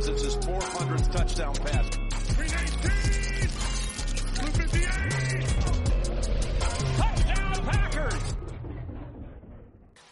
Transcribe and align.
Since 0.00 0.22
his 0.22 0.36
400th 0.36 1.12
touchdown 1.12 1.54
pass. 1.54 1.91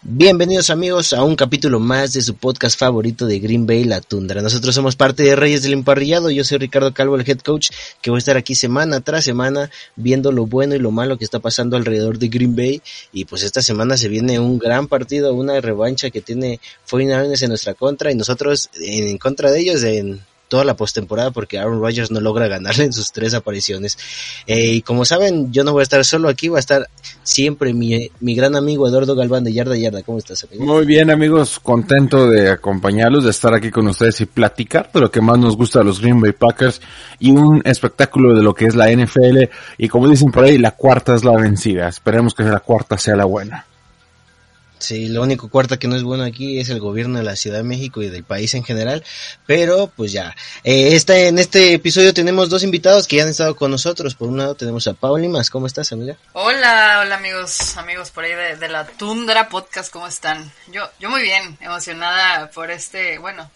Bienvenidos 0.02 0.70
amigos 0.70 1.12
a 1.12 1.22
un 1.24 1.36
capítulo 1.36 1.78
más 1.78 2.14
de 2.14 2.22
su 2.22 2.34
podcast 2.34 2.78
favorito 2.78 3.26
de 3.26 3.38
Green 3.38 3.66
Bay, 3.66 3.84
La 3.84 4.00
Tundra. 4.00 4.40
Nosotros 4.40 4.74
somos 4.74 4.96
parte 4.96 5.22
de 5.22 5.36
Reyes 5.36 5.62
del 5.62 5.74
Emparrillado, 5.74 6.30
yo 6.30 6.42
soy 6.42 6.56
Ricardo 6.56 6.94
Calvo, 6.94 7.16
el 7.16 7.28
head 7.28 7.40
coach, 7.40 7.68
que 8.00 8.08
voy 8.08 8.16
a 8.16 8.20
estar 8.20 8.38
aquí 8.38 8.54
semana 8.54 9.02
tras 9.02 9.24
semana 9.24 9.70
viendo 9.96 10.32
lo 10.32 10.46
bueno 10.46 10.74
y 10.74 10.78
lo 10.78 10.90
malo 10.90 11.18
que 11.18 11.24
está 11.24 11.38
pasando 11.38 11.76
alrededor 11.76 12.18
de 12.18 12.28
Green 12.28 12.56
Bay. 12.56 12.80
Y 13.12 13.26
pues 13.26 13.42
esta 13.42 13.60
semana 13.60 13.98
se 13.98 14.08
viene 14.08 14.38
un 14.38 14.58
gran 14.58 14.88
partido, 14.88 15.34
una 15.34 15.60
revancha 15.60 16.08
que 16.08 16.22
tiene 16.22 16.60
49ers 16.90 17.42
en 17.42 17.48
nuestra 17.50 17.74
contra 17.74 18.10
y 18.10 18.14
nosotros 18.14 18.70
en 18.80 19.18
contra 19.18 19.50
de 19.50 19.60
ellos 19.60 19.82
en 19.82 20.22
toda 20.50 20.64
la 20.64 20.76
postemporada 20.76 21.30
porque 21.30 21.58
Aaron 21.58 21.80
Rodgers 21.80 22.10
no 22.10 22.20
logra 22.20 22.48
ganarle 22.48 22.84
en 22.84 22.92
sus 22.92 23.12
tres 23.12 23.32
apariciones. 23.32 23.96
Eh, 24.46 24.72
y 24.74 24.82
como 24.82 25.06
saben, 25.06 25.52
yo 25.52 25.64
no 25.64 25.72
voy 25.72 25.80
a 25.80 25.84
estar 25.84 26.04
solo 26.04 26.28
aquí, 26.28 26.48
va 26.48 26.58
a 26.58 26.60
estar 26.60 26.88
siempre 27.22 27.72
mi, 27.72 28.10
mi 28.20 28.34
gran 28.34 28.56
amigo 28.56 28.86
Eduardo 28.86 29.14
Galván 29.14 29.44
de 29.44 29.52
Yarda 29.52 29.76
Yarda. 29.76 30.02
¿Cómo 30.02 30.18
estás, 30.18 30.44
amigo? 30.44 30.64
Muy 30.66 30.84
bien, 30.84 31.10
amigos, 31.10 31.60
contento 31.60 32.28
de 32.28 32.50
acompañarlos, 32.50 33.24
de 33.24 33.30
estar 33.30 33.54
aquí 33.54 33.70
con 33.70 33.86
ustedes 33.86 34.20
y 34.20 34.26
platicar 34.26 34.90
de 34.92 35.00
lo 35.00 35.10
que 35.10 35.20
más 35.20 35.38
nos 35.38 35.56
gusta 35.56 35.78
de 35.78 35.86
los 35.86 36.00
Green 36.00 36.20
Bay 36.20 36.32
Packers 36.32 36.80
y 37.20 37.30
un 37.30 37.62
espectáculo 37.64 38.34
de 38.34 38.42
lo 38.42 38.52
que 38.52 38.66
es 38.66 38.74
la 38.74 38.90
NFL. 38.90 39.44
Y 39.78 39.88
como 39.88 40.08
dicen 40.08 40.32
por 40.32 40.44
ahí, 40.44 40.58
la 40.58 40.72
cuarta 40.72 41.14
es 41.14 41.24
la 41.24 41.36
vencida. 41.36 41.88
Esperemos 41.88 42.34
que 42.34 42.42
la 42.42 42.60
cuarta 42.60 42.98
sea 42.98 43.14
la 43.14 43.24
buena. 43.24 43.69
Sí, 44.80 45.08
lo 45.08 45.20
único 45.22 45.50
cuarta 45.50 45.78
que 45.78 45.88
no 45.88 45.94
es 45.94 46.02
bueno 46.02 46.24
aquí 46.24 46.58
es 46.58 46.70
el 46.70 46.80
gobierno 46.80 47.18
de 47.18 47.24
la 47.24 47.36
Ciudad 47.36 47.58
de 47.58 47.64
México 47.64 48.00
y 48.02 48.08
del 48.08 48.24
país 48.24 48.54
en 48.54 48.64
general, 48.64 49.04
pero 49.46 49.92
pues 49.94 50.10
ya. 50.10 50.34
Eh, 50.64 50.96
esta, 50.96 51.18
en 51.18 51.38
este 51.38 51.74
episodio 51.74 52.14
tenemos 52.14 52.48
dos 52.48 52.62
invitados 52.62 53.06
que 53.06 53.16
ya 53.16 53.24
han 53.24 53.28
estado 53.28 53.54
con 53.54 53.70
nosotros. 53.70 54.14
Por 54.14 54.28
un 54.28 54.38
lado 54.38 54.54
tenemos 54.54 54.86
a 54.86 54.94
Pauli 54.94 55.28
Más. 55.28 55.50
¿Cómo 55.50 55.66
estás, 55.66 55.92
amiga? 55.92 56.16
Hola, 56.32 57.00
hola 57.02 57.16
amigos, 57.16 57.76
amigos 57.76 58.10
por 58.10 58.24
ahí 58.24 58.32
de, 58.32 58.56
de 58.56 58.68
la 58.70 58.86
Tundra 58.86 59.50
Podcast, 59.50 59.92
¿cómo 59.92 60.06
están? 60.06 60.50
Yo, 60.72 60.88
yo 60.98 61.10
muy 61.10 61.20
bien, 61.20 61.58
emocionada 61.60 62.50
por 62.50 62.70
este, 62.70 63.18
bueno, 63.18 63.50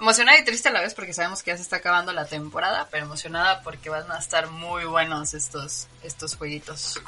emocionada 0.00 0.38
y 0.38 0.44
triste 0.44 0.68
a 0.68 0.72
la 0.72 0.80
vez 0.80 0.94
porque 0.94 1.12
sabemos 1.12 1.42
que 1.42 1.50
ya 1.50 1.56
se 1.56 1.62
está 1.62 1.76
acabando 1.76 2.12
la 2.12 2.26
temporada, 2.26 2.86
pero 2.92 3.06
emocionada 3.06 3.60
porque 3.62 3.90
van 3.90 4.10
a 4.12 4.18
estar 4.18 4.48
muy 4.48 4.84
buenos 4.84 5.34
estos, 5.34 5.88
estos 6.04 6.36
jueguitos 6.36 7.00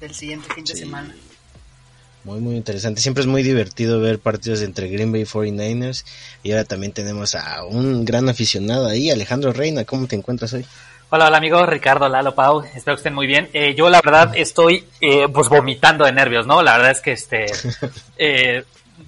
del 0.00 0.14
siguiente 0.14 0.52
fin 0.54 0.64
de 0.64 0.74
semana. 0.74 1.14
Muy, 2.24 2.40
muy 2.40 2.56
interesante. 2.56 3.00
Siempre 3.00 3.22
es 3.22 3.26
muy 3.26 3.42
divertido 3.42 4.00
ver 4.00 4.18
partidos 4.18 4.62
entre 4.62 4.88
Green 4.88 5.12
Bay 5.12 5.22
49ers. 5.22 6.04
Y 6.42 6.52
ahora 6.52 6.64
también 6.64 6.92
tenemos 6.92 7.34
a 7.34 7.64
un 7.64 8.04
gran 8.04 8.28
aficionado 8.28 8.86
ahí, 8.86 9.10
Alejandro 9.10 9.52
Reina. 9.52 9.84
¿Cómo 9.84 10.06
te 10.06 10.16
encuentras 10.16 10.52
hoy? 10.52 10.66
Hola, 11.12 11.26
hola 11.26 11.38
amigos, 11.38 11.68
Ricardo, 11.68 12.08
Lalo, 12.08 12.36
Pau, 12.36 12.62
espero 12.62 12.94
que 12.94 13.00
estén 13.00 13.14
muy 13.14 13.26
bien. 13.26 13.48
Eh, 13.52 13.74
yo 13.74 13.90
la 13.90 14.00
verdad 14.00 14.30
estoy 14.36 14.84
eh, 15.00 15.26
pues 15.32 15.48
vomitando 15.48 16.04
de 16.04 16.12
nervios, 16.12 16.46
¿no? 16.46 16.62
La 16.62 16.76
verdad 16.76 16.92
es 16.92 17.00
que 17.00 17.10
este, 17.10 17.46
eh, 18.16 18.62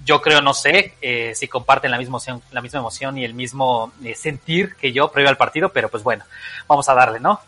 yo 0.05 0.21
creo, 0.21 0.41
no 0.41 0.53
sé 0.53 0.93
eh, 1.01 1.33
si 1.35 1.47
comparten 1.47 1.91
la 1.91 1.97
misma 1.97 2.13
emoción, 2.13 2.41
la 2.51 2.61
misma 2.61 2.79
emoción 2.79 3.17
y 3.17 3.25
el 3.25 3.33
mismo 3.33 3.91
eh, 4.03 4.15
sentir 4.15 4.75
que 4.75 4.91
yo 4.91 5.11
previo 5.11 5.29
al 5.29 5.37
partido, 5.37 5.69
pero 5.69 5.89
pues 5.89 6.03
bueno, 6.03 6.25
vamos 6.67 6.87
a 6.89 6.93
darle, 6.93 7.19
¿no? 7.19 7.39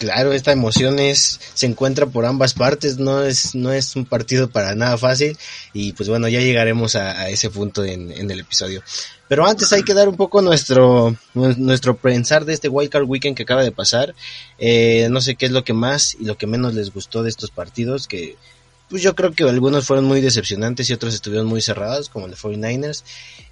Claro, 0.00 0.32
esta 0.32 0.50
emoción 0.50 0.98
es, 0.98 1.38
se 1.52 1.66
encuentra 1.66 2.06
por 2.06 2.24
ambas 2.24 2.54
partes, 2.54 2.96
no 2.96 3.22
es, 3.22 3.54
no 3.54 3.70
es 3.70 3.94
un 3.96 4.06
partido 4.06 4.48
para 4.48 4.74
nada 4.74 4.96
fácil 4.96 5.36
y 5.74 5.92
pues 5.92 6.08
bueno, 6.08 6.26
ya 6.26 6.40
llegaremos 6.40 6.96
a, 6.96 7.28
ese 7.28 7.50
punto 7.50 7.84
en, 7.84 8.10
en, 8.10 8.30
el 8.30 8.40
episodio. 8.40 8.82
Pero 9.28 9.46
antes 9.46 9.74
hay 9.74 9.82
que 9.82 9.92
dar 9.92 10.08
un 10.08 10.16
poco 10.16 10.40
nuestro, 10.40 11.14
nuestro 11.34 11.98
pensar 11.98 12.46
de 12.46 12.54
este 12.54 12.70
Wildcard 12.70 13.04
Weekend 13.04 13.36
que 13.36 13.42
acaba 13.42 13.62
de 13.62 13.72
pasar. 13.72 14.14
Eh, 14.58 15.08
no 15.10 15.20
sé 15.20 15.34
qué 15.34 15.44
es 15.44 15.52
lo 15.52 15.64
que 15.64 15.74
más 15.74 16.16
y 16.18 16.24
lo 16.24 16.38
que 16.38 16.46
menos 16.46 16.72
les 16.72 16.94
gustó 16.94 17.22
de 17.22 17.28
estos 17.28 17.50
partidos, 17.50 18.08
que 18.08 18.38
pues 18.88 19.02
yo 19.02 19.14
creo 19.14 19.32
que 19.32 19.44
algunos 19.44 19.86
fueron 19.86 20.06
muy 20.06 20.22
decepcionantes 20.22 20.88
y 20.88 20.94
otros 20.94 21.12
estuvieron 21.12 21.46
muy 21.46 21.60
cerrados, 21.60 22.08
como 22.08 22.24
el 22.24 22.32
de 22.32 22.38
49ers. 22.38 23.04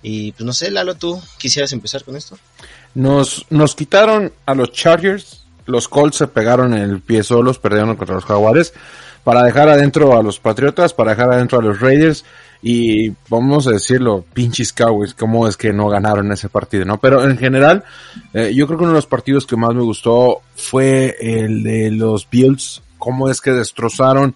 Y 0.03 0.33
pues 0.33 0.47
no 0.47 0.55
sé, 0.55 0.71
Lalo, 0.71 0.95
¿tú 0.95 1.21
quisieras 1.37 1.75
empezar 1.75 2.05
con 2.05 2.17
esto? 2.17 2.39
Nos, 2.95 3.45
nos 3.51 3.75
quitaron 3.75 4.33
a 4.47 4.55
los 4.55 4.73
Chargers 4.73 5.43
los 5.69 5.87
Colts 5.87 6.17
se 6.17 6.27
pegaron 6.27 6.75
en 6.75 6.91
el 6.91 7.01
pie 7.01 7.23
solos, 7.23 7.59
perdieron 7.59 7.95
contra 7.97 8.17
los 8.17 8.25
Jaguares, 8.25 8.73
para 9.23 9.43
dejar 9.43 9.69
adentro 9.69 10.19
a 10.19 10.23
los 10.23 10.41
Patriotas, 10.41 10.95
para 10.95 11.11
dejar 11.11 11.31
adentro 11.33 11.59
a 11.59 11.63
los 11.63 11.81
Raiders, 11.81 12.25
y 12.63 13.11
vamos 13.29 13.67
a 13.67 13.73
decirlo, 13.73 14.25
pinches 14.33 14.73
Cowboys, 14.73 15.15
cómo 15.15 15.47
es 15.47 15.57
que 15.57 15.73
no 15.73 15.89
ganaron 15.89 16.33
ese 16.33 16.49
partido, 16.49 16.85
¿no? 16.85 16.99
Pero 16.99 17.23
en 17.23 17.37
general, 17.37 17.85
eh, 18.33 18.53
yo 18.55 18.67
creo 18.67 18.79
que 18.79 18.85
uno 18.85 18.93
de 18.93 18.99
los 18.99 19.07
partidos 19.07 19.47
que 19.47 19.57
más 19.57 19.75
me 19.75 19.83
gustó 19.83 20.41
fue 20.57 21.15
el 21.21 21.63
de 21.63 21.91
los 21.91 22.29
Bills, 22.29 22.83
cómo 22.97 23.29
es 23.29 23.41
que 23.41 23.53
destrozaron 23.53 24.35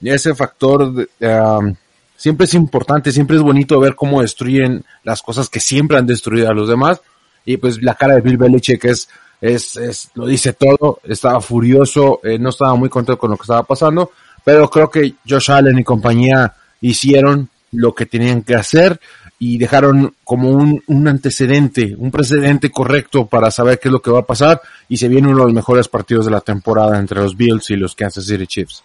ese 0.00 0.34
factor, 0.34 1.08
um, 1.20 1.74
siempre 2.16 2.44
es 2.44 2.54
importante, 2.54 3.10
siempre 3.10 3.36
es 3.36 3.42
bonito 3.42 3.80
ver 3.80 3.96
cómo 3.96 4.22
destruyen 4.22 4.84
las 5.02 5.22
cosas 5.22 5.50
que 5.50 5.58
siempre 5.58 5.98
han 5.98 6.06
destruido 6.06 6.48
a 6.48 6.54
los 6.54 6.68
demás, 6.68 7.02
y 7.44 7.56
pues 7.56 7.82
la 7.82 7.96
cara 7.96 8.14
de 8.14 8.20
Bill 8.20 8.36
Belichick 8.36 8.84
es 8.84 9.08
es, 9.40 9.76
es, 9.76 10.10
lo 10.14 10.26
dice 10.26 10.52
todo, 10.52 11.00
estaba 11.04 11.40
furioso, 11.40 12.20
eh, 12.22 12.38
no 12.38 12.50
estaba 12.50 12.74
muy 12.74 12.88
contento 12.88 13.18
con 13.18 13.30
lo 13.30 13.36
que 13.36 13.42
estaba 13.42 13.62
pasando, 13.62 14.12
pero 14.44 14.68
creo 14.68 14.90
que 14.90 15.14
Josh 15.28 15.50
Allen 15.50 15.78
y 15.78 15.84
compañía 15.84 16.54
hicieron 16.80 17.48
lo 17.72 17.94
que 17.94 18.06
tenían 18.06 18.42
que 18.42 18.54
hacer 18.54 18.98
y 19.38 19.58
dejaron 19.58 20.14
como 20.24 20.50
un, 20.50 20.82
un 20.86 21.08
antecedente, 21.08 21.94
un 21.96 22.10
precedente 22.10 22.70
correcto 22.70 23.26
para 23.26 23.50
saber 23.50 23.78
qué 23.78 23.88
es 23.88 23.92
lo 23.92 24.02
que 24.02 24.10
va 24.10 24.20
a 24.20 24.26
pasar 24.26 24.60
y 24.88 24.96
se 24.96 25.08
viene 25.08 25.28
uno 25.28 25.38
de 25.38 25.44
los 25.44 25.54
mejores 25.54 25.86
partidos 25.88 26.24
de 26.24 26.32
la 26.32 26.40
temporada 26.40 26.98
entre 26.98 27.20
los 27.20 27.36
Bills 27.36 27.70
y 27.70 27.76
los 27.76 27.94
Kansas 27.94 28.26
City 28.26 28.46
Chiefs. 28.46 28.82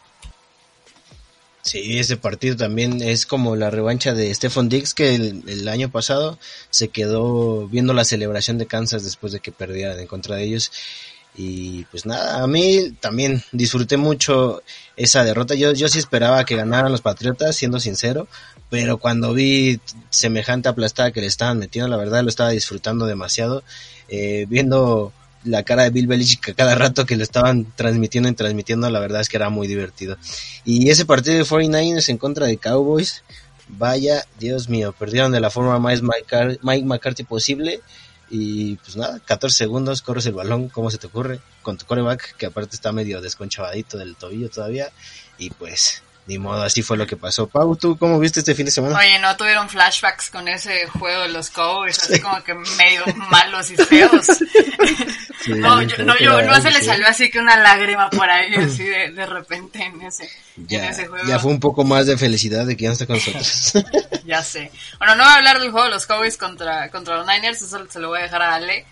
Sí, 1.64 1.98
ese 1.98 2.18
partido 2.18 2.58
también 2.58 3.02
es 3.02 3.26
como 3.26 3.56
la 3.56 3.70
revancha 3.70 4.14
de 4.14 4.34
Stephon 4.36 4.68
Diggs 4.68 4.94
que 4.94 5.16
el, 5.16 5.68
año 5.70 5.90
pasado 5.90 6.38
se 6.70 6.90
quedó 6.90 7.70
viendo 7.70 7.94
la 7.94 8.04
celebración 8.04 8.58
de 8.58 8.68
Kansas 8.68 9.06
después 9.06 9.32
de 9.32 9.40
que 9.40 9.54
perdieran 9.54 9.98
en 9.98 10.08
contra 10.08 10.36
de 10.36 10.44
ellos. 10.44 10.74
Y 11.36 11.86
pues 11.86 12.06
nada, 12.06 12.44
a 12.44 12.48
mí 12.48 12.92
también 13.00 13.42
disfruté 13.54 13.96
mucho 13.96 14.62
esa 14.98 15.24
derrota. 15.24 15.56
Yo, 15.56 15.72
yo 15.72 15.88
sí 15.88 16.00
esperaba 16.00 16.44
que 16.44 16.58
ganaran 16.58 16.92
los 16.92 17.02
Patriotas, 17.02 17.56
siendo 17.56 17.80
sincero, 17.80 18.28
pero 18.70 18.98
cuando 18.98 19.34
vi 19.34 19.80
semejante 20.10 20.68
aplastada 20.68 21.12
que 21.12 21.22
le 21.22 21.28
estaban 21.28 21.60
metiendo, 21.60 21.88
la 21.88 21.98
verdad 21.98 22.24
lo 22.24 22.30
estaba 22.30 22.50
disfrutando 22.50 23.06
demasiado. 23.06 23.64
Eh, 24.10 24.46
viendo 24.50 25.14
la 25.44 25.64
cara 25.64 25.84
de 25.84 25.90
Bill 25.90 26.08
Belichick 26.08 26.56
cada 26.56 26.76
rato 26.76 27.06
que 27.06 27.16
lo 27.16 27.24
estaban 27.24 27.72
transmitiendo 27.76 28.30
y 28.30 28.34
transmitiendo, 28.34 28.90
la 28.90 29.00
verdad 29.00 29.22
es 29.22 29.30
que 29.30 29.38
era 29.38 29.50
muy 29.50 29.68
divertido. 29.68 30.18
Y 30.66 30.90
ese 30.90 31.06
partido 31.06 31.38
de 31.38 31.44
49ers 31.44 32.10
en 32.10 32.18
contra 32.18 32.48
de 32.48 32.58
Cowboys, 32.58 33.24
vaya, 33.68 34.26
Dios 34.40 34.70
mío, 34.70 34.94
perdieron 34.98 35.32
de 35.32 35.40
la 35.40 35.50
forma 35.50 35.80
más 35.80 36.02
Mike 36.02 36.86
McCarthy 36.86 37.24
posible. 37.24 37.82
Y 38.30 38.76
pues 38.78 38.96
nada, 38.96 39.20
14 39.20 39.56
segundos, 39.56 40.02
corres 40.02 40.26
el 40.26 40.34
balón, 40.34 40.70
¿cómo 40.70 40.90
se 40.90 40.98
te 40.98 41.08
ocurre? 41.08 41.40
Con 41.62 41.78
tu 41.78 41.86
coreback, 41.86 42.36
que 42.36 42.48
aparte 42.48 42.76
está 42.76 42.92
medio 42.92 43.22
desconchavadito 43.22 43.98
del 43.98 44.16
tobillo 44.16 44.50
todavía. 44.50 44.92
Y 45.38 45.52
pues 45.52 46.02
ni 46.26 46.38
modo, 46.38 46.64
así 46.64 46.82
fue 46.82 46.98
lo 46.98 47.06
que 47.06 47.18
pasó. 47.18 47.48
Pau, 47.48 47.76
¿tú 47.76 47.98
cómo 47.98 48.20
viste 48.20 48.40
este 48.40 48.56
fin 48.56 48.66
de 48.66 48.72
semana? 48.72 48.98
Oye, 48.98 49.20
¿no 49.20 49.36
tuvieron 49.36 49.70
flashbacks 49.70 50.30
con 50.30 50.48
ese 50.48 50.88
juego 50.88 51.24
de 51.24 51.30
los 51.30 51.50
Cowboys? 51.50 52.00
Así 52.00 52.22
como 52.22 52.42
que 52.44 52.54
medio 52.54 53.04
malos 53.30 53.72
y 53.72 53.76
feos. 53.76 54.28
Sí, 55.44 55.52
no, 55.56 55.82
yo, 55.82 56.04
no, 56.06 56.18
yo, 56.20 56.42
no 56.42 56.62
se 56.62 56.72
le 56.72 56.82
salió 56.82 57.06
así 57.06 57.30
que 57.30 57.40
una 57.40 57.58
lágrima 57.58 58.10
por 58.10 58.30
ahí, 58.30 58.56
así 58.56 58.84
de, 58.84 59.12
de 59.12 59.26
repente 59.26 59.84
en 59.84 60.02
ese, 60.02 60.30
ya, 60.56 60.86
en 60.86 60.92
ese 60.92 61.08
juego. 61.08 61.28
Ya 61.28 61.40
fue 61.40 61.52
un 61.52 61.60
poco 61.60 61.84
más 61.84 62.06
de 62.06 62.18
felicidad 62.18 62.66
de 62.66 62.78
que 62.78 62.84
ya 62.84 62.90
no 62.90 62.94
está 62.94 63.06
con 63.06 63.18
nosotros. 63.18 63.74
ya 64.26 64.42
sé. 64.42 64.72
Bueno, 65.00 65.16
no 65.16 65.24
voy 65.24 65.34
a 65.34 65.36
hablar 65.36 65.60
del 65.60 65.72
juego 65.72 65.86
de 65.86 65.92
los 65.92 66.06
Cowboys 66.06 66.38
contra, 66.38 66.90
contra 66.90 67.18
los 67.18 67.28
Niners, 67.28 67.62
eso 67.62 67.86
se 67.90 68.00
lo 68.00 68.10
voy 68.10 68.20
a 68.20 68.24
dejar 68.24 68.42
a 68.42 68.56
Ale. 68.56 68.86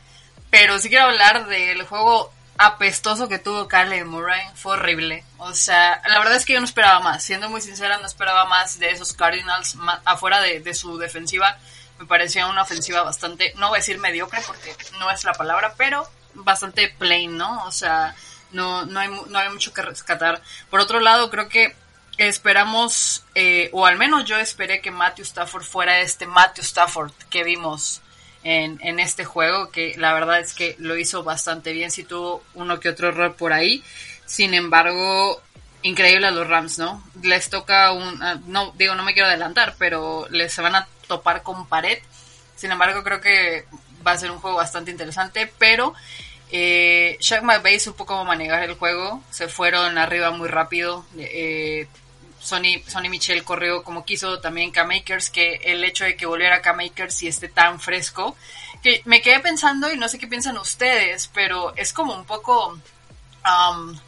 Pero 0.50 0.78
sí 0.80 0.90
quiero 0.90 1.06
hablar 1.06 1.48
del 1.48 1.84
juego 1.84 2.34
apestoso 2.58 3.28
que 3.28 3.40
tuvo 3.40 3.68
Kyler 3.68 4.06
Murray 4.06 4.42
fue 4.56 4.74
horrible. 4.74 5.24
O 5.38 5.54
sea, 5.54 6.02
la 6.08 6.20
verdad 6.20 6.36
es 6.36 6.46
que 6.46 6.54
yo 6.54 6.60
no 6.60 6.66
esperaba 6.66 7.00
más. 7.00 7.24
Siendo 7.24 7.50
muy 7.50 7.62
sincera, 7.62 7.98
no 7.98 8.06
esperaba 8.06 8.46
más 8.46 8.80
de 8.80 8.92
esos 8.92 9.14
Cardinals 9.14 9.76
afuera 10.06 10.42
de, 10.42 10.60
de, 10.60 10.74
su 10.74 10.98
defensiva. 10.98 11.58
me 12.00 12.06
parecía 12.06 12.48
una 12.48 12.64
ofensiva 12.64 13.04
bastante, 13.04 13.54
no 13.58 13.70
voy 13.70 13.78
a 13.78 13.80
decir 13.80 13.98
mediocre 14.00 14.42
porque 14.46 14.76
no 15.00 15.10
es 15.12 15.24
la 15.24 15.34
palabra, 15.34 15.74
pero 15.78 16.08
bastante 16.34 16.90
plain, 16.90 17.38
¿no? 17.38 17.66
O 17.66 17.72
sea, 17.72 18.16
no, 18.52 18.86
no, 18.86 19.00
hay, 19.00 19.10
no 19.28 19.40
hay 19.40 19.50
mucho 19.50 19.74
que 19.74 19.82
rescatar. 19.82 20.42
Por 20.70 20.80
otro 20.80 21.00
lado, 21.00 21.30
creo 21.30 21.50
que 21.50 21.76
esperamos, 22.18 23.24
eh, 23.36 23.70
o 23.74 23.86
al 23.86 23.98
menos 23.98 24.26
yo 24.26 24.38
esperé 24.38 24.82
que 24.82 24.92
Matthew 24.92 25.24
Stafford 25.24 25.64
fuera 25.64 26.00
este 26.00 26.28
Matthew 26.28 26.64
Stafford 26.64 27.12
que 27.30 27.44
vimos 27.44 28.02
en, 28.44 29.00
este 29.00 29.26
juego, 29.26 29.70
que 29.70 29.96
la 29.98 30.14
verdad 30.14 30.40
es 30.40 30.54
que 30.54 30.76
lo 30.80 30.98
hizo 30.98 31.24
bastante 31.24 31.74
bien, 31.74 31.92
si 31.92 32.04
tuvo 32.04 32.44
uno 32.54 32.80
que 32.80 32.90
otro 32.90 33.10
error 33.10 33.36
por 33.36 33.54
ahí. 33.54 33.84
Sin 34.26 34.54
embargo, 34.54 35.42
increíble 35.84 36.28
a 36.28 36.32
los 36.32 36.48
Rams, 36.48 36.80
¿no? 36.80 37.04
Les 37.22 37.50
toca 37.50 37.92
un, 37.92 38.22
ah, 38.24 38.40
no 38.48 38.74
digo, 38.78 38.96
no 38.96 39.04
me 39.04 39.14
quiero 39.14 39.28
adelantar, 39.28 39.76
pero 39.78 40.28
les 40.30 40.56
van 40.58 40.76
a 40.76 40.88
topar 41.08 41.44
con 41.44 41.68
pared. 41.68 42.00
Sin 42.56 42.72
embargo, 42.72 43.04
creo 43.04 43.22
que 43.22 43.66
va 44.06 44.12
a 44.12 44.18
ser 44.18 44.32
un 44.32 44.40
juego 44.40 44.58
bastante 44.58 44.92
interesante, 44.92 45.52
pero 45.58 45.94
eh, 46.52 47.18
Shaq 47.20 47.44
McVay 47.44 47.80
supo 47.80 48.06
cómo 48.06 48.26
manejar 48.26 48.64
el 48.64 48.76
juego, 48.76 49.24
se 49.30 49.48
fueron 49.48 49.98
arriba 49.98 50.32
muy 50.32 50.50
rápido. 50.50 51.06
Eh, 51.18 51.88
Sony, 52.42 52.82
Sony 52.88 53.10
Michel 53.10 53.44
corrió 53.44 53.84
como 53.84 54.04
quiso 54.04 54.40
también 54.40 54.72
K-Makers, 54.72 55.30
que 55.30 55.56
el 55.64 55.84
hecho 55.84 56.04
de 56.06 56.16
que 56.16 56.26
volviera 56.26 56.62
K-Makers 56.62 57.24
y 57.24 57.28
esté 57.28 57.48
tan 57.50 57.80
fresco, 57.80 58.36
que 58.82 59.02
me 59.06 59.22
quedé 59.22 59.40
pensando 59.40 59.92
y 59.92 59.98
no 59.98 60.08
sé 60.08 60.18
qué 60.18 60.28
piensan 60.28 60.58
ustedes, 60.58 61.30
pero 61.34 61.76
es 61.76 61.94
como 61.94 62.16
un 62.16 62.26
poco 62.26 62.70
um, 62.70 64.00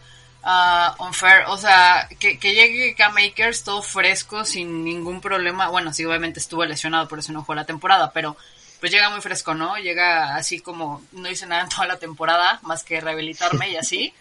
uh, 0.43 1.03
unfair, 1.05 1.43
o 1.47 1.57
sea, 1.57 2.09
que, 2.19 2.39
que 2.39 2.53
llegue 2.53 2.95
K-Makers 2.95 3.63
todo 3.63 3.81
fresco 3.83 4.45
sin 4.45 4.83
ningún 4.83 5.21
problema, 5.21 5.69
bueno, 5.69 5.93
sí, 5.93 6.03
obviamente 6.03 6.39
estuvo 6.39 6.65
lesionado, 6.65 7.07
por 7.07 7.19
eso 7.19 7.31
no 7.31 7.41
jugó 7.41 7.55
la 7.55 7.65
temporada, 7.65 8.11
pero 8.11 8.35
pues 8.79 8.91
llega 8.91 9.09
muy 9.09 9.21
fresco, 9.21 9.53
¿no? 9.53 9.77
Llega 9.77 10.35
así 10.35 10.59
como 10.59 11.01
no 11.13 11.29
hice 11.29 11.45
nada 11.45 11.63
en 11.63 11.69
toda 11.69 11.87
la 11.87 11.99
temporada, 11.99 12.59
más 12.63 12.83
que 12.83 12.99
rehabilitarme 12.99 13.69
y 13.69 13.77
así. 13.77 14.13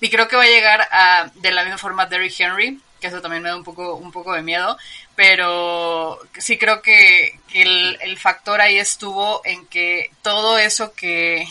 Y 0.00 0.10
creo 0.10 0.26
que 0.26 0.34
va 0.34 0.42
a 0.42 0.46
llegar 0.46 0.88
de 1.36 1.52
la 1.52 1.62
misma 1.62 1.78
forma 1.78 2.06
Derrick 2.06 2.34
Henry, 2.40 2.80
que 3.00 3.08
eso 3.08 3.20
también 3.20 3.42
me 3.42 3.48
da 3.48 3.56
un 3.56 3.64
poco, 3.64 3.94
un 3.94 4.12
poco 4.12 4.32
de 4.32 4.42
miedo, 4.42 4.76
pero 5.16 6.18
sí 6.38 6.58
creo 6.58 6.82
que, 6.82 7.38
el, 7.52 8.18
factor 8.18 8.60
ahí 8.60 8.78
estuvo 8.78 9.40
en 9.44 9.66
que 9.66 10.10
todo 10.22 10.58
eso 10.58 10.92
que, 10.92 11.48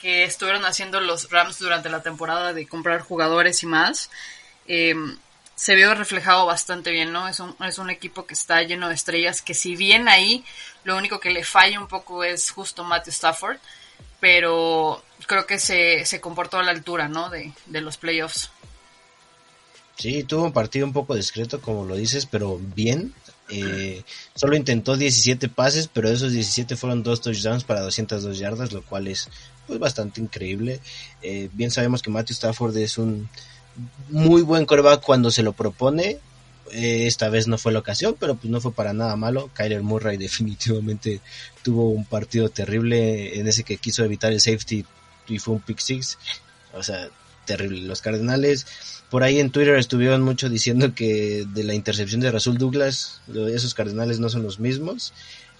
que, 0.00 0.24
estuvieron 0.24 0.66
haciendo 0.66 1.00
los 1.00 1.30
Rams 1.30 1.58
durante 1.58 1.88
la 1.88 2.02
temporada 2.02 2.52
de 2.52 2.68
comprar 2.68 3.00
jugadores 3.00 3.62
y 3.62 3.66
más, 3.66 4.10
eh, 4.66 4.94
se 5.54 5.74
vio 5.74 5.94
reflejado 5.94 6.46
bastante 6.46 6.90
bien, 6.90 7.12
¿no? 7.12 7.26
Es 7.26 7.40
un, 7.40 7.56
es 7.60 7.78
un 7.78 7.88
equipo 7.88 8.26
que 8.26 8.34
está 8.34 8.62
lleno 8.62 8.88
de 8.88 8.94
estrellas, 8.94 9.40
que 9.40 9.54
si 9.54 9.76
bien 9.76 10.08
ahí 10.08 10.44
lo 10.84 10.96
único 10.96 11.20
que 11.20 11.30
le 11.30 11.44
falla 11.44 11.80
un 11.80 11.88
poco 11.88 12.24
es 12.24 12.50
justo 12.50 12.84
Matthew 12.84 13.12
Stafford, 13.12 13.58
pero 14.20 15.02
creo 15.26 15.46
que 15.46 15.58
se, 15.58 16.04
se 16.06 16.20
comportó 16.20 16.58
a 16.58 16.62
la 16.62 16.70
altura, 16.70 17.08
¿no? 17.08 17.30
De, 17.30 17.52
de 17.66 17.80
los 17.80 17.96
playoffs. 17.96 18.50
Sí, 19.96 20.24
tuvo 20.24 20.44
un 20.44 20.52
partido 20.52 20.86
un 20.86 20.92
poco 20.92 21.14
discreto, 21.14 21.60
como 21.60 21.84
lo 21.84 21.96
dices, 21.96 22.26
pero 22.26 22.58
bien. 22.74 23.14
Eh, 23.50 24.02
solo 24.34 24.56
intentó 24.56 24.96
17 24.96 25.48
pases, 25.48 25.88
pero 25.92 26.08
esos 26.08 26.32
17 26.32 26.76
fueron 26.76 27.02
dos 27.02 27.20
touchdowns 27.20 27.64
para 27.64 27.82
202 27.82 28.38
yardas, 28.38 28.72
lo 28.72 28.82
cual 28.82 29.06
es 29.06 29.28
pues, 29.66 29.78
bastante 29.78 30.20
increíble. 30.20 30.80
Eh, 31.22 31.48
bien 31.52 31.70
sabemos 31.70 32.02
que 32.02 32.10
Matthew 32.10 32.34
Stafford 32.34 32.76
es 32.78 32.98
un 32.98 33.28
muy 34.08 34.42
buen 34.42 34.66
coreback 34.66 35.02
cuando 35.02 35.30
se 35.30 35.42
lo 35.42 35.52
propone. 35.52 36.18
Eh, 36.72 37.06
esta 37.06 37.28
vez 37.28 37.46
no 37.46 37.58
fue 37.58 37.72
la 37.72 37.80
ocasión, 37.80 38.16
pero 38.18 38.34
pues 38.34 38.50
no 38.50 38.60
fue 38.60 38.72
para 38.72 38.92
nada 38.92 39.14
malo. 39.16 39.50
Kyler 39.54 39.82
Murray 39.82 40.16
definitivamente 40.18 41.20
tuvo 41.62 41.90
un 41.90 42.04
partido 42.04 42.48
terrible 42.48 43.38
en 43.38 43.46
ese 43.46 43.64
que 43.64 43.76
quiso 43.76 44.04
evitar 44.04 44.32
el 44.32 44.40
safety 44.40 44.84
y 45.28 45.38
fue 45.38 45.54
un 45.54 45.60
pick 45.60 45.78
six. 45.78 46.18
O 46.72 46.82
sea, 46.82 47.08
terrible. 47.44 47.82
Los 47.82 48.02
Cardenales, 48.02 48.66
por 49.10 49.22
ahí 49.22 49.40
en 49.40 49.50
Twitter 49.50 49.76
estuvieron 49.76 50.22
mucho 50.22 50.48
diciendo 50.48 50.94
que 50.94 51.46
de 51.52 51.64
la 51.64 51.74
intercepción 51.74 52.20
de 52.20 52.30
Rasul 52.30 52.58
Douglas, 52.58 53.20
esos 53.34 53.74
Cardenales 53.74 54.20
no 54.20 54.28
son 54.28 54.42
los 54.42 54.58
mismos. 54.58 55.12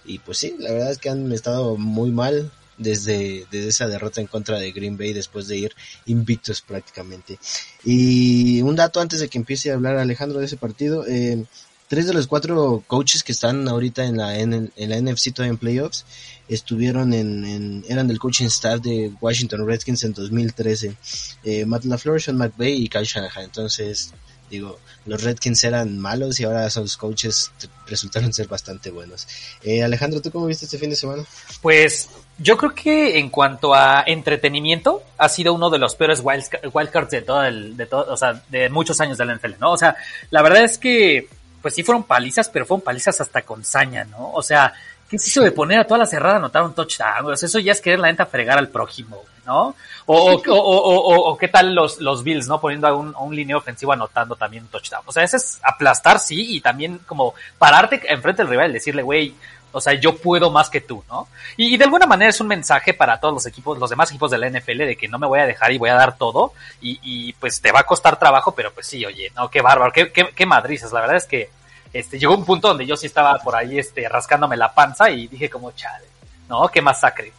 Y 0.05 0.19
pues 0.19 0.37
sí, 0.37 0.55
la 0.59 0.71
verdad 0.71 0.91
es 0.91 0.97
que 0.97 1.09
han 1.09 1.31
estado 1.31 1.77
muy 1.77 2.11
mal 2.11 2.51
desde, 2.77 3.45
desde 3.51 3.69
esa 3.69 3.87
derrota 3.87 4.21
en 4.21 4.27
contra 4.27 4.59
de 4.59 4.71
Green 4.71 4.97
Bay 4.97 5.13
después 5.13 5.47
de 5.47 5.57
ir 5.57 5.75
invictos 6.05 6.61
prácticamente. 6.61 7.39
Y 7.83 8.61
un 8.61 8.75
dato 8.75 8.99
antes 8.99 9.19
de 9.19 9.29
que 9.29 9.37
empiece 9.37 9.71
a 9.71 9.75
hablar 9.75 9.97
Alejandro 9.97 10.39
de 10.39 10.45
ese 10.45 10.57
partido, 10.57 11.05
eh, 11.07 11.45
tres 11.87 12.07
de 12.07 12.13
los 12.13 12.27
cuatro 12.27 12.83
coaches 12.87 13.23
que 13.23 13.31
están 13.31 13.67
ahorita 13.67 14.05
en 14.05 14.17
la, 14.17 14.39
en, 14.39 14.71
la 14.75 15.01
NFC 15.01 15.33
todavía 15.33 15.51
en 15.51 15.57
playoffs 15.57 16.05
estuvieron 16.47 17.13
en, 17.13 17.83
eran 17.87 18.07
del 18.07 18.19
coaching 18.19 18.45
staff 18.45 18.81
de 18.81 19.11
Washington 19.19 19.65
Redskins 19.65 20.03
en 20.03 20.13
2013. 20.13 20.95
Eh, 21.43 21.65
Matt 21.65 21.85
LaFleur, 21.85 22.21
Sean 22.21 22.37
McVay 22.37 22.83
y 22.83 22.87
Kyle 22.87 23.03
Shanahan. 23.03 23.45
Entonces, 23.45 24.13
digo, 24.49 24.79
los 25.05 25.23
Redskins 25.23 25.63
eran 25.63 25.97
malos 25.97 26.39
y 26.39 26.43
ahora 26.43 26.67
esos 26.67 26.97
coaches 26.97 27.51
resultaron 27.87 28.33
ser 28.33 28.47
bastante 28.47 28.91
buenos. 28.91 29.27
Eh, 29.63 29.83
Alejandro, 29.83 30.21
¿tú 30.21 30.31
cómo 30.31 30.45
viste 30.45 30.65
este 30.65 30.77
fin 30.77 30.89
de 30.89 30.95
semana? 30.95 31.23
Pues 31.61 32.09
yo 32.37 32.57
creo 32.57 32.75
que 32.75 33.17
en 33.17 33.29
cuanto 33.29 33.73
a 33.73 34.03
entretenimiento 34.05 35.03
ha 35.17 35.29
sido 35.29 35.53
uno 35.53 35.69
de 35.69 35.79
los 35.79 35.95
peores 35.95 36.21
wildcards 36.21 37.11
de 37.11 37.21
todo 37.21 37.43
el, 37.43 37.77
de 37.77 37.85
todo, 37.85 38.11
o 38.11 38.17
sea, 38.17 38.43
de 38.49 38.69
muchos 38.69 38.99
años 39.01 39.17
de 39.17 39.25
la 39.25 39.35
NFL, 39.35 39.53
¿no? 39.59 39.71
O 39.71 39.77
sea, 39.77 39.95
la 40.29 40.41
verdad 40.41 40.63
es 40.63 40.77
que 40.77 41.27
pues 41.65 41.73
sí 41.73 41.81
fueron 41.81 42.03
palizas, 42.03 42.47
pero 42.47 42.63
fueron 42.63 42.83
palizas 42.83 43.19
hasta 43.19 43.41
con 43.41 43.65
saña, 43.65 44.03
¿no? 44.03 44.29
O 44.33 44.43
sea, 44.43 44.71
¿qué 45.09 45.17
se 45.17 45.29
hizo 45.29 45.41
de 45.41 45.51
poner 45.51 45.79
a 45.79 45.87
toda 45.87 45.97
la 45.97 46.05
cerrada 46.05 46.35
a 46.35 46.37
anotar 46.37 46.61
un 46.61 46.75
touchdown? 46.75 47.25
O 47.25 47.35
sea, 47.35 47.47
eso 47.47 47.57
ya 47.57 47.71
es 47.71 47.81
querer 47.81 47.97
la 47.97 48.11
neta 48.11 48.27
fregar 48.27 48.59
al 48.59 48.69
prójimo, 48.69 49.23
¿no? 49.47 49.75
O, 50.05 50.33
o, 50.33 50.53
o, 50.53 51.31
o, 51.31 51.37
qué 51.39 51.47
tal 51.47 51.73
los, 51.73 51.99
los 51.99 52.23
Bills, 52.23 52.47
¿no? 52.47 52.61
Poniendo 52.61 52.85
a 52.85 52.93
un, 52.93 53.15
a 53.15 53.19
un 53.21 53.35
línea 53.35 53.57
ofensivo 53.57 53.93
anotando 53.93 54.35
también 54.35 54.65
un 54.65 54.69
touchdown. 54.69 55.01
O 55.07 55.11
sea, 55.11 55.23
ese 55.23 55.37
es 55.37 55.59
aplastar, 55.63 56.19
sí, 56.19 56.55
y 56.55 56.61
también 56.61 56.99
como 56.99 57.33
pararte 57.57 57.99
enfrente 58.09 58.43
del 58.43 58.51
rival 58.51 58.69
y 58.69 58.73
decirle, 58.73 59.01
güey, 59.01 59.33
o 59.75 59.81
sea, 59.81 59.93
yo 59.93 60.15
puedo 60.15 60.51
más 60.51 60.69
que 60.69 60.79
tú, 60.79 61.03
¿no? 61.09 61.27
Y, 61.57 61.75
de 61.75 61.83
alguna 61.83 62.05
manera 62.05 62.29
es 62.29 62.39
un 62.39 62.47
mensaje 62.47 62.93
para 62.93 63.19
todos 63.19 63.33
los 63.33 63.45
equipos, 63.45 63.77
los 63.77 63.89
demás 63.89 64.09
equipos 64.09 64.31
de 64.31 64.37
la 64.37 64.49
NFL, 64.49 64.77
de 64.77 64.95
que 64.95 65.09
no 65.09 65.19
me 65.19 65.27
voy 65.27 65.39
a 65.39 65.45
dejar 65.45 65.73
y 65.73 65.77
voy 65.77 65.89
a 65.89 65.95
dar 65.95 66.17
todo. 66.17 66.53
Y, 66.81 67.33
pues 67.33 67.59
te 67.59 67.73
va 67.73 67.81
a 67.81 67.85
costar 67.85 68.17
trabajo, 68.17 68.53
pero 68.53 68.73
pues 68.73 68.87
sí, 68.87 69.05
oye, 69.05 69.31
no, 69.35 69.49
qué 69.49 69.61
bárbaro, 69.61 69.91
qué, 69.91 70.13
qué, 70.13 70.29
qué 70.33 70.45
madrizas. 70.45 70.93
La 70.93 71.01
verdad 71.01 71.17
es 71.17 71.25
que 71.25 71.49
este, 71.91 72.17
llegó 72.17 72.35
un 72.35 72.45
punto 72.45 72.69
donde 72.69 72.85
yo 72.85 72.95
sí 72.95 73.07
estaba 73.07 73.37
por 73.39 73.55
ahí 73.55 73.77
este, 73.77 74.07
rascándome 74.07 74.55
la 74.55 74.73
panza 74.73 75.09
y 75.09 75.27
dije 75.27 75.49
como, 75.49 75.71
chale, 75.71 76.05
¿no? 76.47 76.69
Qué 76.69 76.81
masacre. 76.81 77.33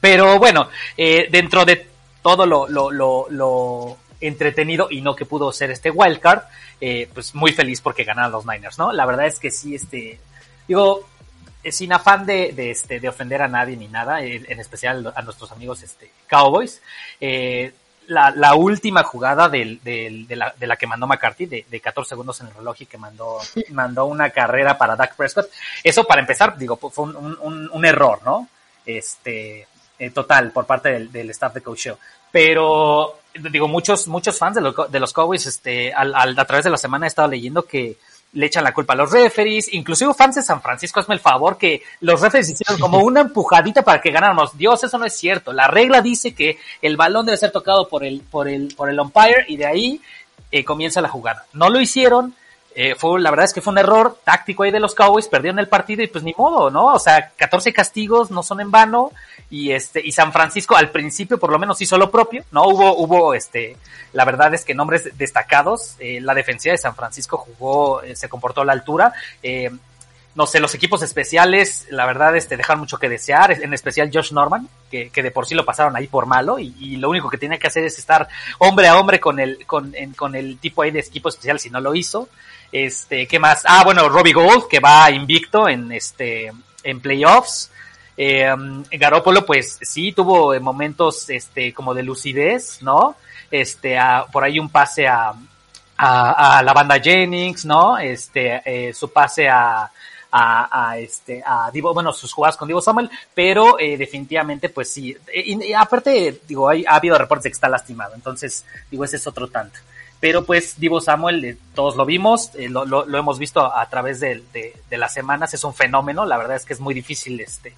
Pero 0.00 0.38
bueno, 0.38 0.68
eh, 0.98 1.28
dentro 1.30 1.64
de 1.64 1.88
todo 2.22 2.44
lo, 2.44 2.68
lo, 2.68 2.90
lo, 3.30 3.96
entretenido 4.20 4.88
y 4.90 5.00
no 5.00 5.14
que 5.14 5.26
pudo 5.26 5.52
ser 5.52 5.70
este 5.70 5.90
wildcard, 5.90 6.42
eh, 6.80 7.08
pues 7.12 7.34
muy 7.34 7.52
feliz 7.52 7.80
porque 7.80 8.04
ganaron 8.04 8.32
los 8.32 8.46
Niners, 8.46 8.78
¿no? 8.78 8.92
La 8.92 9.06
verdad 9.06 9.26
es 9.26 9.38
que 9.38 9.50
sí, 9.50 9.74
este, 9.74 10.18
digo, 10.66 11.06
sin 11.72 11.92
afán 11.92 12.26
de, 12.26 12.52
de, 12.52 12.70
este, 12.70 13.00
de 13.00 13.08
ofender 13.08 13.42
a 13.42 13.48
nadie 13.48 13.76
ni 13.76 13.88
nada, 13.88 14.22
eh, 14.22 14.42
en 14.48 14.60
especial 14.60 15.12
a 15.14 15.22
nuestros 15.22 15.52
amigos 15.52 15.82
este, 15.82 16.10
Cowboys, 16.28 16.80
eh, 17.20 17.72
la, 18.06 18.30
la, 18.30 18.54
última 18.54 19.02
jugada 19.02 19.48
del, 19.48 19.80
del, 19.82 20.26
de, 20.26 20.36
la, 20.36 20.54
de, 20.58 20.66
la, 20.66 20.76
que 20.76 20.86
mandó 20.86 21.06
McCarthy, 21.06 21.46
de, 21.46 21.66
de 21.70 21.80
14 21.80 22.10
segundos 22.10 22.40
en 22.40 22.48
el 22.48 22.54
reloj 22.54 22.76
y 22.80 22.86
que 22.86 22.98
mandó, 22.98 23.38
mandó 23.70 24.06
una 24.06 24.30
carrera 24.30 24.76
para 24.76 24.96
Dak 24.96 25.16
Prescott, 25.16 25.50
eso 25.82 26.04
para 26.04 26.20
empezar, 26.20 26.56
digo, 26.58 26.76
fue 26.76 27.04
un, 27.04 27.16
un, 27.40 27.70
un 27.72 27.84
error, 27.84 28.20
¿no? 28.24 28.48
Este, 28.84 29.66
eh, 29.98 30.10
total, 30.10 30.50
por 30.50 30.66
parte 30.66 30.90
del, 30.90 31.12
del 31.12 31.30
staff 31.30 31.54
de 31.54 31.60
Coach 31.62 31.88
Pero, 32.32 33.20
digo, 33.34 33.68
muchos, 33.68 34.08
muchos 34.08 34.36
fans 34.36 34.56
de, 34.56 34.60
lo, 34.60 34.72
de 34.72 35.00
los 35.00 35.12
Cowboys, 35.12 35.46
este, 35.46 35.92
al, 35.92 36.14
al, 36.14 36.38
a 36.38 36.44
través 36.44 36.64
de 36.64 36.70
la 36.70 36.76
semana 36.76 37.06
he 37.06 37.08
estado 37.08 37.28
leyendo 37.28 37.62
que 37.62 37.96
le 38.34 38.46
echan 38.46 38.64
la 38.64 38.74
culpa 38.74 38.92
a 38.92 38.96
los 38.96 39.10
referees, 39.10 39.72
inclusive 39.72 40.12
fans 40.14 40.36
de 40.36 40.42
San 40.42 40.60
Francisco, 40.60 41.00
hazme 41.00 41.14
el 41.14 41.20
favor 41.20 41.56
que 41.56 41.82
los 42.00 42.20
referees 42.20 42.50
hicieron 42.50 42.78
como 42.78 42.98
una 43.04 43.22
empujadita 43.22 43.82
para 43.82 44.00
que 44.00 44.10
ganáramos. 44.10 44.56
Dios, 44.56 44.82
eso 44.84 44.98
no 44.98 45.06
es 45.06 45.14
cierto. 45.14 45.52
La 45.52 45.68
regla 45.68 46.00
dice 46.00 46.34
que 46.34 46.58
el 46.82 46.96
balón 46.96 47.26
debe 47.26 47.38
ser 47.38 47.52
tocado 47.52 47.88
por 47.88 48.04
el, 48.04 48.20
por 48.20 48.48
el, 48.48 48.74
por 48.76 48.90
el 48.90 49.00
umpire 49.00 49.46
y 49.48 49.56
de 49.56 49.66
ahí 49.66 50.00
eh, 50.50 50.64
comienza 50.64 51.00
la 51.00 51.08
jugada. 51.08 51.46
No 51.52 51.70
lo 51.70 51.80
hicieron, 51.80 52.34
eh, 52.74 52.94
fue, 52.96 53.20
la 53.20 53.30
verdad 53.30 53.44
es 53.44 53.52
que 53.52 53.60
fue 53.60 53.72
un 53.72 53.78
error 53.78 54.18
táctico 54.24 54.62
ahí 54.62 54.70
de 54.70 54.80
los 54.80 54.94
Cowboys, 54.94 55.28
perdieron 55.28 55.58
el 55.58 55.68
partido 55.68 56.02
y 56.02 56.08
pues 56.08 56.24
ni 56.24 56.34
modo, 56.36 56.70
¿no? 56.70 56.86
O 56.86 56.98
sea, 56.98 57.30
14 57.36 57.72
castigos 57.72 58.30
no 58.30 58.42
son 58.42 58.60
en 58.60 58.70
vano 58.70 59.12
y 59.50 59.70
este, 59.70 60.00
y 60.04 60.12
San 60.12 60.32
Francisco 60.32 60.76
al 60.76 60.90
principio 60.90 61.38
por 61.38 61.52
lo 61.52 61.58
menos 61.58 61.80
hizo 61.80 61.96
lo 61.96 62.10
propio, 62.10 62.44
¿no? 62.50 62.66
Hubo, 62.66 62.96
hubo 62.96 63.34
este, 63.34 63.76
la 64.12 64.24
verdad 64.24 64.54
es 64.54 64.64
que 64.64 64.74
nombres 64.74 65.16
destacados, 65.16 65.96
eh, 65.98 66.20
la 66.20 66.34
defensiva 66.34 66.72
de 66.72 66.78
San 66.78 66.94
Francisco 66.94 67.36
jugó, 67.36 68.02
eh, 68.02 68.16
se 68.16 68.28
comportó 68.28 68.62
a 68.62 68.64
la 68.64 68.72
altura, 68.72 69.12
eh, 69.42 69.70
no 70.34 70.46
sé, 70.46 70.58
los 70.58 70.74
equipos 70.74 71.02
especiales, 71.02 71.86
la 71.90 72.06
verdad, 72.06 72.36
este, 72.36 72.56
dejaron 72.56 72.80
mucho 72.80 72.98
que 72.98 73.08
desear, 73.08 73.52
en 73.52 73.72
especial 73.72 74.10
Josh 74.12 74.32
Norman, 74.32 74.68
que, 74.90 75.10
que 75.10 75.22
de 75.22 75.30
por 75.30 75.46
sí 75.46 75.54
lo 75.54 75.64
pasaron 75.64 75.94
ahí 75.94 76.08
por 76.08 76.26
malo, 76.26 76.58
y, 76.58 76.96
lo 76.96 77.08
único 77.08 77.28
que 77.28 77.38
tenía 77.38 77.58
que 77.58 77.68
hacer 77.68 77.84
es 77.84 77.98
estar 77.98 78.28
hombre 78.58 78.88
a 78.88 78.98
hombre 78.98 79.20
con 79.20 79.38
el, 79.38 79.64
con, 79.66 79.94
en, 79.94 80.12
con 80.12 80.34
el 80.34 80.58
tipo 80.58 80.82
ahí 80.82 80.90
de 80.90 81.00
equipo 81.00 81.28
especial, 81.28 81.60
si 81.60 81.70
no 81.70 81.80
lo 81.80 81.94
hizo. 81.94 82.28
Este, 82.74 83.28
¿qué 83.28 83.38
más? 83.38 83.62
Ah, 83.68 83.84
bueno, 83.84 84.08
Robbie 84.08 84.32
Gold, 84.32 84.66
que 84.66 84.80
va 84.80 85.08
invicto 85.08 85.68
en 85.68 85.92
este, 85.92 86.50
en 86.82 87.00
playoffs. 87.00 87.70
Eh, 88.16 88.52
Garópolo, 88.90 89.46
pues 89.46 89.78
sí, 89.80 90.10
tuvo 90.10 90.58
momentos 90.58 91.30
este, 91.30 91.72
como 91.72 91.94
de 91.94 92.02
lucidez, 92.02 92.82
¿no? 92.82 93.14
Este, 93.48 93.96
por 94.32 94.42
ahí 94.42 94.58
un 94.58 94.70
pase 94.70 95.06
a, 95.06 95.32
a, 95.96 96.62
la 96.64 96.72
banda 96.72 96.98
Jennings, 96.98 97.64
¿no? 97.64 97.96
Este, 97.96 98.60
eh, 98.64 98.92
su 98.92 99.12
pase 99.12 99.48
a, 99.48 99.88
a, 100.32 100.98
este, 100.98 101.44
a 101.46 101.70
Divo, 101.72 101.94
bueno, 101.94 102.12
sus 102.12 102.32
jugadas 102.32 102.56
con 102.56 102.66
Divo 102.66 102.80
Samuel, 102.80 103.08
pero 103.32 103.78
eh, 103.78 103.96
definitivamente, 103.96 104.68
pues 104.68 104.90
sí. 104.90 105.16
Y, 105.32 105.72
aparte, 105.72 106.40
digo, 106.48 106.68
hay, 106.68 106.84
ha 106.84 106.96
habido 106.96 107.16
reportes 107.16 107.44
de 107.44 107.50
que 107.50 107.54
está 107.54 107.68
lastimado, 107.68 108.16
entonces, 108.16 108.64
digo, 108.90 109.04
ese 109.04 109.14
es 109.14 109.26
otro 109.28 109.46
tanto. 109.46 109.78
Pero 110.24 110.42
pues 110.42 110.80
Divo 110.80 111.02
Samuel, 111.02 111.44
eh, 111.44 111.58
todos 111.74 111.96
lo 111.96 112.06
vimos, 112.06 112.50
eh, 112.54 112.70
lo, 112.70 112.86
lo, 112.86 113.18
hemos 113.18 113.38
visto 113.38 113.60
a, 113.60 113.86
través 113.90 114.20
de, 114.20 114.42
las 114.90 115.12
semanas, 115.12 115.52
es 115.52 115.62
un 115.64 115.74
fenómeno, 115.74 116.24
la 116.24 116.38
verdad 116.38 116.56
es 116.56 116.64
que 116.64 116.72
es 116.72 116.80
muy 116.80 116.94
difícil 116.94 117.38
este, 117.40 117.74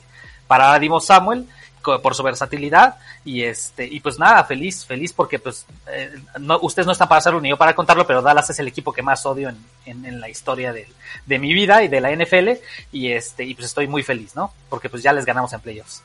para 0.47 0.79
Divo 0.79 1.01
Samuel 1.01 1.49
por 1.83 2.15
su 2.15 2.23
versatilidad 2.23 2.99
y 3.25 3.43
este 3.43 3.85
y 3.85 4.01
pues 4.01 4.19
nada 4.19 4.43
feliz 4.43 4.85
feliz 4.85 5.13
porque 5.13 5.39
pues 5.39 5.67
eh, 5.89 6.13
no, 6.41 6.59
ustedes 6.63 6.85
no 6.85 6.91
están 6.91 7.07
para 7.07 7.21
hacerlo 7.21 7.41
ni 7.41 7.51
yo 7.51 7.57
para 7.57 7.77
contarlo 7.77 8.05
pero 8.05 8.23
Dallas 8.23 8.51
es 8.51 8.59
el 8.59 8.67
equipo 8.67 8.93
que 8.93 9.03
más 9.03 9.25
odio 9.25 9.53
en, 9.85 10.05
en, 10.05 10.21
la 10.21 10.29
historia 10.29 10.73
de, 10.73 10.89
de, 11.27 11.39
mi 11.39 11.55
vida 11.55 11.85
y 11.85 11.89
de 11.89 12.01
la 12.01 12.11
NFL 12.11 12.59
y 12.91 13.13
este 13.13 13.45
y 13.45 13.55
pues 13.55 13.67
estoy 13.67 13.87
muy 13.87 14.03
feliz 14.03 14.35
no 14.35 14.53
porque 14.69 14.89
pues 14.89 15.05
ya 15.05 15.13
les 15.13 15.25
ganamos 15.25 15.53
en 15.53 15.61
playoffs 15.61 16.03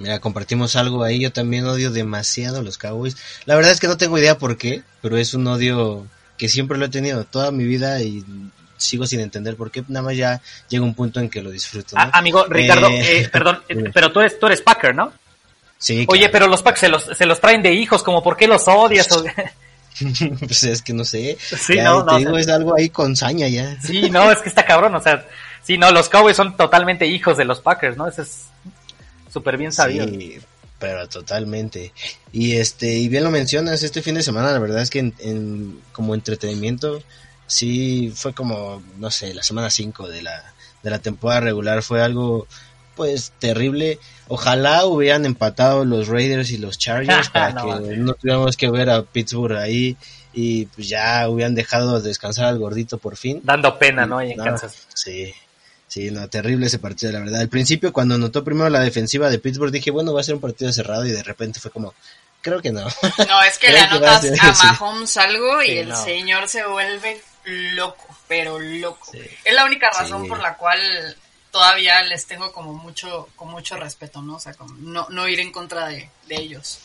Mira, 0.00 0.18
compartimos 0.18 0.76
algo 0.76 1.04
ahí. 1.04 1.20
Yo 1.20 1.30
también 1.30 1.66
odio 1.66 1.90
demasiado 1.90 2.58
a 2.58 2.62
los 2.62 2.78
Cowboys. 2.78 3.16
La 3.44 3.54
verdad 3.54 3.70
es 3.70 3.80
que 3.80 3.86
no 3.86 3.98
tengo 3.98 4.18
idea 4.18 4.38
por 4.38 4.56
qué, 4.56 4.82
pero 5.02 5.18
es 5.18 5.34
un 5.34 5.46
odio 5.46 6.06
que 6.38 6.48
siempre 6.48 6.78
lo 6.78 6.86
he 6.86 6.88
tenido 6.88 7.24
toda 7.24 7.50
mi 7.52 7.64
vida 7.64 8.00
y 8.00 8.24
sigo 8.78 9.06
sin 9.06 9.20
entender 9.20 9.56
por 9.56 9.70
qué, 9.70 9.84
nada 9.88 10.06
más 10.06 10.16
ya 10.16 10.40
llega 10.70 10.84
un 10.84 10.94
punto 10.94 11.20
en 11.20 11.28
que 11.28 11.42
lo 11.42 11.50
disfruto. 11.50 11.96
Ah, 11.98 12.10
amigo, 12.14 12.46
Ricardo, 12.48 12.88
eh, 12.88 13.20
eh, 13.20 13.28
perdón, 13.28 13.62
pero 13.94 14.10
tú 14.10 14.20
eres, 14.20 14.38
tú 14.38 14.46
eres 14.46 14.62
Packer, 14.62 14.94
¿no? 14.94 15.12
Sí. 15.76 16.06
Oye, 16.08 16.30
pero 16.30 16.46
los 16.46 16.62
Packers 16.62 16.80
se 16.80 16.88
los, 16.88 17.04
se 17.16 17.26
los 17.26 17.38
traen 17.38 17.60
de 17.60 17.74
hijos, 17.74 18.02
como 18.02 18.22
por 18.22 18.38
qué 18.38 18.48
los 18.48 18.66
odias. 18.68 19.06
pues 20.40 20.62
es 20.64 20.80
que 20.80 20.94
no 20.94 21.04
sé. 21.04 21.36
Sí, 21.40 21.78
no, 21.78 22.06
te 22.06 22.16
digo, 22.16 22.38
es 22.38 22.48
algo 22.48 22.74
ahí 22.74 22.88
con 22.88 23.14
saña 23.16 23.48
ya. 23.48 23.78
Sí, 23.82 24.08
no, 24.08 24.32
es 24.32 24.38
que 24.38 24.48
está 24.48 24.64
cabrón, 24.64 24.94
o 24.94 25.00
sea, 25.00 25.26
sí, 25.62 25.76
no, 25.76 25.90
los 25.92 26.08
Cowboys 26.08 26.36
son 26.36 26.56
totalmente 26.56 27.06
hijos 27.06 27.36
de 27.36 27.44
los 27.44 27.60
Packers, 27.60 27.98
¿no? 27.98 28.08
Eso 28.08 28.22
es 28.22 28.46
súper 29.32 29.56
bien 29.56 29.72
sabido. 29.72 30.06
Sí, 30.06 30.38
pero 30.78 31.08
totalmente. 31.08 31.92
Y 32.32 32.56
este, 32.56 32.92
y 32.92 33.08
bien 33.08 33.24
lo 33.24 33.30
mencionas, 33.30 33.82
este 33.82 34.02
fin 34.02 34.14
de 34.14 34.22
semana, 34.22 34.52
la 34.52 34.58
verdad 34.58 34.82
es 34.82 34.90
que 34.90 34.98
en 35.18 35.80
como 35.92 36.14
entretenimiento, 36.14 37.02
sí 37.46 38.12
fue 38.14 38.32
como, 38.32 38.82
no 38.98 39.10
sé, 39.10 39.34
la 39.34 39.42
semana 39.42 39.70
5 39.70 40.08
de 40.08 40.22
la, 40.22 40.54
de 40.82 40.90
la 40.90 41.00
temporada 41.00 41.40
regular 41.40 41.82
fue 41.82 42.02
algo 42.02 42.46
pues 42.94 43.32
terrible. 43.38 43.98
Ojalá 44.28 44.84
hubieran 44.86 45.24
empatado 45.26 45.84
los 45.84 46.08
Raiders 46.08 46.50
y 46.50 46.58
los 46.58 46.78
Chargers 46.78 47.28
para 47.32 47.54
que 47.54 47.96
no 47.96 48.14
tuviéramos 48.14 48.56
que 48.56 48.70
ver 48.70 48.90
a 48.90 49.02
Pittsburgh 49.02 49.56
ahí 49.56 49.96
y 50.32 50.66
pues 50.66 50.88
ya 50.88 51.28
hubieran 51.28 51.54
dejado 51.54 52.00
descansar 52.00 52.46
al 52.46 52.58
gordito 52.58 52.98
por 52.98 53.16
fin. 53.16 53.40
Dando 53.42 53.78
pena, 53.78 54.06
¿no? 54.06 54.20
en 54.20 54.38
Sí. 54.94 55.32
Sí, 55.90 56.12
no, 56.12 56.28
terrible 56.28 56.66
ese 56.66 56.78
partido, 56.78 57.10
la 57.10 57.18
verdad. 57.18 57.40
Al 57.40 57.48
principio, 57.48 57.92
cuando 57.92 58.16
notó 58.16 58.44
primero 58.44 58.70
la 58.70 58.78
defensiva 58.78 59.28
de 59.28 59.40
Pittsburgh, 59.40 59.72
dije, 59.72 59.90
bueno, 59.90 60.14
va 60.14 60.20
a 60.20 60.24
ser 60.24 60.36
un 60.36 60.40
partido 60.40 60.72
cerrado 60.72 61.04
y 61.04 61.10
de 61.10 61.24
repente 61.24 61.58
fue 61.58 61.72
como, 61.72 61.94
creo 62.40 62.62
que 62.62 62.70
no. 62.70 62.86
No, 63.28 63.42
es 63.42 63.58
que 63.58 63.68
le 63.72 63.80
anotas 63.80 64.24
a, 64.40 64.62
Mahomes 64.78 65.16
algo 65.16 65.60
y 65.64 65.78
el 65.78 65.96
señor 65.96 66.48
se 66.48 66.64
vuelve 66.64 67.20
loco, 67.74 68.06
pero 68.28 68.60
loco. 68.60 69.10
Es 69.44 69.52
la 69.52 69.64
única 69.64 69.90
razón 69.90 70.28
por 70.28 70.38
la 70.40 70.56
cual 70.56 70.80
todavía 71.50 72.00
les 72.04 72.24
tengo 72.24 72.52
como 72.52 72.72
mucho, 72.72 73.28
con 73.34 73.48
mucho 73.48 73.76
respeto, 73.76 74.22
¿no? 74.22 74.36
O 74.36 74.40
sea, 74.40 74.54
como 74.54 74.72
no, 74.74 75.08
no 75.10 75.26
ir 75.26 75.40
en 75.40 75.50
contra 75.50 75.88
de, 75.88 76.08
ellos. 76.28 76.78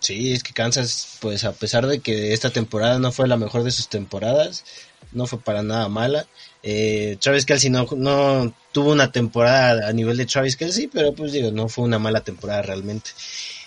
Sí, 0.00 0.32
es 0.32 0.42
que 0.42 0.52
Kansas, 0.52 1.18
pues 1.20 1.44
a 1.44 1.52
pesar 1.52 1.86
de 1.86 2.00
que 2.00 2.32
esta 2.32 2.50
temporada 2.50 2.98
no 2.98 3.12
fue 3.12 3.28
la 3.28 3.36
mejor 3.36 3.62
de 3.62 3.70
sus 3.70 3.88
temporadas, 3.88 4.64
no 5.12 5.28
fue 5.28 5.38
para 5.38 5.62
nada 5.62 5.88
mala. 5.88 6.26
Eh, 6.62 7.16
Travis 7.20 7.44
Kelsey 7.44 7.70
no, 7.70 7.86
no 7.96 8.54
tuvo 8.72 8.92
una 8.92 9.10
temporada 9.10 9.88
a 9.88 9.92
nivel 9.92 10.16
de 10.16 10.26
Travis 10.26 10.56
Kelsey, 10.56 10.88
pero 10.88 11.12
pues 11.12 11.32
digo, 11.32 11.50
no 11.50 11.68
fue 11.68 11.84
una 11.84 11.98
mala 11.98 12.20
temporada 12.22 12.62
realmente. 12.62 13.10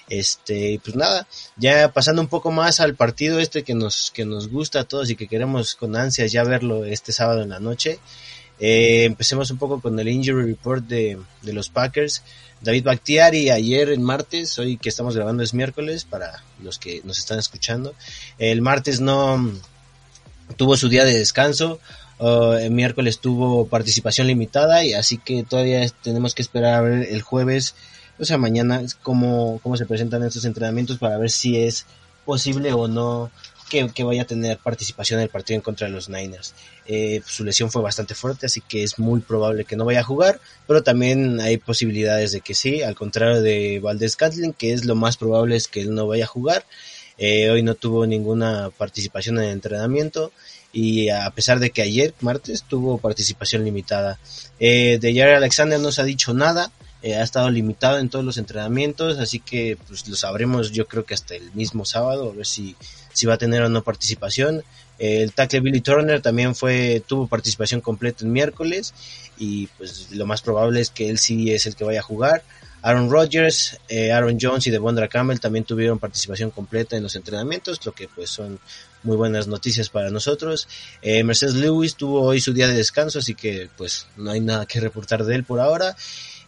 Este, 0.07 0.79
pues 0.83 0.95
nada, 0.95 1.27
ya 1.57 1.91
pasando 1.91 2.21
un 2.21 2.27
poco 2.27 2.51
más 2.51 2.79
al 2.79 2.95
partido 2.95 3.39
este 3.39 3.63
que 3.63 3.73
nos, 3.73 4.11
que 4.11 4.23
nos 4.23 4.49
gusta 4.49 4.81
a 4.81 4.83
todos 4.83 5.09
y 5.09 5.15
que 5.15 5.27
queremos 5.27 5.75
con 5.75 5.95
ansias 5.95 6.31
ya 6.31 6.43
verlo 6.43 6.85
este 6.85 7.11
sábado 7.11 7.41
en 7.41 7.49
la 7.49 7.59
noche. 7.59 7.99
Eh, 8.59 9.03
empecemos 9.03 9.51
un 9.51 9.57
poco 9.57 9.81
con 9.81 9.99
el 9.99 10.07
injury 10.07 10.45
report 10.45 10.85
de, 10.85 11.17
de 11.41 11.53
los 11.53 11.69
Packers. 11.69 12.21
David 12.61 12.83
Bakhtiari 12.85 13.49
ayer 13.49 13.89
en 13.89 14.01
martes, 14.01 14.57
hoy 14.59 14.77
que 14.77 14.89
estamos 14.89 15.15
grabando 15.15 15.43
es 15.43 15.53
miércoles 15.53 16.05
para 16.05 16.43
los 16.63 16.79
que 16.79 17.01
nos 17.03 17.19
están 17.19 17.39
escuchando. 17.39 17.93
El 18.37 18.61
martes 18.61 19.01
no 19.01 19.51
tuvo 20.55 20.77
su 20.77 20.87
día 20.87 21.03
de 21.03 21.17
descanso, 21.17 21.79
uh, 22.19 22.53
el 22.53 22.71
miércoles 22.71 23.19
tuvo 23.19 23.67
participación 23.67 24.27
limitada 24.27 24.83
y 24.83 24.93
así 24.93 25.17
que 25.17 25.43
todavía 25.43 25.87
tenemos 26.03 26.35
que 26.35 26.41
esperar 26.41 26.75
a 26.75 26.81
ver 26.81 27.07
el 27.09 27.21
jueves 27.21 27.75
o 28.17 28.25
sea, 28.25 28.37
mañana 28.37 28.81
cómo, 29.01 29.59
cómo 29.61 29.77
se 29.77 29.85
presentan 29.85 30.23
estos 30.23 30.45
entrenamientos 30.45 30.97
para 30.97 31.17
ver 31.17 31.29
si 31.29 31.57
es 31.57 31.85
posible 32.25 32.73
o 32.73 32.87
no 32.87 33.31
que, 33.69 34.03
vaya 34.03 34.21
a 34.21 34.25
tener 34.25 34.57
participación 34.59 35.19
en 35.19 35.23
el 35.23 35.29
partido 35.29 35.55
en 35.55 35.61
contra 35.61 35.87
de 35.87 35.93
los 35.93 36.07
Niners. 36.07 36.53
Eh, 36.85 37.21
su 37.25 37.43
lesión 37.43 37.71
fue 37.71 37.81
bastante 37.81 38.15
fuerte, 38.15 38.45
así 38.45 38.61
que 38.61 38.83
es 38.83 38.99
muy 38.99 39.19
probable 39.19 39.65
que 39.65 39.75
no 39.75 39.85
vaya 39.85 39.99
a 39.99 40.03
jugar, 40.03 40.39
pero 40.67 40.83
también 40.83 41.41
hay 41.41 41.57
posibilidades 41.57 42.31
de 42.31 42.41
que 42.41 42.53
sí, 42.53 42.83
al 42.83 42.95
contrario 42.95 43.41
de 43.41 43.79
Valdez 43.81 44.15
Catlin, 44.15 44.53
que 44.53 44.71
es 44.71 44.85
lo 44.85 44.95
más 44.95 45.17
probable 45.17 45.55
es 45.55 45.67
que 45.67 45.81
él 45.81 45.93
no 45.93 46.07
vaya 46.07 46.25
a 46.25 46.27
jugar. 46.27 46.65
Eh, 47.17 47.49
hoy 47.49 47.63
no 47.63 47.75
tuvo 47.75 48.05
ninguna 48.05 48.71
participación 48.77 49.37
en 49.37 49.45
el 49.45 49.51
entrenamiento 49.51 50.31
y 50.75 51.07
a 51.07 51.29
pesar 51.29 51.59
de 51.59 51.69
que 51.69 51.81
ayer, 51.81 52.13
martes, 52.19 52.63
tuvo 52.63 52.97
participación 52.97 53.63
limitada. 53.63 54.19
Eh, 54.59 54.99
de 54.99 55.15
Jared 55.15 55.35
Alexander 55.35 55.79
no 55.79 55.89
se 55.89 56.01
ha 56.01 56.03
dicho 56.03 56.33
nada, 56.33 56.69
eh, 57.01 57.15
ha 57.15 57.23
estado 57.23 57.49
limitado 57.49 57.97
en 57.97 58.09
todos 58.09 58.25
los 58.25 58.37
entrenamientos, 58.37 59.17
así 59.17 59.39
que 59.39 59.77
pues 59.87 60.05
lo 60.09 60.17
sabremos 60.17 60.73
yo 60.73 60.85
creo 60.85 61.05
que 61.05 61.13
hasta 61.13 61.33
el 61.33 61.49
mismo 61.53 61.85
sábado, 61.85 62.29
a 62.29 62.35
ver 62.35 62.45
si, 62.45 62.75
si 63.13 63.25
va 63.25 63.35
a 63.35 63.37
tener 63.37 63.61
o 63.61 63.69
no 63.69 63.85
participación. 63.85 64.65
el 64.99 65.31
tackle 65.31 65.61
Billy 65.61 65.79
Turner 65.79 66.21
también 66.21 66.55
fue, 66.55 67.01
tuvo 67.07 67.27
participación 67.27 67.79
completa 67.79 68.25
el 68.25 68.31
miércoles 68.31 68.93
y 69.37 69.67
pues 69.77 70.11
lo 70.11 70.25
más 70.25 70.41
probable 70.41 70.81
es 70.81 70.89
que 70.89 71.09
él 71.09 71.19
sí 71.19 71.53
es 71.53 71.67
el 71.67 71.77
que 71.77 71.85
vaya 71.85 72.01
a 72.01 72.03
jugar. 72.03 72.43
Aaron 72.81 73.09
Rodgers, 73.09 73.79
eh, 73.87 74.11
Aaron 74.11 74.37
Jones 74.41 74.67
y 74.67 74.71
Devondra 74.71 75.07
Campbell 75.07 75.39
también 75.39 75.63
tuvieron 75.63 75.99
participación 75.99 76.51
completa 76.51 76.97
en 76.97 77.03
los 77.03 77.15
entrenamientos, 77.15 77.83
lo 77.85 77.93
que 77.93 78.09
pues 78.09 78.29
son 78.29 78.59
muy 79.05 79.15
buenas 79.15 79.47
noticias 79.47 79.89
para 79.89 80.09
nosotros. 80.09 80.67
Eh, 81.01 81.23
Mercedes 81.23 81.55
Lewis 81.55 81.95
tuvo 81.95 82.21
hoy 82.21 82.41
su 82.41 82.53
día 82.53 82.67
de 82.67 82.73
descanso, 82.73 83.19
así 83.19 83.35
que 83.35 83.69
pues 83.77 84.07
no 84.17 84.31
hay 84.31 84.41
nada 84.41 84.65
que 84.65 84.79
reportar 84.79 85.23
de 85.23 85.35
él 85.35 85.43
por 85.43 85.59
ahora 85.59 85.95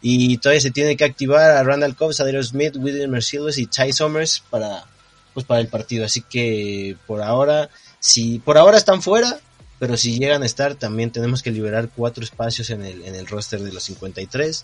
y 0.02 0.38
todavía 0.38 0.62
se 0.62 0.72
tiene 0.72 0.96
que 0.96 1.06
activar 1.06 1.52
a 1.52 1.64
Randall 1.64 1.96
Cobb, 1.96 2.14
Sadero 2.14 2.44
Smith, 2.44 2.76
William 2.78 3.10
Mercedes 3.10 3.58
y 3.58 3.66
Ty 3.68 3.94
Summers 3.94 4.44
para 4.50 4.86
pues 5.34 5.46
para 5.46 5.60
el 5.62 5.68
partido, 5.68 6.04
así 6.04 6.22
que 6.22 6.98
por 7.06 7.22
ahora 7.22 7.70
si 8.00 8.40
por 8.40 8.58
ahora 8.58 8.78
están 8.78 9.02
fuera, 9.02 9.40
pero 9.80 9.96
si 9.96 10.18
llegan 10.18 10.42
a 10.42 10.48
estar 10.48 10.76
también 10.76 11.12
tenemos 11.12 11.44
que 11.44 11.52
liberar 11.52 11.90
cuatro 11.96 12.24
espacios 12.24 12.70
en 12.72 12.84
el 12.84 13.04
en 13.06 13.16
el 13.16 13.28
roster 13.28 13.62
de 13.62 13.72
los 13.72 13.84
53 13.84 14.64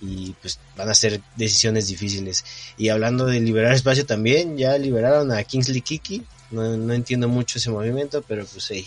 y 0.00 0.34
pues 0.40 0.58
van 0.76 0.88
a 0.88 0.94
ser 0.94 1.20
decisiones 1.36 1.88
difíciles. 1.88 2.44
Y 2.76 2.88
hablando 2.88 3.26
de 3.26 3.40
liberar 3.40 3.72
espacio 3.72 4.04
también, 4.06 4.56
ya 4.56 4.76
liberaron 4.76 5.32
a 5.32 5.42
Kingsley 5.44 5.80
Kiki, 5.80 6.22
no, 6.50 6.76
no 6.76 6.92
entiendo 6.92 7.28
mucho 7.28 7.58
ese 7.58 7.70
movimiento, 7.70 8.22
pero 8.26 8.44
pues 8.46 8.66
hey, 8.70 8.86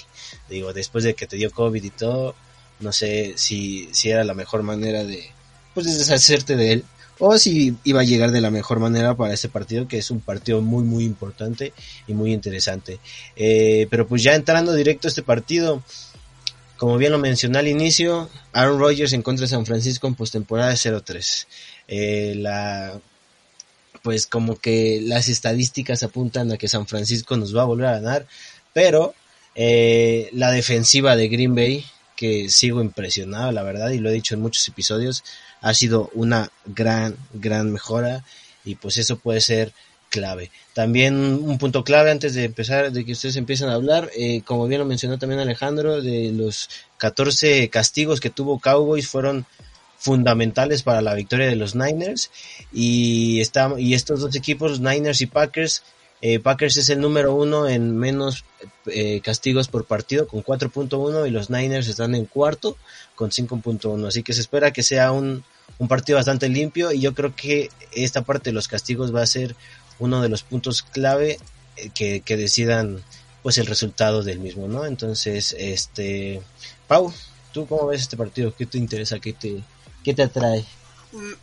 digo, 0.50 0.74
después 0.74 1.04
de 1.04 1.14
que 1.14 1.28
te 1.28 1.38
dio 1.38 1.52
COVID 1.52 1.84
y 1.84 1.90
todo, 1.90 2.36
no 2.80 2.92
sé 2.92 3.34
si, 3.38 3.90
si 3.92 4.10
era 4.10 4.24
la 4.24 4.34
mejor 4.34 4.64
manera 4.64 5.04
de, 5.04 5.32
pues 5.74 5.98
deshacerte 5.98 6.56
de 6.56 6.74
él 6.74 6.86
o 7.20 7.38
si 7.38 7.76
iba 7.84 8.02
a 8.02 8.04
llegar 8.04 8.32
de 8.32 8.42
la 8.42 8.52
mejor 8.52 8.80
manera 8.80 9.16
para 9.16 9.34
este 9.34 9.50
partido 9.50 9.88
que 9.88 9.98
es 9.98 10.12
un 10.12 10.20
partido 10.20 10.62
muy 10.62 10.84
muy 10.84 11.04
importante 11.04 11.74
y 12.08 12.14
muy 12.14 12.34
interesante. 12.34 13.00
Eh, 13.36 13.88
pero 13.90 14.08
pues 14.08 14.24
ya 14.24 14.36
entrando 14.36 14.74
directo 14.74 15.08
a 15.08 15.10
este 15.10 15.24
partido 15.24 15.82
como 16.78 16.98
bien 16.98 17.12
lo 17.12 17.18
mencioné 17.18 17.58
al 17.60 17.68
inicio 17.68 18.30
Aaron 18.54 18.80
Rodgers 18.80 19.14
en 19.14 19.24
contra 19.24 19.44
de 19.44 19.50
San 19.50 19.66
Francisco 19.66 20.08
en 20.08 20.16
postemporada 20.16 20.74
0-3 20.74 21.48
eh, 21.88 22.34
la 22.38 23.00
pues 24.08 24.26
como 24.26 24.56
que 24.56 25.02
las 25.04 25.28
estadísticas 25.28 26.02
apuntan 26.02 26.50
a 26.50 26.58
que 26.58 26.70
San 26.70 26.88
Francisco 26.88 27.36
nos 27.36 27.54
va 27.54 27.64
a 27.64 27.66
volver 27.66 27.88
a 27.88 28.00
ganar 28.00 28.26
pero 28.72 29.14
eh, 29.54 30.30
la 30.32 30.50
defensiva 30.50 31.18
de 31.18 31.28
Green 31.28 31.54
Bay 31.54 31.84
que 32.16 32.48
sigo 32.48 32.80
impresionado 32.80 33.52
la 33.52 33.64
verdad 33.64 33.90
y 33.90 33.98
lo 33.98 34.10
he 34.10 34.14
dicho 34.14 34.34
en 34.34 34.40
muchos 34.40 34.66
episodios 34.70 35.26
ha 35.60 35.74
sido 35.74 36.10
una 36.14 36.54
gran, 36.64 37.18
gran 37.34 37.74
mejora 37.74 38.24
y 38.64 38.76
pues 38.76 38.96
eso 38.96 39.18
puede 39.18 39.42
ser 39.42 39.74
clave. 40.10 40.52
También 40.74 41.16
un 41.18 41.58
punto 41.58 41.84
clave 41.84 42.12
antes 42.12 42.34
de 42.34 42.46
empezar, 42.46 42.94
de 42.94 43.04
que 43.04 43.12
ustedes 43.12 43.36
empiecen 43.36 43.68
a 43.68 43.74
hablar, 43.74 44.10
eh, 44.18 44.42
como 44.46 44.68
bien 44.68 44.80
lo 44.80 44.86
mencionó 44.86 45.20
también 45.20 45.42
Alejandro, 45.42 46.02
de 46.02 46.32
los 46.32 46.70
14 46.98 47.70
castigos 47.70 48.22
que 48.22 48.30
tuvo 48.30 48.60
Cowboys 48.60 49.10
fueron 49.10 49.46
fundamentales 49.98 50.84
para 50.84 51.01
la 51.01 51.13
victoria 51.13 51.48
de 51.48 51.56
los 51.56 51.75
Niners 51.75 52.32
y, 52.72 53.42
y 53.77 53.94
estos 53.94 54.20
dos 54.22 54.36
equipos, 54.36 54.80
Niners 54.80 55.22
y 55.22 55.25
Packers, 55.25 55.84
eh, 56.22 56.39
Packers 56.39 56.77
es 56.77 56.89
el 56.89 57.00
número 57.00 57.36
uno 57.36 57.68
en 57.68 57.96
menos 57.96 58.44
eh, 58.88 59.22
castigos 59.22 59.68
por 59.68 59.86
partido 59.86 60.27
con 60.27 60.44
4.1 60.44 61.27
y 61.27 61.32
los 61.32 61.50
Niners 61.50 61.88
están 61.88 62.16
en 62.16 62.25
cuarto 62.25 62.75
con 63.16 63.30
5.1. 63.30 64.08
Así 64.08 64.24
que 64.24 64.34
se 64.34 64.42
espera 64.42 64.74
que 64.74 64.82
sea 64.82 65.12
un, 65.12 65.44
un, 65.77 65.88
partido 65.88 66.18
bastante 66.18 66.50
limpio 66.50 66.92
y 66.92 67.01
yo 67.01 67.13
creo 67.13 67.36
que 67.36 67.70
esta 67.92 68.24
parte 68.24 68.50
de 68.50 68.54
los 68.54 68.68
castigos 68.68 69.13
va 69.13 69.22
a 69.22 69.27
ser 69.27 69.56
uno 70.00 70.22
de 70.22 70.30
los 70.30 70.42
puntos 70.42 70.82
clave 70.82 71.39
eh, 71.75 71.89
que, 71.94 72.22
que, 72.22 72.36
decidan 72.36 73.04
pues 73.44 73.60
el 73.60 73.68
resultado 73.68 74.24
del 74.24 74.39
mismo, 74.39 74.68
¿no? 74.68 74.86
Entonces, 74.86 75.56
este, 75.58 76.42
Pau, 76.88 77.13
¿tú 77.54 77.68
cómo 77.68 77.88
ves 77.88 78.01
este 78.01 78.18
partido? 78.18 78.54
¿Qué 78.56 78.66
te 78.66 78.80
interesa? 78.80 79.20
¿Qué 79.20 79.34
te, 79.34 79.62
qué 80.08 80.14
te 80.14 80.24
atrae? 80.24 80.64
Mm, 81.12 81.34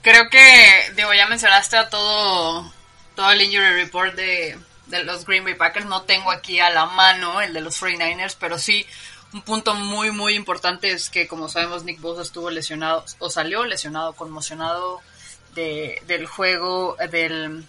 creo 0.00 0.30
que, 0.30 0.92
digo, 0.96 1.12
ya 1.12 1.26
mencionaste 1.26 1.76
a 1.76 1.90
todo 1.90 2.72
todo 3.14 3.30
el 3.30 3.42
injury 3.42 3.82
report 3.82 4.14
de, 4.14 4.58
de 4.86 5.04
los 5.04 5.26
Green 5.26 5.44
Bay 5.44 5.54
Packers. 5.54 5.84
No 5.86 6.02
tengo 6.02 6.30
aquí 6.30 6.58
a 6.58 6.70
la 6.70 6.86
mano 6.86 7.42
el 7.42 7.52
de 7.52 7.60
los 7.60 7.80
49ers, 7.80 8.36
pero 8.40 8.58
sí 8.58 8.86
un 9.34 9.42
punto 9.42 9.74
muy, 9.74 10.10
muy 10.10 10.34
importante 10.34 10.90
es 10.90 11.10
que, 11.10 11.28
como 11.28 11.50
sabemos, 11.50 11.84
Nick 11.84 12.00
Bosa 12.00 12.22
estuvo 12.22 12.50
lesionado, 12.50 13.04
o 13.18 13.28
salió 13.28 13.64
lesionado, 13.64 14.14
conmocionado 14.14 15.02
de, 15.54 16.00
del 16.06 16.26
juego 16.26 16.96
del, 17.10 17.66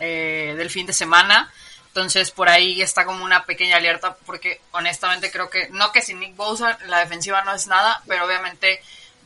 eh, 0.00 0.54
del 0.56 0.70
fin 0.70 0.86
de 0.86 0.94
semana. 0.94 1.52
Entonces, 1.88 2.30
por 2.30 2.48
ahí 2.48 2.80
está 2.80 3.04
como 3.04 3.24
una 3.24 3.44
pequeña 3.44 3.76
alerta, 3.76 4.16
porque 4.24 4.62
honestamente 4.70 5.30
creo 5.30 5.50
que, 5.50 5.68
no 5.70 5.92
que 5.92 6.00
sin 6.00 6.20
Nick 6.20 6.34
Bosa 6.34 6.78
la 6.86 7.00
defensiva 7.00 7.44
no 7.44 7.52
es 7.52 7.66
nada, 7.66 8.02
pero 8.06 8.24
obviamente 8.24 8.80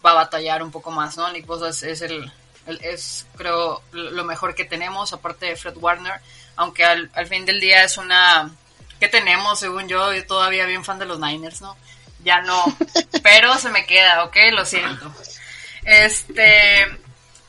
va 0.04 0.12
a 0.12 0.14
batallar 0.14 0.62
un 0.62 0.70
poco 0.70 0.90
más, 0.90 1.16
¿no? 1.16 1.30
Nick 1.32 1.46
Bosa 1.46 1.68
es 1.68 2.02
el, 2.02 2.32
es 2.66 3.26
creo 3.36 3.82
lo 3.92 4.24
mejor 4.24 4.54
que 4.54 4.64
tenemos, 4.64 5.12
aparte 5.12 5.46
de 5.46 5.56
Fred 5.56 5.76
Warner, 5.76 6.20
aunque 6.56 6.84
al, 6.84 7.10
fin 7.28 7.44
del 7.44 7.60
día 7.60 7.84
es 7.84 7.98
una 7.98 8.50
que 9.00 9.08
tenemos, 9.08 9.58
según 9.58 9.88
yo, 9.88 10.12
yo 10.12 10.26
todavía 10.26 10.66
bien 10.66 10.84
fan 10.84 10.98
de 10.98 11.06
los 11.06 11.18
Niners, 11.18 11.60
¿no? 11.60 11.76
Ya 12.22 12.40
no, 12.40 12.64
pero 13.22 13.56
se 13.58 13.70
me 13.70 13.84
queda, 13.84 14.24
¿ok? 14.24 14.36
Lo 14.52 14.64
siento. 14.64 15.12
Este, 15.84 16.86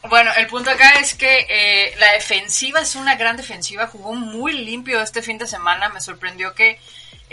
bueno, 0.09 0.31
el 0.35 0.47
punto 0.47 0.71
acá 0.71 0.93
es 0.99 1.13
que 1.13 1.45
eh, 1.47 1.95
la 1.99 2.13
defensiva 2.13 2.81
es 2.81 2.95
una 2.95 3.15
gran 3.15 3.37
defensiva, 3.37 3.87
jugó 3.87 4.13
muy 4.13 4.53
limpio 4.53 5.01
este 5.01 5.21
fin 5.21 5.37
de 5.37 5.45
semana, 5.45 5.89
me 5.89 6.01
sorprendió 6.01 6.55
que 6.55 6.79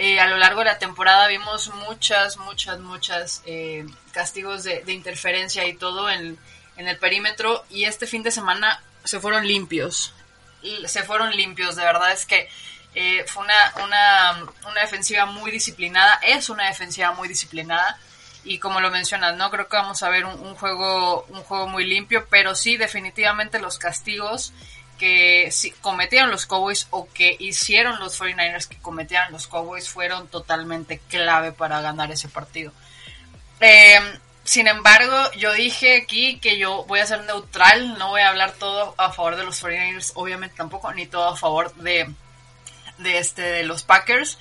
eh, 0.02 0.18
a 0.18 0.26
lo 0.28 0.38
largo 0.38 0.60
de 0.60 0.64
la 0.64 0.78
temporada 0.78 1.26
vimos 1.26 1.68
muchas, 1.74 2.38
muchas, 2.38 2.80
muchas 2.80 3.42
eh, 3.44 3.84
castigos 4.12 4.64
de, 4.64 4.82
interferencia 4.86 5.66
y 5.66 5.74
todo 5.74 6.08
en, 6.08 6.38
el 6.78 6.96
perímetro. 6.96 7.66
Y 7.68 7.84
este 7.84 8.06
fin 8.06 8.22
de 8.22 8.30
semana 8.30 8.82
se 9.04 9.20
fueron 9.20 9.46
limpios. 9.46 10.14
Se 10.86 11.02
fueron 11.02 11.36
limpios, 11.36 11.76
de 11.76 11.84
verdad 11.84 12.12
es 12.12 12.24
que 12.24 12.48
eh, 12.94 13.26
fue 13.26 13.44
una, 13.44 14.80
defensiva 14.80 15.26
muy 15.26 15.50
disciplinada, 15.50 16.18
es 16.26 16.48
una 16.48 16.68
defensiva 16.68 17.12
muy 17.12 17.28
disciplinada. 17.28 17.98
Y 18.42 18.58
como 18.58 18.80
lo 18.80 18.90
mencionas, 18.90 19.36
no 19.36 19.50
creo 19.50 19.68
que 19.68 19.76
vamos 19.76 20.02
a 20.02 20.08
ver 20.08 20.24
un, 20.24 20.54
juego 20.54 21.26
un 21.28 21.42
juego 21.42 21.68
muy 21.68 21.84
limpio, 21.84 22.26
pero 22.30 22.54
sí 22.54 22.78
definitivamente 22.78 23.58
los 23.58 23.76
castigos 23.76 24.54
que 25.00 25.50
cometieron 25.80 26.30
los 26.30 26.44
Cowboys 26.44 26.86
o 26.90 27.08
que 27.08 27.34
hicieron 27.38 27.98
los 28.00 28.20
49ers 28.20 28.68
que 28.68 28.76
cometieran 28.76 29.32
los 29.32 29.46
Cowboys 29.46 29.88
fueron 29.88 30.28
totalmente 30.28 31.00
clave 31.08 31.52
para 31.52 31.80
ganar 31.80 32.12
ese 32.12 32.28
partido. 32.28 32.70
Eh, 33.60 33.98
sin 34.44 34.68
embargo, 34.68 35.16
yo 35.38 35.54
dije 35.54 35.96
aquí 35.96 36.38
que 36.38 36.58
yo 36.58 36.84
voy 36.84 37.00
a 37.00 37.06
ser 37.06 37.24
neutral, 37.24 37.96
no 37.96 38.08
voy 38.08 38.20
a 38.20 38.28
hablar 38.28 38.52
todo 38.52 38.94
a 38.98 39.10
favor 39.10 39.36
de 39.36 39.44
los 39.44 39.62
49ers, 39.64 40.12
obviamente 40.16 40.56
tampoco, 40.56 40.92
ni 40.92 41.06
todo 41.06 41.28
a 41.28 41.36
favor 41.36 41.74
de, 41.76 42.12
de, 42.98 43.18
este, 43.18 43.40
de 43.40 43.62
los 43.62 43.82
Packers, 43.82 44.36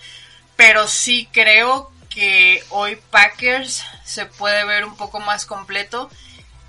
pero 0.57 0.89
sí 0.89 1.29
creo 1.31 1.89
que 2.09 2.61
hoy 2.71 2.97
Packers 3.11 3.85
se 4.03 4.25
puede 4.25 4.65
ver 4.65 4.83
un 4.83 4.97
poco 4.97 5.21
más 5.21 5.45
completo 5.45 6.09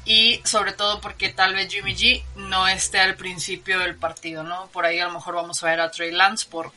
y 0.04 0.40
sobre 0.44 0.72
todo 0.72 1.00
porque 1.00 1.28
tal 1.28 1.54
vez 1.54 1.72
Jimmy 1.72 1.94
G 1.94 2.24
no 2.36 2.66
esté 2.66 3.00
al 3.00 3.16
principio 3.16 3.78
del 3.80 3.96
partido, 3.96 4.42
¿no? 4.42 4.68
Por 4.68 4.86
ahí 4.86 4.98
a 4.98 5.06
lo 5.06 5.12
mejor 5.12 5.34
vamos 5.34 5.62
a 5.62 5.66
ver 5.66 5.80
a 5.80 5.90
Trey 5.90 6.10
Lance 6.10 6.48
por... 6.48 6.72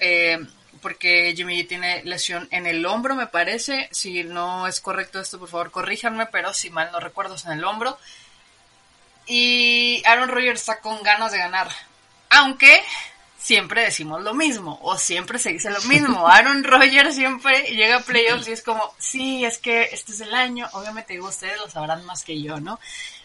Eh, 0.00 0.38
porque 0.82 1.32
Jimmy 1.34 1.62
G 1.62 1.68
tiene 1.68 2.04
lesión 2.04 2.46
en 2.50 2.66
el 2.66 2.84
hombro, 2.84 3.14
me 3.14 3.26
parece. 3.26 3.88
Si 3.90 4.22
no 4.22 4.66
es 4.66 4.82
correcto 4.82 5.18
esto, 5.18 5.38
por 5.38 5.48
favor, 5.48 5.70
corríjanme, 5.70 6.26
pero 6.26 6.52
si 6.52 6.68
mal 6.68 6.90
no 6.92 7.00
recuerdo 7.00 7.36
es 7.36 7.46
en 7.46 7.52
el 7.52 7.64
hombro. 7.64 7.96
Y 9.26 10.02
Aaron 10.04 10.28
Rodgers 10.28 10.60
está 10.60 10.80
con 10.80 11.02
ganas 11.02 11.32
de 11.32 11.38
ganar. 11.38 11.68
Aunque 12.28 12.82
siempre 13.44 13.82
decimos 13.82 14.22
lo 14.22 14.32
mismo, 14.32 14.78
o 14.82 14.96
siempre 14.96 15.38
se 15.38 15.52
dice 15.52 15.70
lo 15.70 15.80
mismo. 15.82 16.26
Aaron 16.28 16.64
Rodgers 16.64 17.14
siempre 17.14 17.64
llega 17.74 17.96
a 17.96 18.00
playoffs 18.00 18.48
y 18.48 18.52
es 18.52 18.62
como, 18.62 18.94
sí, 18.98 19.44
es 19.44 19.58
que 19.58 19.90
este 19.92 20.12
es 20.12 20.20
el 20.22 20.34
año. 20.34 20.66
Obviamente, 20.72 21.12
digo, 21.12 21.28
ustedes 21.28 21.58
lo 21.58 21.68
sabrán 21.68 22.06
más 22.06 22.24
que 22.24 22.40
yo, 22.40 22.58
¿no? 22.58 22.80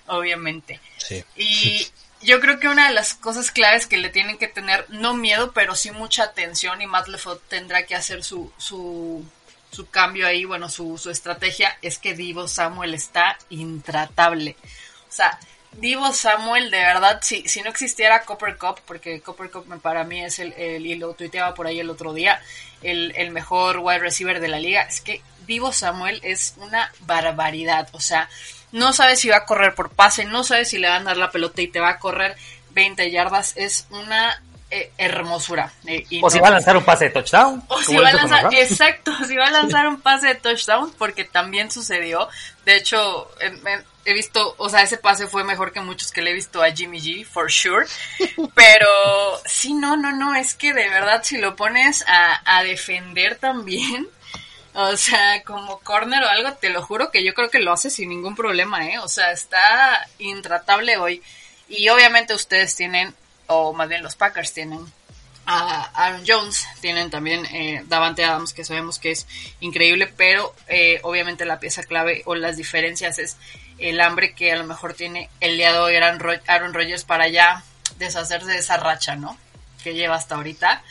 Obviamente. 0.08 0.82
Sí. 0.97 1.23
Y 1.38 1.88
yo 2.21 2.41
creo 2.41 2.60
que 2.60 2.67
una 2.67 2.89
de 2.89 2.93
las 2.93 3.13
cosas 3.13 3.49
claves 3.49 3.88
que 3.88 3.95
le 3.95 4.10
tienen 4.10 4.38
que 4.38 4.49
tener, 4.49 4.86
no 4.89 5.13
miedo, 5.13 5.53
pero 5.53 5.73
sí 5.73 5.91
mucha 5.91 6.23
atención 6.23 6.82
y 6.82 6.88
Matt 6.88 7.08
LeFort 7.08 7.41
tendrá 7.47 7.86
que 7.86 7.95
hacer 7.95 8.21
su, 8.21 8.51
su, 8.58 9.23
su 9.71 9.89
cambio 9.89 10.27
ahí, 10.27 10.43
bueno, 10.43 10.67
su, 10.67 10.97
su 10.97 11.12
estrategia, 11.12 11.77
es 11.82 11.97
que 11.97 12.13
Divo 12.13 12.49
Samuel 12.49 12.93
está 12.93 13.38
intratable. 13.49 14.58
O 15.08 15.12
sea, 15.13 15.39
Divo 15.73 16.12
Samuel, 16.12 16.71
de 16.71 16.79
verdad, 16.79 17.19
si, 17.21 17.47
si 17.47 17.62
no 17.62 17.69
existiera 17.69 18.23
Copper 18.23 18.58
Cup, 18.58 18.82
porque 18.86 19.21
Copper 19.21 19.49
Cup 19.49 19.82
para 19.82 20.03
mí 20.03 20.23
es 20.23 20.39
el, 20.39 20.53
el 20.53 20.86
y 20.86 20.95
lo 20.95 21.13
tuiteaba 21.13 21.53
por 21.53 21.67
ahí 21.67 21.79
el 21.79 21.89
otro 21.89 22.13
día, 22.13 22.41
el, 22.82 23.13
el 23.15 23.32
mejor 23.32 23.79
wide 23.79 23.99
receiver 23.99 24.39
de 24.39 24.47
la 24.47 24.60
liga, 24.60 24.82
es 24.82 25.01
que 25.01 25.21
Divo 25.45 25.71
Samuel 25.71 26.19
es 26.23 26.55
una 26.58 26.91
barbaridad. 27.01 27.88
O 27.93 27.99
sea, 27.99 28.29
no 28.71 28.93
sabes 28.93 29.19
si 29.19 29.29
va 29.29 29.38
a 29.38 29.45
correr 29.45 29.73
por 29.73 29.89
pase, 29.89 30.25
no 30.25 30.43
sabes 30.43 30.69
si 30.69 30.77
le 30.77 30.88
van 30.88 31.03
a 31.03 31.05
dar 31.05 31.17
la 31.17 31.32
pelota 31.32 31.62
y 31.62 31.67
te 31.67 31.79
va 31.79 31.89
a 31.89 31.99
correr 31.99 32.36
20 32.71 33.10
yardas, 33.10 33.53
es 33.55 33.88
una 33.89 34.41
eh, 34.71 34.91
hermosura. 34.97 35.73
Eh, 35.88 36.05
o 36.21 36.29
si 36.29 36.39
va 36.39 36.49
a 36.49 36.51
lanzar 36.51 36.77
un 36.77 36.84
pase 36.84 37.05
de 37.05 37.10
touchdown. 37.10 37.63
O 37.67 37.82
si 37.82 37.97
va 37.97 38.10
a 38.10 38.13
lanzar, 38.13 38.53
exacto, 38.53 39.12
si 39.27 39.36
va 39.36 39.47
a 39.47 39.51
lanzar 39.51 39.88
un 39.88 40.01
pase 40.01 40.27
de 40.27 40.36
touchdown, 40.36 40.93
porque 40.97 41.23
también 41.23 41.71
sucedió. 41.71 42.29
De 42.65 42.75
hecho, 42.75 43.32
he 44.12 44.13
visto, 44.13 44.56
o 44.58 44.69
sea, 44.69 44.82
ese 44.82 44.98
pase 44.98 45.28
fue 45.28 45.43
mejor 45.43 45.72
que 45.72 45.82
muchos 45.82 46.12
que 46.12 46.22
le 46.22 46.32
he 46.32 46.34
visto 46.34 46.62
a 46.62 46.72
Jimmy 46.72 47.00
G, 47.00 47.26
for 47.26 47.52
sure. 47.52 47.86
Pero 48.56 48.88
sí, 49.45 49.74
no, 49.74 49.98
no, 49.98 50.12
no, 50.12 50.36
es 50.36 50.54
que 50.54 50.74
de 50.74 50.89
verdad 50.89 51.24
si 51.24 51.38
lo 51.38 51.56
pones 51.56 52.04
a, 52.08 52.63
defender 52.63 53.36
también, 53.36 54.08
o 54.74 54.98
sea, 54.98 55.43
como 55.43 55.80
corner 55.80 56.24
o 56.24 56.30
algo, 56.30 56.54
te 56.54 56.69
lo 56.69 56.82
juro 56.82 57.12
que 57.12 57.24
yo 57.24 57.34
creo 57.34 57.50
que 57.50 57.60
lo 57.60 57.72
hace 57.72 57.89
sin 57.89 58.10
ningún 58.10 58.36
problema, 58.36 58.88
¿eh? 58.88 59.00
O 59.00 59.08
sea, 59.08 59.32
está 59.32 60.08
intratable 60.17 60.98
hoy. 60.98 61.22
Y 61.67 61.89
obviamente 61.89 62.34
ustedes 62.34 62.76
tienen, 62.76 63.13
o 63.48 63.74
más 63.74 63.88
bien 63.88 64.04
los 64.04 64.15
Packers 64.15 64.54
tienen 64.54 64.86
a 65.52 65.89
Aaron 65.95 66.24
Jones, 66.28 66.67
tienen 66.80 67.10
también 67.10 67.43
eh, 67.48 67.84
Davante 67.88 68.24
Adams, 68.24 68.54
que 68.54 68.63
sabemos 68.63 69.00
que 69.00 69.12
es 69.12 69.26
increíble, 69.62 70.12
pero 70.15 70.54
eh, 70.67 71.00
obviamente 71.02 71.43
la 71.43 71.60
pieza 71.60 71.82
clave 71.84 72.22
o 72.26 72.36
las 72.36 72.56
diferencias 72.56 73.17
es 73.17 73.36
el 73.80 74.02
hambre 74.02 74.34
que 74.34 74.52
a 74.52 74.58
lo 74.58 74.65
mejor 74.65 74.94
tiene 74.94 75.30
el 75.39 75.58
día 75.58 75.74
de 75.74 75.80
hoy 75.80 75.96
Aaron 75.96 76.74
Rodgers 76.74 77.04
para 77.04 77.28
ya 77.28 77.63
deshacerse 77.98 78.48
de 78.48 78.58
esa 78.58 78.78
racha, 78.78 79.15
¿no? 79.15 79.38
Que 79.84 79.94
lleva 79.94 80.15
hasta 80.15 80.36
ahorita. 80.36 80.84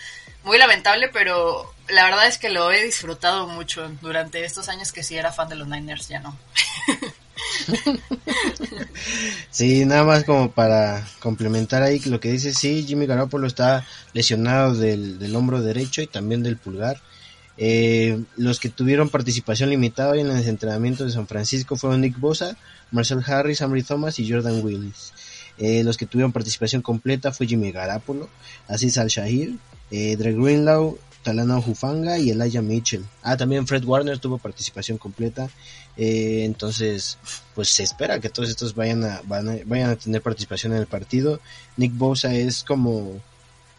Muy 0.45 0.59
lamentable, 0.59 1.09
pero 1.09 1.75
la 1.89 2.05
verdad 2.05 2.27
es 2.27 2.39
que 2.39 2.51
lo 2.51 2.71
he 2.71 2.85
disfrutado 2.85 3.47
mucho 3.49 3.91
durante 4.01 4.45
estos 4.45 4.69
años 4.69 4.93
que 4.93 5.03
sí 5.03 5.17
era 5.17 5.33
fan 5.33 5.49
de 5.49 5.57
los 5.57 5.69
Niners, 5.69 6.09
ya 6.09 6.21
no. 6.21 6.39
sí, 9.51 9.85
nada 9.85 10.05
más 10.05 10.25
como 10.25 10.51
para 10.51 11.07
complementar 11.21 11.83
ahí 11.83 11.99
lo 12.01 12.21
que 12.21 12.31
dice, 12.31 12.53
sí, 12.53 12.85
Jimmy 12.87 13.07
Garoppolo 13.07 13.47
está 13.47 13.87
lesionado 14.13 14.75
del, 14.75 15.35
hombro 15.35 15.61
derecho 15.61 16.03
y 16.03 16.07
también 16.07 16.43
del 16.43 16.57
pulgar. 16.57 17.01
Eh, 17.61 18.23
los 18.37 18.61
que 18.61 18.69
tuvieron 18.69 19.09
participación 19.09 19.71
limitada 19.71 20.17
en 20.17 20.31
el 20.31 20.47
entrenamiento 20.47 21.05
de 21.05 21.11
San 21.11 21.27
Francisco 21.27 21.77
fueron 21.77 22.01
Nick 22.01 22.19
Bosa, 22.19 22.57
Marcel 22.91 23.23
Harris, 23.27 23.63
Amri 23.63 23.83
Thomas 23.83 24.19
y 24.19 24.31
Jordan 24.31 24.65
Willis. 24.65 25.13
Eh, 25.59 25.83
los 25.83 25.97
que 25.97 26.07
tuvieron 26.07 26.33
participación 26.33 26.83
completa 26.83 27.33
fue 27.33 27.47
Jimmy 27.47 27.73
Garapolo, 27.73 28.29
Aziz 28.69 28.97
Al-Shahir, 28.99 29.57
eh, 29.91 30.17
Dre 30.17 30.33
Greenlaw, 30.33 30.97
Talana 31.23 31.61
Jufanga 31.61 32.19
y 32.19 32.31
Elijah 32.31 32.63
Mitchell. 32.63 33.05
Ah, 33.23 33.37
también 33.37 33.67
Fred 33.67 33.85
Warner 33.85 34.19
tuvo 34.19 34.39
participación 34.39 34.99
completa. 34.99 35.51
Eh, 35.97 36.45
entonces, 36.45 37.19
pues 37.55 37.69
se 37.69 37.83
espera 37.83 38.21
que 38.21 38.31
todos 38.31 38.49
estos 38.49 38.75
vayan 38.75 39.05
a, 39.05 39.21
vayan 39.27 39.91
a 39.91 39.97
tener 39.97 40.23
participación 40.23 40.73
en 40.73 40.79
el 40.79 40.87
partido. 40.87 41.41
Nick 41.77 41.93
Bosa 41.97 42.33
es 42.35 42.63
como, 42.63 43.21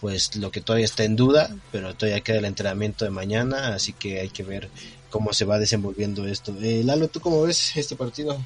pues 0.01 0.35
lo 0.35 0.51
que 0.51 0.61
todavía 0.61 0.85
está 0.85 1.05
en 1.05 1.15
duda, 1.15 1.55
pero 1.71 1.95
todavía 1.95 2.21
queda 2.21 2.39
el 2.39 2.45
entrenamiento 2.45 3.05
de 3.05 3.11
mañana, 3.11 3.73
así 3.73 3.93
que 3.93 4.19
hay 4.19 4.29
que 4.29 4.43
ver 4.43 4.69
cómo 5.09 5.33
se 5.33 5.45
va 5.45 5.59
desenvolviendo 5.59 6.27
esto. 6.27 6.53
Eh, 6.61 6.83
Lalo, 6.83 7.07
¿tú 7.07 7.19
cómo 7.19 7.41
ves 7.43 7.75
este 7.77 7.95
partido? 7.95 8.37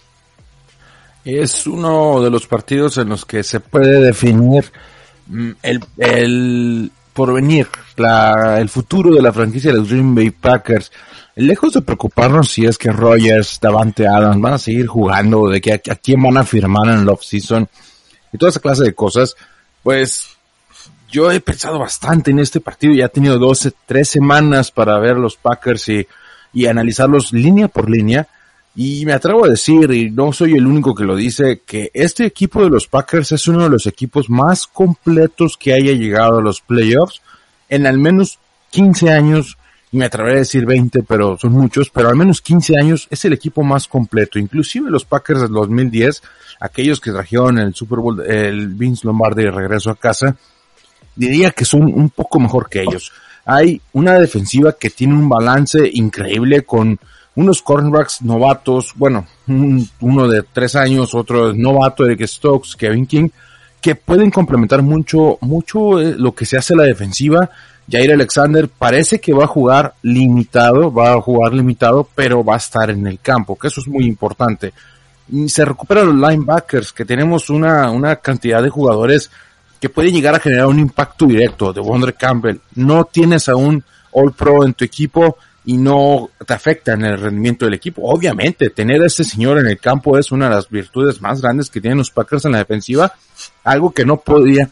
Es 1.26 1.68
uno 1.68 2.22
de 2.22 2.30
los 2.30 2.48
partidos 2.48 2.98
en 2.98 3.10
los 3.10 3.26
que 3.26 3.44
se 3.44 3.60
puede 3.60 4.02
definir 4.02 4.72
mm, 5.28 5.52
el, 5.62 5.84
el 5.98 6.92
porvenir, 7.14 7.68
la, 7.96 8.60
el 8.60 8.70
futuro 8.70 9.14
de 9.14 9.22
la 9.22 9.32
franquicia 9.32 9.72
de 9.72 9.78
los 9.78 9.90
Green 9.90 10.14
Bay 10.16 10.32
Packers. 10.32 10.92
Lejos 11.36 11.74
de 11.74 11.82
preocuparnos 11.82 12.52
si 12.52 12.66
es 12.66 12.78
que 12.78 12.92
Rogers, 12.92 13.60
Davante 13.62 14.08
Adams 14.08 14.42
van 14.42 14.54
a 14.54 14.58
seguir 14.58 14.88
jugando, 14.88 15.48
de 15.48 15.62
que 15.62 15.74
a, 15.74 15.78
quién 15.78 16.22
van 16.22 16.38
a 16.38 16.44
firmar 16.44 16.90
en 16.90 17.02
el 17.02 17.10
off-season 17.10 17.68
y 18.32 18.38
toda 18.38 18.50
esa 18.50 18.60
clase 18.60 18.84
de 18.84 18.94
cosas, 18.94 19.36
pues 19.82 20.30
yo 21.10 21.32
he 21.32 21.40
pensado 21.40 21.80
bastante 21.80 22.32
en 22.32 22.40
este 22.40 22.60
partido, 22.60 22.94
ya 22.94 23.06
he 23.06 23.10
tenido 23.10 23.38
12, 23.38 23.72
3 23.86 24.10
semanas 24.10 24.72
para 24.72 24.98
ver 25.00 25.18
los 25.18 25.38
Packers 25.38 25.88
y, 25.90 26.08
y 26.52 26.66
analizarlos 26.66 27.32
línea 27.32 27.68
por 27.68 27.90
línea. 27.90 28.28
Y 28.76 29.06
me 29.06 29.14
atrevo 29.14 29.46
a 29.46 29.50
decir, 29.50 29.92
y 29.92 30.10
no 30.10 30.34
soy 30.34 30.54
el 30.54 30.66
único 30.66 30.96
que 30.96 31.04
lo 31.04 31.16
dice, 31.16 31.62
que 31.66 31.92
este 31.94 32.26
equipo 32.26 32.64
de 32.64 32.70
los 32.70 32.88
Packers 32.88 33.32
es 33.32 33.48
uno 33.48 33.64
de 33.64 33.70
los 33.70 33.86
equipos 33.86 34.30
más 34.30 34.66
completos 34.66 35.58
que 35.58 35.74
haya 35.74 35.92
llegado 35.92 36.40
a 36.40 36.42
los 36.42 36.62
playoffs 36.62 37.22
en 37.70 37.86
al 37.86 38.00
menos 38.00 38.40
15 38.72 39.12
años, 39.12 39.58
y 39.92 39.98
me 39.98 40.06
atrevería 40.06 40.38
a 40.38 40.40
decir 40.40 40.66
20, 40.66 41.04
pero 41.04 41.38
son 41.38 41.52
muchos, 41.52 41.92
pero 41.92 42.10
al 42.10 42.16
menos 42.16 42.42
15 42.42 42.76
años 42.76 43.08
es 43.12 43.24
el 43.26 43.34
equipo 43.34 43.62
más 43.62 43.88
completo. 43.88 44.40
Inclusive 44.40 44.90
los 44.90 45.06
Packers 45.06 45.42
del 45.42 45.52
2010, 45.52 46.24
aquellos 46.60 47.00
que 47.00 47.12
trajeron 47.12 47.60
el 47.60 47.76
Super 47.76 48.00
Bowl, 48.00 48.22
el 48.26 48.70
Vince 48.70 49.06
Lombardi 49.06 49.44
de 49.44 49.52
regreso 49.52 49.92
a 49.92 49.96
casa, 49.96 50.36
diría 51.16 51.52
que 51.52 51.66
son 51.66 51.84
un 51.84 52.10
poco 52.10 52.40
mejor 52.40 52.70
que 52.70 52.82
ellos. 52.82 53.12
Hay 53.46 53.82
una 53.92 54.18
defensiva 54.18 54.74
que 54.74 54.90
tiene 54.90 55.14
un 55.14 55.30
balance 55.30 55.88
increíble 55.94 56.64
con 56.64 56.98
unos 57.36 57.62
cornerbacks 57.62 58.22
novatos, 58.22 58.94
bueno, 58.96 59.26
un- 59.48 59.88
uno 60.02 60.28
de 60.28 60.44
tres 60.54 60.76
años, 60.76 61.14
otro 61.16 61.54
novato, 61.54 62.06
Eric 62.06 62.28
Stokes, 62.28 62.76
Kevin 62.78 63.06
King, 63.08 63.30
que 63.82 63.96
pueden 63.96 64.30
complementar 64.32 64.82
mucho, 64.82 65.38
mucho 65.42 66.00
eh, 66.00 66.16
lo 66.18 66.34
que 66.34 66.46
se 66.46 66.58
hace 66.58 66.74
en 66.74 66.80
la 66.80 66.86
defensiva. 66.86 67.50
Jair 67.92 68.14
Alexander 68.14 68.70
parece 68.70 69.20
que 69.20 69.34
va 69.34 69.44
a 69.44 69.48
jugar 69.48 69.94
limitado, 70.04 70.94
va 70.94 71.14
a 71.14 71.22
jugar 71.22 71.54
limitado, 71.54 72.08
pero 72.16 72.44
va 72.44 72.54
a 72.54 72.58
estar 72.58 72.90
en 72.90 73.06
el 73.08 73.20
campo, 73.20 73.58
que 73.58 73.68
eso 73.68 73.82
es 73.82 73.88
muy 73.88 74.06
importante. 74.06 74.74
Y 75.30 75.50
se 75.50 75.66
recuperan 75.66 76.06
los 76.18 76.30
linebackers, 76.30 76.94
que 76.94 77.04
tenemos 77.04 77.50
una, 77.50 77.90
una 77.92 78.16
cantidad 78.18 78.62
de 78.64 78.70
jugadores 78.70 79.30
que 79.82 79.90
pueden 79.90 80.14
llegar 80.14 80.36
a 80.36 80.40
generar 80.40 80.68
un 80.68 80.80
impacto 80.80 81.26
directo. 81.26 81.74
De 81.74 81.82
Wonder 81.82 82.14
Campbell, 82.14 82.60
no 82.76 83.04
tienes 83.06 83.50
a 83.50 83.56
un 83.58 83.84
All 84.12 84.32
Pro 84.32 84.66
en 84.66 84.74
tu 84.76 84.86
equipo 84.86 85.38
y 85.66 85.78
no 85.78 86.30
te 86.46 86.54
afecta 86.54 86.94
en 86.94 87.06
el 87.06 87.20
rendimiento 87.20 87.66
del 87.66 87.76
equipo. 87.76 88.02
Obviamente, 88.04 88.70
tener 88.70 89.02
a 89.02 89.08
este 89.08 89.24
señor 89.24 89.60
en 89.60 89.68
el 89.68 89.80
campo 89.80 90.18
es 90.18 90.32
una 90.32 90.50
de 90.50 90.56
las 90.56 90.70
virtudes 90.70 91.22
más 91.22 91.42
grandes 91.42 91.70
que 91.70 91.82
tienen 91.82 91.98
los 91.98 92.12
Packers 92.12 92.46
en 92.46 92.54
la 92.54 92.58
defensiva, 92.60 93.14
algo 93.64 93.92
que 93.92 94.06
no 94.06 94.18
podía, 94.18 94.70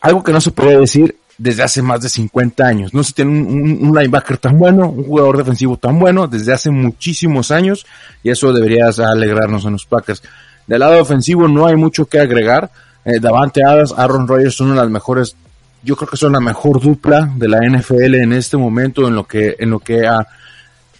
algo 0.00 0.22
que 0.24 0.32
no 0.32 0.40
se 0.40 0.50
puede 0.50 0.78
decir 0.78 1.16
desde 1.38 1.62
hace 1.62 1.82
más 1.82 2.00
de 2.00 2.08
50 2.08 2.66
años. 2.66 2.94
No 2.94 3.02
se 3.02 3.12
tiene 3.12 3.30
un 3.30 3.92
linebacker 3.94 4.38
tan 4.38 4.58
bueno, 4.58 4.88
un 4.88 5.04
jugador 5.04 5.38
defensivo 5.38 5.76
tan 5.76 5.98
bueno 5.98 6.26
desde 6.26 6.52
hace 6.52 6.70
muchísimos 6.70 7.50
años 7.50 7.86
y 8.22 8.30
eso 8.30 8.52
debería 8.52 8.86
alegrarnos 8.86 9.64
en 9.64 9.72
los 9.72 9.86
Packers. 9.86 10.22
Del 10.66 10.80
lado 10.80 11.00
ofensivo 11.00 11.48
no 11.48 11.66
hay 11.66 11.76
mucho 11.76 12.06
que 12.06 12.18
agregar. 12.18 12.70
Eh, 13.04 13.20
Davante 13.20 13.62
Adams, 13.64 13.92
Aaron 13.96 14.26
Rodgers 14.26 14.54
son 14.54 14.68
una 14.68 14.76
de 14.76 14.82
las 14.82 14.90
mejores, 14.90 15.36
yo 15.84 15.96
creo 15.96 16.08
que 16.08 16.16
son 16.16 16.32
la 16.32 16.40
mejor 16.40 16.80
dupla 16.80 17.30
de 17.36 17.48
la 17.48 17.58
NFL 17.58 18.14
en 18.14 18.32
este 18.32 18.56
momento 18.56 19.06
en 19.06 19.14
lo 19.14 19.24
que, 19.26 19.56
en 19.58 19.70
lo 19.70 19.78
que 19.80 20.06
a 20.06 20.26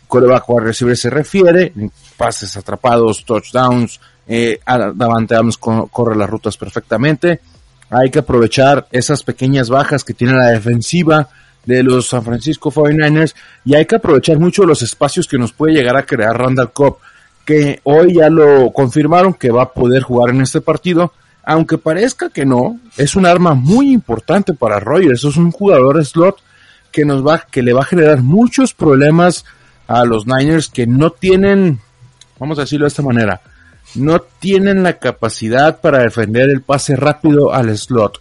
coreback 0.07 0.49
wide 0.49 0.67
receiver 0.67 0.97
se 0.97 1.11
refiere, 1.11 1.73
pases 2.17 2.57
atrapados, 2.57 3.25
touchdowns, 3.25 4.01
eh, 4.27 4.61
a- 4.67 4.93
Davante 4.95 5.35
Adams 5.35 5.57
co- 5.59 5.89
corre 5.89 6.17
las 6.17 6.29
rutas 6.31 6.57
perfectamente. 6.57 7.41
Hay 7.91 8.11
que 8.11 8.21
aprovechar 8.21 8.87
esas 8.93 9.23
pequeñas 9.23 9.69
bajas 9.69 10.05
que 10.05 10.15
tiene 10.15 10.35
la 10.35 10.49
defensiva 10.51 11.29
de 11.65 11.83
los 11.83 12.09
San 12.09 12.23
Francisco 12.23 12.71
49ers 12.71 13.35
y 13.65 13.75
hay 13.75 13.87
que 13.87 13.97
aprovechar 13.97 14.39
mucho 14.39 14.65
los 14.65 14.83
espacios 14.83 15.27
que 15.27 15.39
nos 15.39 15.53
puede 15.53 15.75
llegar 15.75 15.97
a 15.97 16.05
crear 16.05 16.37
Randall 16.37 16.73
Cobb, 16.73 16.99
que 17.45 17.81
hoy 17.85 18.15
ya 18.15 18.29
lo 18.31 18.71
confirmaron 18.73 19.35
que 19.35 19.51
va 19.51 19.63
a 19.65 19.73
poder 19.73 20.03
jugar 20.03 20.35
en 20.35 20.43
este 20.43 20.61
partido, 20.61 21.13
aunque 21.47 21.79
parezca 21.79 22.31
que 22.31 22.47
no, 22.47 22.79
es 22.97 23.17
un 23.17 23.27
arma 23.27 23.55
muy 23.55 23.93
importante 23.93 24.55
para 24.55 24.81
Rogers, 24.81 25.25
es 25.25 25.37
un 25.37 25.51
jugador 25.51 26.05
slot 26.05 26.39
que 26.91 27.05
nos 27.05 27.27
va, 27.27 27.47
que 27.51 27.63
le 27.63 27.73
va 27.73 27.83
a 27.83 27.87
generar 27.87 28.23
muchos 28.23 28.73
problemas 28.73 29.45
a 29.87 30.05
los 30.05 30.27
Niners 30.27 30.69
que 30.69 30.87
no 30.87 31.11
tienen, 31.11 31.81
vamos 32.39 32.59
a 32.59 32.63
decirlo 32.63 32.85
de 32.85 32.89
esta 32.89 33.03
manera, 33.03 33.43
no 33.95 34.21
tienen 34.21 34.83
la 34.83 34.99
capacidad 34.99 35.81
para 35.81 35.99
defender 35.99 36.49
el 36.49 36.63
pase 36.63 36.97
rápido 36.97 37.53
al 37.53 37.77
slot. 37.77 38.21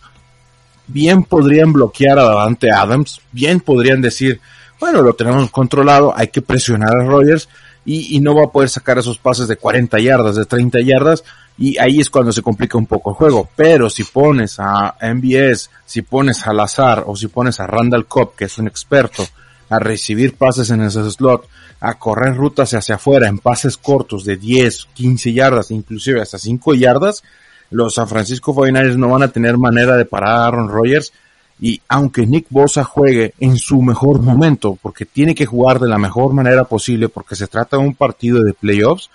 Bien 0.88 1.24
podrían 1.24 1.72
bloquear 1.72 2.20
a 2.20 2.24
Davante 2.24 2.72
Adams, 2.72 3.22
bien 3.32 3.62
podrían 3.62 4.02
decir, 4.02 4.42
bueno, 4.80 5.02
lo 5.02 5.14
tenemos 5.14 5.50
controlado, 5.50 6.14
hay 6.16 6.28
que 6.28 6.42
presionar 6.42 6.98
a 6.98 7.06
Rogers 7.06 7.48
y, 7.86 8.18
y 8.18 8.20
no 8.20 8.36
va 8.36 8.46
a 8.46 8.52
poder 8.52 8.70
sacar 8.70 8.98
esos 8.98 9.18
pases 9.18 9.48
de 9.48 9.56
40 9.56 9.98
yardas, 10.00 10.36
de 10.36 10.46
30 10.46 10.82
yardas, 10.82 11.24
y 11.58 11.78
ahí 11.78 12.00
es 12.00 12.10
cuando 12.10 12.32
se 12.32 12.42
complica 12.42 12.78
un 12.78 12.88
poco 12.88 13.12
el 13.12 13.16
juego. 13.16 13.50
Pero 13.56 13.90
si 13.90 14.04
pones 14.04 14.60
a 14.60 14.96
MBS, 15.02 15.70
si 15.86 16.02
pones 16.02 16.46
al 16.48 16.60
azar 16.60 17.04
o 17.06 17.16
si 17.16 17.28
pones 17.28 17.60
a 17.60 17.68
Randall 17.68 18.08
Cobb, 18.08 18.36
que 18.36 18.46
es 18.46 18.58
un 18.58 18.68
experto, 18.68 19.26
a 19.70 19.80
recibir 19.80 20.36
pases 20.36 20.70
en 20.70 20.82
ese 20.82 21.10
slot, 21.10 21.48
a 21.80 21.96
correr 21.96 22.36
rutas 22.36 22.74
hacia 22.74 22.96
afuera 22.96 23.28
en 23.28 23.40
pases 23.40 23.78
cortos 23.78 24.24
de 24.24 24.38
10, 24.38 24.90
15 24.94 25.34
yardas, 25.34 25.72
inclusive 25.72 26.22
hasta 26.22 26.38
5 26.38 26.76
yardas, 26.76 27.24
los 27.70 27.96
San 27.96 28.08
Francisco 28.08 28.54
49ers 28.54 28.96
no 28.96 29.10
van 29.10 29.24
a 29.24 29.28
tener 29.30 29.58
manera 29.58 29.98
de 29.98 30.06
parar 30.06 30.30
a 30.30 30.46
Aaron 30.48 30.70
Rodgers 30.70 31.12
y 31.60 31.82
aunque 31.88 32.26
Nick 32.26 32.48
Bosa 32.50 32.84
juegue 32.84 33.34
en 33.40 33.58
su 33.58 33.82
mejor 33.82 34.22
momento, 34.22 34.78
porque 34.82 35.06
tiene 35.06 35.34
que 35.34 35.46
jugar 35.46 35.80
de 35.80 35.88
la 35.88 35.98
mejor 35.98 36.34
manera 36.34 36.66
posible, 36.66 37.10
porque 37.10 37.36
se 37.36 37.48
trata 37.48 37.78
de 37.78 37.84
un 37.84 37.96
partido 37.96 38.44
de 38.44 38.54
playoffs, 38.54 39.10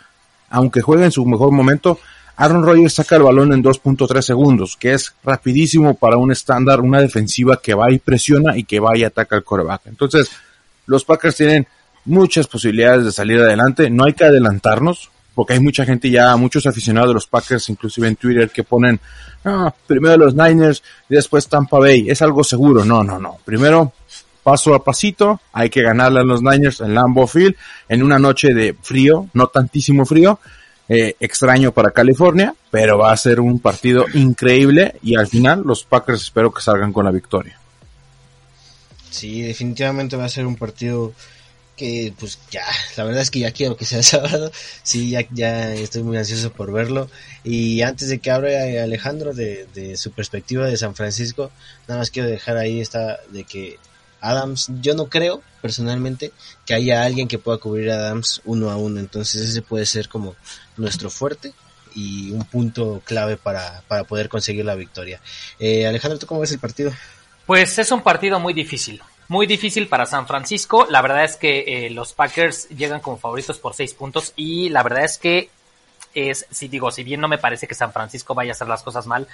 aunque 0.51 0.81
juegue 0.81 1.05
en 1.05 1.13
su 1.13 1.25
mejor 1.27 1.53
momento, 1.53 1.99
Aaron 2.39 2.63
Rodgers 2.63 2.95
saca 2.95 3.17
el 3.17 3.25
balón 3.25 3.53
en 3.53 3.65
2.3 3.65 4.23
segundos, 4.23 4.77
que 4.77 4.93
es 4.95 5.13
rapidísimo 5.25 5.95
para 5.95 6.19
un 6.19 6.31
estándar, 6.31 6.81
una 6.81 7.01
defensiva 7.01 7.61
que 7.61 7.75
va 7.75 7.91
y 7.91 7.99
presiona 7.99 8.57
y 8.57 8.63
que 8.63 8.79
va 8.79 8.97
y 8.97 9.03
ataca 9.03 9.35
al 9.35 9.43
coreback. 9.43 9.89
Entonces, 9.89 10.31
los 10.87 11.05
Packers 11.05 11.35
tienen 11.35 11.67
muchas 12.05 12.47
posibilidades 12.47 13.05
de 13.05 13.11
salir 13.11 13.41
adelante, 13.41 13.91
no 13.91 14.05
hay 14.05 14.13
que 14.13 14.25
adelantarnos, 14.25 15.11
porque 15.35 15.55
hay 15.55 15.61
mucha 15.61 15.85
gente 15.85 16.11
ya, 16.11 16.37
muchos 16.37 16.65
aficionados 16.65 17.11
de 17.11 17.15
los 17.15 17.27
Packers, 17.27 17.69
inclusive 17.71 18.07
en 18.07 18.15
Twitter, 18.15 18.51
que 18.51 18.63
ponen, 18.63 19.01
ah, 19.45 19.75
primero 19.89 20.17
los 20.17 20.35
Niners 20.37 20.85
después 21.09 21.49
Tampa 21.49 21.81
Bay, 21.81 22.09
es 22.09 22.23
algo 22.23 22.45
seguro, 22.45 22.85
no, 22.85 23.03
no, 23.03 23.19
no, 23.19 23.39
primero 23.45 23.93
paso 24.45 24.75
a 24.75 24.85
pasito, 24.85 25.41
hay 25.53 25.71
que 25.71 25.83
ganarle 25.83 26.21
a 26.21 26.25
los 26.25 26.41
Niners 26.41 26.81
en 26.83 26.95
Lambeau 26.95 27.27
Field 27.27 27.57
en 27.89 28.05
una 28.05 28.21
noche 28.21 28.55
de 28.55 28.77
frío, 28.81 29.27
no 29.35 29.49
tantísimo 29.49 30.07
frío, 30.07 30.39
eh, 30.89 31.17
extraño 31.21 31.73
para 31.73 31.91
California, 31.91 32.55
pero 32.71 32.99
va 32.99 33.13
a 33.13 33.17
ser 33.17 33.41
un 33.41 33.59
partido 33.59 34.07
increíble 34.15 34.97
y 35.03 35.17
al 35.17 35.27
final 35.27 35.63
los 35.65 35.85
Packers 35.85 36.23
espero 36.23 36.53
que 36.53 36.63
salgan 36.63 36.93
con 36.93 37.05
la 37.05 37.11
victoria. 37.11 37.59
Sí, 39.11 39.43
definitivamente 39.43 40.17
va 40.17 40.25
a 40.25 40.31
ser 40.31 40.47
un 40.47 40.57
partido 40.57 41.13
que 41.77 42.13
pues 42.19 42.39
ya, 42.51 42.65
la 42.97 43.05
verdad 43.05 43.23
es 43.23 43.31
que 43.31 43.39
ya 43.39 43.53
quiero 43.53 43.77
que 43.77 43.85
sea 43.85 44.03
sábado, 44.03 44.51
sí, 44.83 45.11
ya, 45.33 45.73
estoy 45.75 46.03
muy 46.03 46.17
ansioso 46.17 46.53
por 46.53 46.73
verlo 46.73 47.09
y 47.45 47.83
antes 47.83 48.09
de 48.09 48.19
que 48.19 48.31
hable 48.31 48.81
Alejandro 48.81 49.33
de 49.35 49.95
su 49.97 50.11
perspectiva 50.13 50.67
de 50.67 50.77
San 50.77 50.95
Francisco, 50.95 51.51
nada 51.87 52.01
más 52.01 52.11
quiero 52.11 52.29
dejar 52.29 52.57
ahí 52.57 52.81
esta 52.81 53.19
de 53.31 53.45
que 53.45 53.79
Adams, 54.21 54.71
yo 54.81 54.95
no 54.95 55.07
creo 55.07 55.43
personalmente 55.61 56.33
que 56.67 56.75
haya 56.75 57.03
alguien 57.03 57.29
que 57.29 57.39
pueda 57.39 57.59
cubrir 57.59 57.91
a 57.91 57.97
Adams 57.97 58.41
uno 58.45 58.71
a 58.71 58.77
uno, 58.77 59.01
entonces 59.01 59.43
ese 59.43 59.63
puede 59.63 59.87
ser 59.87 60.09
como 60.09 60.35
nuestro 60.77 61.11
fuerte 61.11 61.53
y 61.95 62.31
un 62.31 62.45
punto 62.45 63.03
clave 63.05 63.37
para, 63.37 63.83
para 63.89 64.05
poder 64.05 64.29
conseguir 64.29 64.65
la 64.65 64.75
victoria. 64.75 65.21
Eh, 65.59 65.87
Alejandro, 65.87 66.19
¿tú 66.19 66.27
cómo 66.27 66.41
ves 66.41 66.53
el 66.53 66.59
partido? 66.59 66.93
Pues 67.47 67.79
es 67.79 67.91
un 67.91 68.03
partido 68.03 68.39
muy 68.39 68.53
difícil. 68.53 69.03
Muy 69.29 69.47
difícil 69.47 69.89
para 69.89 70.07
San 70.07 70.27
Francisco. 70.27 70.87
La 70.89 71.03
verdad 71.03 71.25
es 71.25 71.37
que 71.37 71.87
eh, 71.87 71.91
los 71.91 72.15
Packers 72.15 72.69
llegan 72.71 73.01
como 73.01 73.19
favoritos 73.19 73.59
por 73.59 73.75
seis 73.75 73.95
puntos 73.95 74.33
y 74.37 74.69
la 74.71 74.83
verdad 74.83 75.05
es 75.05 75.19
que 75.19 75.51
es, 76.15 76.47
si 76.51 76.69
digo, 76.69 76.91
si 76.91 77.05
bien 77.05 77.21
no 77.21 77.29
me 77.29 77.39
parece 77.39 77.67
que 77.67 77.75
San 77.75 77.93
Francisco 77.93 78.35
vaya 78.35 78.53
a 78.53 78.55
hacer 78.55 78.69
las 78.69 78.83
cosas 78.83 79.07
mal, 79.07 79.27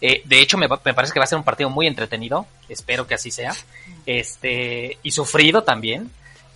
eh, 0.00 0.22
de 0.24 0.40
hecho 0.40 0.58
me, 0.58 0.68
me, 0.68 0.94
parece 0.94 1.12
que 1.12 1.18
va 1.18 1.24
a 1.24 1.28
ser 1.28 1.38
un 1.38 1.44
partido 1.44 1.70
muy 1.70 1.86
entretenido, 1.86 2.46
espero 2.68 3.06
que 3.06 3.14
así 3.14 3.30
sea, 3.30 3.54
este, 4.06 4.98
y 5.02 5.10
sufrido 5.10 5.62
también. 5.62 6.10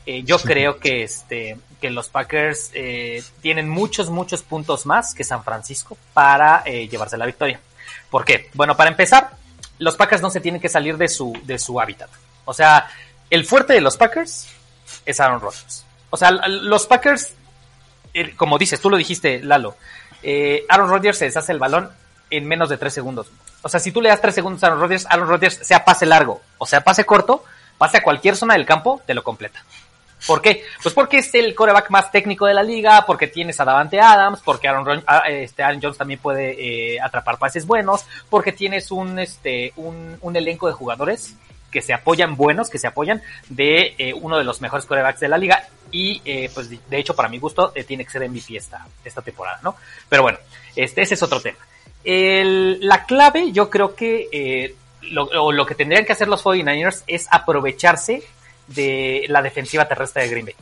Eh, 0.06 0.22
yo 0.22 0.38
creo 0.38 0.78
que 0.78 1.02
este, 1.02 1.58
que 1.80 1.90
los 1.90 2.08
Packers 2.08 2.70
eh, 2.74 3.24
tienen 3.40 3.68
muchos, 3.68 4.08
muchos 4.08 4.42
puntos 4.44 4.86
más 4.86 5.14
que 5.14 5.24
San 5.24 5.42
Francisco 5.42 5.98
para 6.14 6.62
eh, 6.64 6.88
llevarse 6.88 7.16
la 7.16 7.26
victoria. 7.26 7.60
¿Por 8.08 8.24
qué? 8.24 8.48
Bueno, 8.54 8.76
para 8.76 8.88
empezar, 8.88 9.32
los 9.78 9.96
Packers 9.96 10.22
no 10.22 10.30
se 10.30 10.40
tienen 10.40 10.60
que 10.60 10.68
salir 10.68 10.96
de 10.96 11.08
su, 11.08 11.36
de 11.44 11.58
su 11.58 11.80
hábitat. 11.80 12.08
O 12.44 12.54
sea, 12.54 12.88
el 13.30 13.44
fuerte 13.44 13.72
de 13.72 13.80
los 13.80 13.96
Packers 13.96 14.46
es 15.04 15.18
Aaron 15.18 15.40
Rodgers. 15.40 15.84
O 16.10 16.16
sea, 16.16 16.30
los 16.30 16.86
Packers, 16.86 17.34
como 18.36 18.58
dices, 18.58 18.80
tú 18.80 18.90
lo 18.90 18.96
dijiste, 18.96 19.42
Lalo, 19.42 19.76
eh, 20.22 20.64
Aaron 20.68 20.90
Rodgers 20.90 21.18
se 21.18 21.26
deshace 21.26 21.52
el 21.52 21.58
balón 21.58 21.90
en 22.30 22.46
menos 22.46 22.68
de 22.68 22.78
tres 22.78 22.94
segundos. 22.94 23.28
O 23.62 23.68
sea, 23.68 23.80
si 23.80 23.92
tú 23.92 24.00
le 24.00 24.08
das 24.08 24.20
tres 24.20 24.34
segundos 24.34 24.62
a 24.62 24.68
Aaron 24.68 24.80
Rodgers, 24.80 25.06
Aaron 25.08 25.28
Rodgers 25.28 25.58
sea 25.62 25.84
pase 25.84 26.06
largo 26.06 26.40
o 26.58 26.66
sea 26.66 26.82
pase 26.82 27.04
corto, 27.04 27.44
pase 27.78 27.98
a 27.98 28.02
cualquier 28.02 28.36
zona 28.36 28.54
del 28.54 28.66
campo, 28.66 29.00
te 29.06 29.14
lo 29.14 29.22
completa. 29.22 29.62
¿Por 30.26 30.40
qué? 30.40 30.64
Pues 30.82 30.94
porque 30.94 31.18
es 31.18 31.34
el 31.34 31.54
coreback 31.54 31.90
más 31.90 32.10
técnico 32.10 32.46
de 32.46 32.54
la 32.54 32.62
liga, 32.62 33.04
porque 33.06 33.26
tienes 33.26 33.60
a 33.60 33.64
Davante 33.64 34.00
Adams, 34.00 34.40
porque 34.44 34.66
Aaron, 34.66 35.04
ah, 35.06 35.22
este, 35.28 35.62
Aaron 35.62 35.80
Jones 35.80 35.98
también 35.98 36.20
puede 36.20 36.94
eh, 36.94 37.00
atrapar 37.00 37.38
pases 37.38 37.66
buenos, 37.66 38.06
porque 38.30 38.52
tienes 38.52 38.90
un, 38.90 39.18
este, 39.18 39.72
un, 39.76 40.36
elenco 40.36 40.66
de 40.66 40.72
jugadores 40.72 41.34
que 41.70 41.82
se 41.82 41.92
apoyan 41.92 42.36
buenos, 42.36 42.70
que 42.70 42.78
se 42.78 42.86
apoyan 42.86 43.22
de 43.48 43.94
eh, 43.98 44.14
uno 44.14 44.38
de 44.38 44.44
los 44.44 44.60
mejores 44.60 44.86
corebacks 44.86 45.20
de 45.20 45.28
la 45.28 45.38
liga 45.38 45.68
y 45.90 46.20
eh, 46.24 46.50
pues 46.52 46.68
de 46.68 46.98
hecho 46.98 47.14
para 47.14 47.28
mi 47.28 47.38
gusto 47.38 47.72
eh, 47.74 47.84
tiene 47.84 48.04
que 48.04 48.10
ser 48.10 48.28
MVP 48.28 48.56
esta, 48.56 48.86
esta 49.04 49.22
temporada, 49.22 49.60
¿no? 49.62 49.76
Pero 50.08 50.22
bueno, 50.22 50.38
este, 50.74 51.02
ese 51.02 51.14
es 51.14 51.22
otro 51.22 51.40
tema. 51.40 51.58
El, 52.04 52.78
la 52.86 53.04
clave 53.04 53.50
yo 53.52 53.68
creo 53.68 53.94
que 53.94 54.28
eh, 54.30 54.74
lo, 55.02 55.52
lo 55.52 55.66
que 55.66 55.74
tendrían 55.74 56.04
que 56.04 56.12
hacer 56.12 56.28
los 56.28 56.44
49ers 56.44 57.02
es 57.06 57.26
aprovecharse 57.30 58.22
de 58.66 59.24
la 59.28 59.42
defensiva 59.42 59.86
terrestre 59.86 60.22
de 60.22 60.28
Green 60.28 60.46
Bay. 60.46 60.54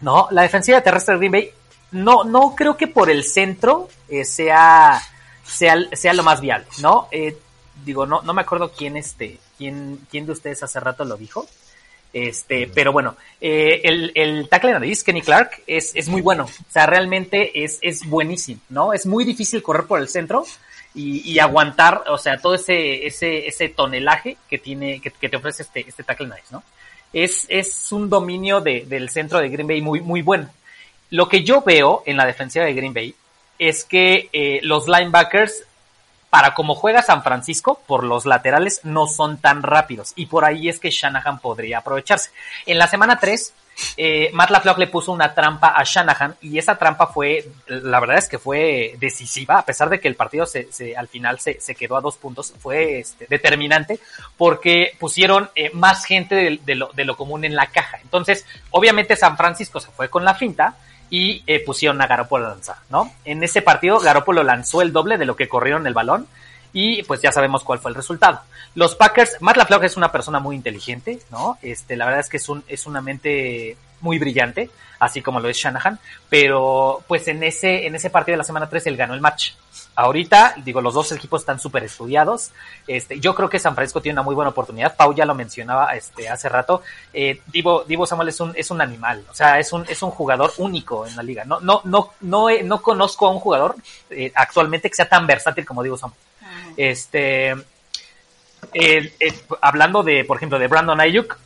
No, 0.00 0.28
la 0.30 0.42
defensiva 0.42 0.80
terrestre 0.80 1.14
de 1.14 1.18
Green 1.18 1.32
Bay 1.32 1.50
no, 1.92 2.24
no 2.24 2.54
creo 2.56 2.76
que 2.76 2.86
por 2.86 3.10
el 3.10 3.24
centro 3.24 3.88
eh, 4.08 4.24
sea, 4.24 5.00
sea, 5.44 5.76
sea 5.92 6.14
lo 6.14 6.22
más 6.22 6.40
viable, 6.40 6.66
¿no? 6.80 7.08
Eh, 7.10 7.36
digo, 7.84 8.06
no, 8.06 8.22
no 8.22 8.32
me 8.32 8.42
acuerdo 8.42 8.72
quién 8.72 8.96
este, 8.96 9.38
quién, 9.58 10.00
quién 10.10 10.26
de 10.26 10.32
ustedes 10.32 10.62
hace 10.62 10.80
rato 10.80 11.04
lo 11.04 11.16
dijo. 11.16 11.46
Este, 12.12 12.68
pero 12.74 12.92
bueno, 12.92 13.16
eh, 13.40 13.80
el, 13.84 14.12
el 14.14 14.48
tackle 14.48 14.72
nariz, 14.72 15.04
Kenny 15.04 15.22
Clark, 15.22 15.62
es, 15.66 15.92
es 15.94 16.08
muy 16.08 16.22
bueno. 16.22 16.44
O 16.44 16.72
sea, 16.72 16.86
realmente 16.86 17.62
es, 17.62 17.78
es 17.82 18.04
buenísimo, 18.06 18.60
¿no? 18.68 18.92
Es 18.92 19.06
muy 19.06 19.24
difícil 19.24 19.62
correr 19.62 19.86
por 19.86 20.00
el 20.00 20.08
centro 20.08 20.44
y, 20.94 21.20
y 21.30 21.38
aguantar, 21.38 22.04
o 22.08 22.18
sea, 22.18 22.38
todo 22.38 22.54
ese, 22.54 23.06
ese, 23.06 23.46
ese 23.46 23.68
tonelaje 23.68 24.36
que 24.48 24.58
tiene, 24.58 25.00
que, 25.00 25.10
que 25.10 25.28
te 25.28 25.36
ofrece 25.36 25.62
este, 25.62 25.84
este 25.86 26.02
tackle 26.02 26.26
nariz, 26.26 26.50
¿no? 26.50 26.62
Es, 27.12 27.46
es 27.48 27.90
un 27.92 28.08
dominio 28.08 28.60
de, 28.60 28.84
del 28.86 29.10
centro 29.10 29.38
de 29.40 29.48
Green 29.48 29.66
Bay 29.66 29.80
muy, 29.80 30.00
muy 30.00 30.22
bueno. 30.22 30.48
Lo 31.10 31.28
que 31.28 31.42
yo 31.42 31.62
veo 31.62 32.02
en 32.06 32.16
la 32.16 32.26
defensiva 32.26 32.64
de 32.64 32.74
Green 32.74 32.94
Bay 32.94 33.14
es 33.58 33.84
que 33.84 34.28
eh, 34.32 34.60
los 34.62 34.88
linebackers 34.88 35.64
para 36.30 36.54
como 36.54 36.76
juega 36.76 37.02
San 37.02 37.22
Francisco, 37.22 37.80
por 37.86 38.04
los 38.04 38.24
laterales 38.24 38.80
no 38.84 39.06
son 39.06 39.38
tan 39.38 39.62
rápidos. 39.62 40.12
Y 40.14 40.26
por 40.26 40.44
ahí 40.44 40.68
es 40.68 40.78
que 40.78 40.90
Shanahan 40.90 41.40
podría 41.40 41.78
aprovecharse. 41.78 42.30
En 42.66 42.78
la 42.78 42.86
semana 42.86 43.18
3, 43.18 43.52
eh, 43.96 44.30
Matt 44.32 44.50
LaFleur 44.50 44.78
le 44.78 44.86
puso 44.86 45.12
una 45.12 45.34
trampa 45.34 45.74
a 45.76 45.82
Shanahan 45.84 46.36
y 46.42 46.58
esa 46.58 46.76
trampa 46.76 47.06
fue, 47.08 47.46
la 47.66 48.00
verdad 48.00 48.18
es 48.18 48.28
que 48.28 48.38
fue 48.38 48.94
decisiva, 48.98 49.58
a 49.58 49.64
pesar 49.64 49.88
de 49.88 50.00
que 50.00 50.08
el 50.08 50.16
partido 50.16 50.46
se, 50.46 50.70
se 50.72 50.96
al 50.96 51.08
final 51.08 51.40
se, 51.40 51.60
se, 51.60 51.74
quedó 51.74 51.96
a 51.96 52.00
dos 52.00 52.16
puntos, 52.16 52.54
fue 52.58 53.00
este, 53.00 53.26
determinante 53.28 53.98
porque 54.36 54.92
pusieron 54.98 55.50
eh, 55.54 55.70
más 55.72 56.04
gente 56.04 56.60
de, 56.64 56.74
lo, 56.74 56.90
de 56.92 57.04
lo 57.04 57.16
común 57.16 57.44
en 57.44 57.56
la 57.56 57.66
caja. 57.66 57.98
Entonces, 58.02 58.46
obviamente 58.70 59.16
San 59.16 59.36
Francisco 59.36 59.80
se 59.80 59.90
fue 59.90 60.08
con 60.08 60.24
la 60.24 60.34
finta 60.34 60.76
y 61.10 61.42
eh, 61.46 61.62
pusieron 61.64 62.00
a 62.00 62.06
Garoppolo 62.06 62.46
a 62.46 62.50
lanzar, 62.50 62.76
¿no? 62.88 63.12
En 63.24 63.42
ese 63.42 63.60
partido 63.60 63.98
Garoppolo 63.98 64.42
lanzó 64.44 64.80
el 64.80 64.92
doble 64.92 65.18
de 65.18 65.26
lo 65.26 65.36
que 65.36 65.48
corrieron 65.48 65.86
el 65.86 65.94
balón 65.94 66.26
y 66.72 67.02
pues 67.02 67.20
ya 67.20 67.32
sabemos 67.32 67.64
cuál 67.64 67.80
fue 67.80 67.90
el 67.90 67.96
resultado. 67.96 68.40
Los 68.76 68.94
Packers, 68.94 69.36
Matt 69.40 69.56
LaFleur 69.56 69.84
es 69.84 69.96
una 69.96 70.12
persona 70.12 70.38
muy 70.38 70.54
inteligente, 70.54 71.18
¿no? 71.30 71.58
Este, 71.62 71.96
la 71.96 72.04
verdad 72.04 72.20
es 72.20 72.28
que 72.28 72.36
es 72.36 72.48
un 72.48 72.62
es 72.68 72.86
una 72.86 73.00
mente 73.00 73.76
muy 74.00 74.18
brillante, 74.18 74.70
así 74.98 75.22
como 75.22 75.40
lo 75.40 75.48
es 75.48 75.56
Shanahan, 75.56 75.98
pero 76.28 77.02
pues 77.08 77.26
en 77.28 77.42
ese 77.42 77.86
en 77.86 77.94
ese 77.94 78.10
partido 78.10 78.34
de 78.34 78.38
la 78.38 78.44
semana 78.44 78.68
3 78.68 78.86
él 78.86 78.96
ganó 78.96 79.14
el 79.14 79.20
match. 79.20 79.52
Ahorita, 79.96 80.54
digo, 80.64 80.80
los 80.80 80.94
dos 80.94 81.12
equipos 81.12 81.42
están 81.42 81.58
súper 81.58 81.84
estudiados. 81.84 82.52
Este, 82.86 83.20
yo 83.20 83.34
creo 83.34 83.50
que 83.50 83.58
San 83.58 83.74
Francisco 83.74 84.00
tiene 84.00 84.14
una 84.14 84.22
muy 84.22 84.34
buena 84.34 84.50
oportunidad. 84.50 84.96
Pau 84.96 85.12
ya 85.14 85.26
lo 85.26 85.34
mencionaba 85.34 85.94
este, 85.94 86.28
hace 86.28 86.48
rato. 86.48 86.82
Eh, 87.12 87.40
Divo, 87.46 87.84
Divo 87.84 88.06
Samuel 88.06 88.28
es 88.28 88.40
un, 88.40 88.52
es 88.56 88.70
un 88.70 88.80
animal. 88.80 89.24
O 89.30 89.34
sea, 89.34 89.58
es 89.58 89.72
un, 89.72 89.84
es 89.88 90.02
un 90.02 90.10
jugador 90.10 90.52
único 90.58 91.06
en 91.06 91.16
la 91.16 91.22
liga. 91.22 91.44
No, 91.44 91.60
no, 91.60 91.82
no, 91.84 92.12
no, 92.20 92.46
no 92.62 92.82
conozco 92.82 93.26
a 93.26 93.30
un 93.30 93.40
jugador 93.40 93.76
eh, 94.08 94.32
actualmente 94.34 94.88
que 94.88 94.96
sea 94.96 95.08
tan 95.08 95.26
versátil 95.26 95.66
como 95.66 95.82
Divo 95.82 95.98
Samuel. 95.98 96.18
Uh-huh. 96.40 96.74
Este, 96.76 97.54
eh, 98.72 99.12
hablando 99.60 100.02
de, 100.02 100.24
por 100.24 100.36
ejemplo, 100.36 100.58
de 100.58 100.68
Brandon 100.68 101.00
Ayuk, 101.00 101.36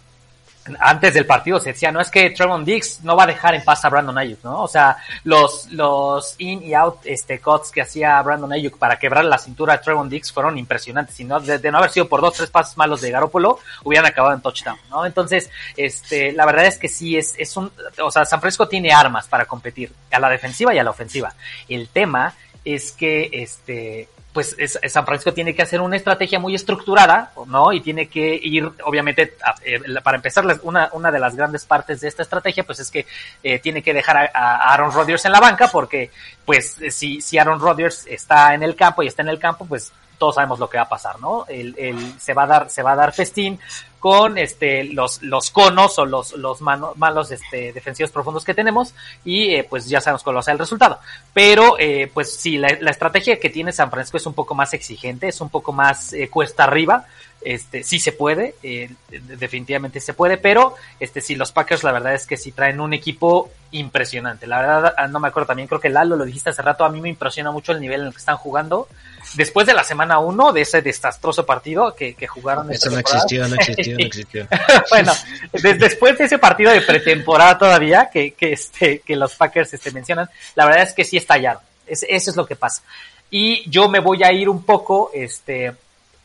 antes 0.78 1.14
del 1.14 1.26
partido 1.26 1.60
se 1.60 1.72
decía, 1.72 1.92
no 1.92 2.00
es 2.00 2.10
que 2.10 2.30
Trevon 2.30 2.64
Diggs 2.64 3.00
no 3.02 3.16
va 3.16 3.24
a 3.24 3.26
dejar 3.26 3.54
en 3.54 3.64
paz 3.64 3.84
a 3.84 3.88
Brandon 3.88 4.16
Ayuk, 4.16 4.42
¿no? 4.44 4.62
O 4.62 4.68
sea, 4.68 4.96
los, 5.24 5.70
los 5.70 6.34
in 6.38 6.62
y 6.62 6.74
out 6.74 6.98
este, 7.04 7.38
cuts 7.40 7.70
que 7.70 7.82
hacía 7.82 8.20
Brandon 8.22 8.52
Ayuk 8.52 8.78
para 8.78 8.98
quebrar 8.98 9.24
la 9.24 9.38
cintura 9.38 9.76
de 9.76 9.82
Trevon 9.82 10.08
Diggs 10.08 10.32
fueron 10.32 10.56
impresionantes. 10.58 11.14
Si 11.14 11.24
no, 11.24 11.40
de, 11.40 11.58
de, 11.58 11.70
no 11.70 11.78
haber 11.78 11.90
sido 11.90 12.08
por 12.08 12.20
dos, 12.20 12.34
tres 12.34 12.50
pasos 12.50 12.76
malos 12.76 13.00
de 13.00 13.10
Garoppolo, 13.10 13.58
hubieran 13.84 14.06
acabado 14.06 14.34
en 14.34 14.40
touchdown, 14.40 14.78
¿no? 14.90 15.04
Entonces, 15.04 15.50
este, 15.76 16.32
la 16.32 16.46
verdad 16.46 16.66
es 16.66 16.78
que 16.78 16.88
sí 16.88 17.16
es, 17.16 17.34
es 17.38 17.56
un, 17.56 17.70
o 18.02 18.10
sea, 18.10 18.24
San 18.24 18.40
Francisco 18.40 18.68
tiene 18.68 18.92
armas 18.92 19.28
para 19.28 19.44
competir 19.44 19.92
a 20.10 20.18
la 20.18 20.30
defensiva 20.30 20.74
y 20.74 20.78
a 20.78 20.84
la 20.84 20.90
ofensiva. 20.90 21.34
El 21.68 21.88
tema 21.88 22.34
es 22.64 22.92
que, 22.92 23.28
este, 23.32 24.08
pues 24.34 24.56
es, 24.58 24.78
San 24.88 25.06
Francisco 25.06 25.32
tiene 25.32 25.54
que 25.54 25.62
hacer 25.62 25.80
una 25.80 25.96
estrategia 25.96 26.40
muy 26.40 26.56
estructurada, 26.56 27.30
¿no? 27.46 27.72
Y 27.72 27.80
tiene 27.80 28.08
que 28.08 28.34
ir, 28.34 28.68
obviamente, 28.84 29.36
eh, 29.62 29.80
para 30.02 30.16
empezar, 30.16 30.44
una, 30.62 30.90
una 30.92 31.12
de 31.12 31.20
las 31.20 31.36
grandes 31.36 31.64
partes 31.64 32.00
de 32.00 32.08
esta 32.08 32.22
estrategia, 32.22 32.64
pues 32.64 32.80
es 32.80 32.90
que 32.90 33.06
eh, 33.44 33.60
tiene 33.60 33.80
que 33.80 33.94
dejar 33.94 34.16
a, 34.16 34.30
a, 34.34 34.74
Aaron 34.74 34.92
Rodgers 34.92 35.24
en 35.24 35.30
la 35.30 35.38
banca, 35.38 35.68
porque, 35.68 36.10
pues, 36.44 36.76
si, 36.90 37.20
si 37.20 37.38
Aaron 37.38 37.60
Rodgers 37.60 38.08
está 38.08 38.54
en 38.54 38.64
el 38.64 38.74
campo 38.74 39.04
y 39.04 39.06
está 39.06 39.22
en 39.22 39.28
el 39.28 39.38
campo, 39.38 39.66
pues 39.66 39.92
todos 40.24 40.36
sabemos 40.36 40.58
lo 40.58 40.70
que 40.70 40.78
va 40.78 40.84
a 40.84 40.88
pasar, 40.88 41.20
¿no? 41.20 41.44
El, 41.46 42.16
se 42.18 42.32
va 42.32 42.44
a 42.44 42.46
dar, 42.46 42.70
se 42.70 42.82
va 42.82 42.92
a 42.92 42.96
dar 42.96 43.12
festín 43.12 43.60
con 43.98 44.38
este 44.38 44.84
los, 44.84 45.22
los 45.22 45.50
conos 45.50 45.98
o 45.98 46.06
los, 46.06 46.32
los 46.32 46.62
malos 46.62 47.30
este, 47.30 47.74
defensivos 47.74 48.10
profundos 48.10 48.42
que 48.42 48.54
tenemos 48.54 48.94
y 49.22 49.54
eh, 49.54 49.66
pues 49.68 49.86
ya 49.86 50.00
sabemos 50.00 50.22
cuál 50.22 50.36
va 50.36 50.40
a 50.40 50.44
ser 50.44 50.52
el 50.52 50.60
resultado. 50.60 50.98
Pero 51.34 51.78
eh, 51.78 52.10
pues 52.14 52.34
sí, 52.34 52.56
la, 52.56 52.74
la, 52.80 52.90
estrategia 52.90 53.38
que 53.38 53.50
tiene 53.50 53.70
San 53.70 53.90
Francisco 53.90 54.16
es 54.16 54.24
un 54.24 54.32
poco 54.32 54.54
más 54.54 54.72
exigente, 54.72 55.28
es 55.28 55.42
un 55.42 55.50
poco 55.50 55.72
más 55.74 56.14
eh, 56.14 56.30
cuesta 56.30 56.64
arriba. 56.64 57.04
Este, 57.44 57.84
sí 57.84 57.98
se 57.98 58.12
puede, 58.12 58.54
eh, 58.62 58.88
definitivamente 59.10 60.00
se 60.00 60.14
puede, 60.14 60.38
pero 60.38 60.76
este, 60.98 61.20
sí, 61.20 61.36
los 61.36 61.52
Packers 61.52 61.84
la 61.84 61.92
verdad 61.92 62.14
es 62.14 62.26
que 62.26 62.38
sí 62.38 62.52
traen 62.52 62.80
un 62.80 62.94
equipo 62.94 63.50
impresionante. 63.70 64.46
La 64.46 64.60
verdad, 64.60 65.08
no 65.10 65.20
me 65.20 65.28
acuerdo 65.28 65.48
también, 65.48 65.68
creo 65.68 65.78
que 65.78 65.90
Lalo 65.90 66.16
lo 66.16 66.24
dijiste 66.24 66.48
hace 66.48 66.62
rato, 66.62 66.86
a 66.86 66.88
mí 66.88 67.02
me 67.02 67.10
impresiona 67.10 67.50
mucho 67.50 67.72
el 67.72 67.82
nivel 67.82 68.00
en 68.00 68.06
el 68.06 68.12
que 68.14 68.18
están 68.18 68.38
jugando. 68.38 68.88
Después 69.34 69.66
de 69.66 69.74
la 69.74 69.84
semana 69.84 70.20
1 70.20 70.52
de 70.54 70.60
ese 70.62 70.80
desastroso 70.80 71.44
partido 71.44 71.94
que, 71.94 72.14
que 72.14 72.26
jugaron. 72.26 72.72
Eso 72.72 72.88
no 72.88 72.98
existió, 72.98 73.46
no 73.46 73.56
existió, 73.56 73.98
no 73.98 74.04
existió. 74.06 74.48
bueno, 74.90 75.12
de, 75.52 75.74
después 75.74 76.16
de 76.16 76.24
ese 76.24 76.38
partido 76.38 76.72
de 76.72 76.80
pretemporada 76.80 77.58
todavía 77.58 78.08
que, 78.10 78.32
que, 78.32 78.54
este, 78.54 79.00
que 79.00 79.16
los 79.16 79.34
Packers 79.34 79.74
este, 79.74 79.90
mencionan, 79.90 80.30
la 80.54 80.64
verdad 80.64 80.84
es 80.84 80.94
que 80.94 81.04
sí 81.04 81.18
estallaron. 81.18 81.60
Es, 81.86 82.06
eso 82.08 82.30
es 82.30 82.36
lo 82.36 82.46
que 82.46 82.56
pasa. 82.56 82.82
Y 83.30 83.68
yo 83.68 83.88
me 83.88 84.00
voy 84.00 84.22
a 84.22 84.32
ir 84.32 84.48
un 84.48 84.62
poco, 84.62 85.10
este, 85.12 85.74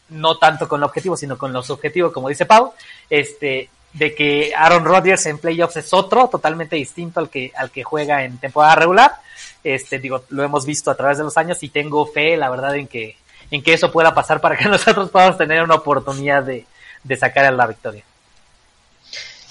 no 0.09 0.37
tanto 0.37 0.67
con 0.67 0.79
el 0.79 0.85
objetivo, 0.85 1.15
sino 1.17 1.37
con 1.37 1.53
los 1.53 1.69
objetivos, 1.69 2.11
como 2.11 2.29
dice 2.29 2.45
Pau, 2.45 2.73
este, 3.09 3.69
de 3.93 4.13
que 4.13 4.53
Aaron 4.55 4.85
Rodgers 4.85 5.25
en 5.25 5.39
playoffs 5.39 5.77
es 5.77 5.93
otro, 5.93 6.27
totalmente 6.27 6.75
distinto 6.75 7.19
al 7.19 7.29
que, 7.29 7.51
al 7.55 7.71
que 7.71 7.83
juega 7.83 8.23
en 8.23 8.37
temporada 8.37 8.75
regular. 8.75 9.13
Este, 9.63 9.99
digo, 9.99 10.23
lo 10.29 10.43
hemos 10.43 10.65
visto 10.65 10.91
a 10.91 10.95
través 10.95 11.17
de 11.17 11.23
los 11.23 11.37
años 11.37 11.61
y 11.63 11.69
tengo 11.69 12.05
fe, 12.05 12.37
la 12.37 12.49
verdad, 12.49 12.75
en 12.75 12.87
que, 12.87 13.17
en 13.51 13.61
que 13.61 13.73
eso 13.73 13.91
pueda 13.91 14.13
pasar 14.13 14.41
para 14.41 14.57
que 14.57 14.65
nosotros 14.69 15.09
podamos 15.09 15.37
tener 15.37 15.63
una 15.63 15.75
oportunidad 15.75 16.43
de, 16.43 16.65
de 17.03 17.17
sacar 17.17 17.51
la 17.53 17.67
victoria. 17.67 18.03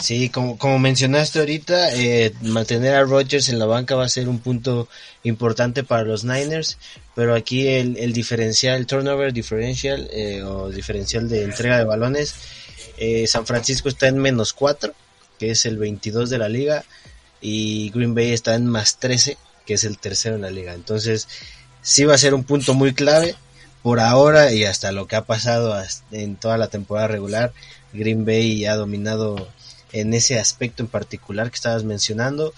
Sí, 0.00 0.28
como, 0.28 0.56
como 0.58 0.78
mencionaste 0.78 1.40
ahorita, 1.40 1.92
eh, 1.94 2.32
mantener 2.42 2.94
a 2.94 3.02
Rodgers 3.02 3.48
en 3.48 3.58
la 3.58 3.66
banca 3.66 3.96
va 3.96 4.04
a 4.04 4.08
ser 4.08 4.28
un 4.28 4.38
punto 4.38 4.88
importante 5.24 5.82
para 5.82 6.04
los 6.04 6.22
Niners, 6.22 6.78
pero 7.16 7.34
aquí 7.34 7.66
el, 7.66 7.96
el 7.96 8.12
diferencial, 8.12 8.76
el 8.76 8.87
turnover 8.87 9.32
differential 9.32 10.08
eh, 10.12 10.42
o 10.44 10.70
diferencial 10.70 11.28
de 11.28 11.42
entrega 11.42 11.78
de 11.78 11.84
balones, 11.84 12.34
eh, 12.96 13.26
San 13.26 13.44
Francisco 13.44 13.88
está 13.88 14.06
en 14.06 14.18
menos 14.18 14.52
4, 14.52 14.92
que 15.38 15.50
es 15.50 15.66
el 15.66 15.78
22 15.78 16.30
de 16.30 16.38
la 16.38 16.48
liga, 16.48 16.84
y 17.40 17.90
Green 17.90 18.14
Bay 18.14 18.32
está 18.32 18.54
en 18.54 18.66
más 18.66 18.98
13, 18.98 19.37
que 19.66 19.74
es 19.74 19.84
el 19.84 19.98
tercero 19.98 20.37
en 20.37 20.42
la 20.42 20.50
liga. 20.50 20.74
Entonces, 20.74 21.28
sí 21.82 22.04
va 22.04 22.14
a 22.14 22.18
ser 22.18 22.34
un 22.34 22.44
punto 22.44 22.74
muy 22.74 22.94
clave 22.94 23.34
por 23.82 24.00
ahora 24.00 24.52
y 24.52 24.64
hasta 24.64 24.92
lo 24.92 25.06
que 25.06 25.16
ha 25.16 25.24
pasado 25.24 25.80
en 26.12 26.37
toda 26.37 26.56
la 26.56 26.68
temporada 26.68 27.08
regular. 27.08 27.52
Green 27.92 28.24
Bay 28.24 28.64
ha 28.66 28.76
dominado 28.76 29.48
en 29.92 30.14
ese 30.14 30.38
aspecto 30.38 30.83
en 30.83 30.88
particular 30.88 31.51
que 31.51 31.57
estabas 31.57 31.85
mencionando, 31.85 32.53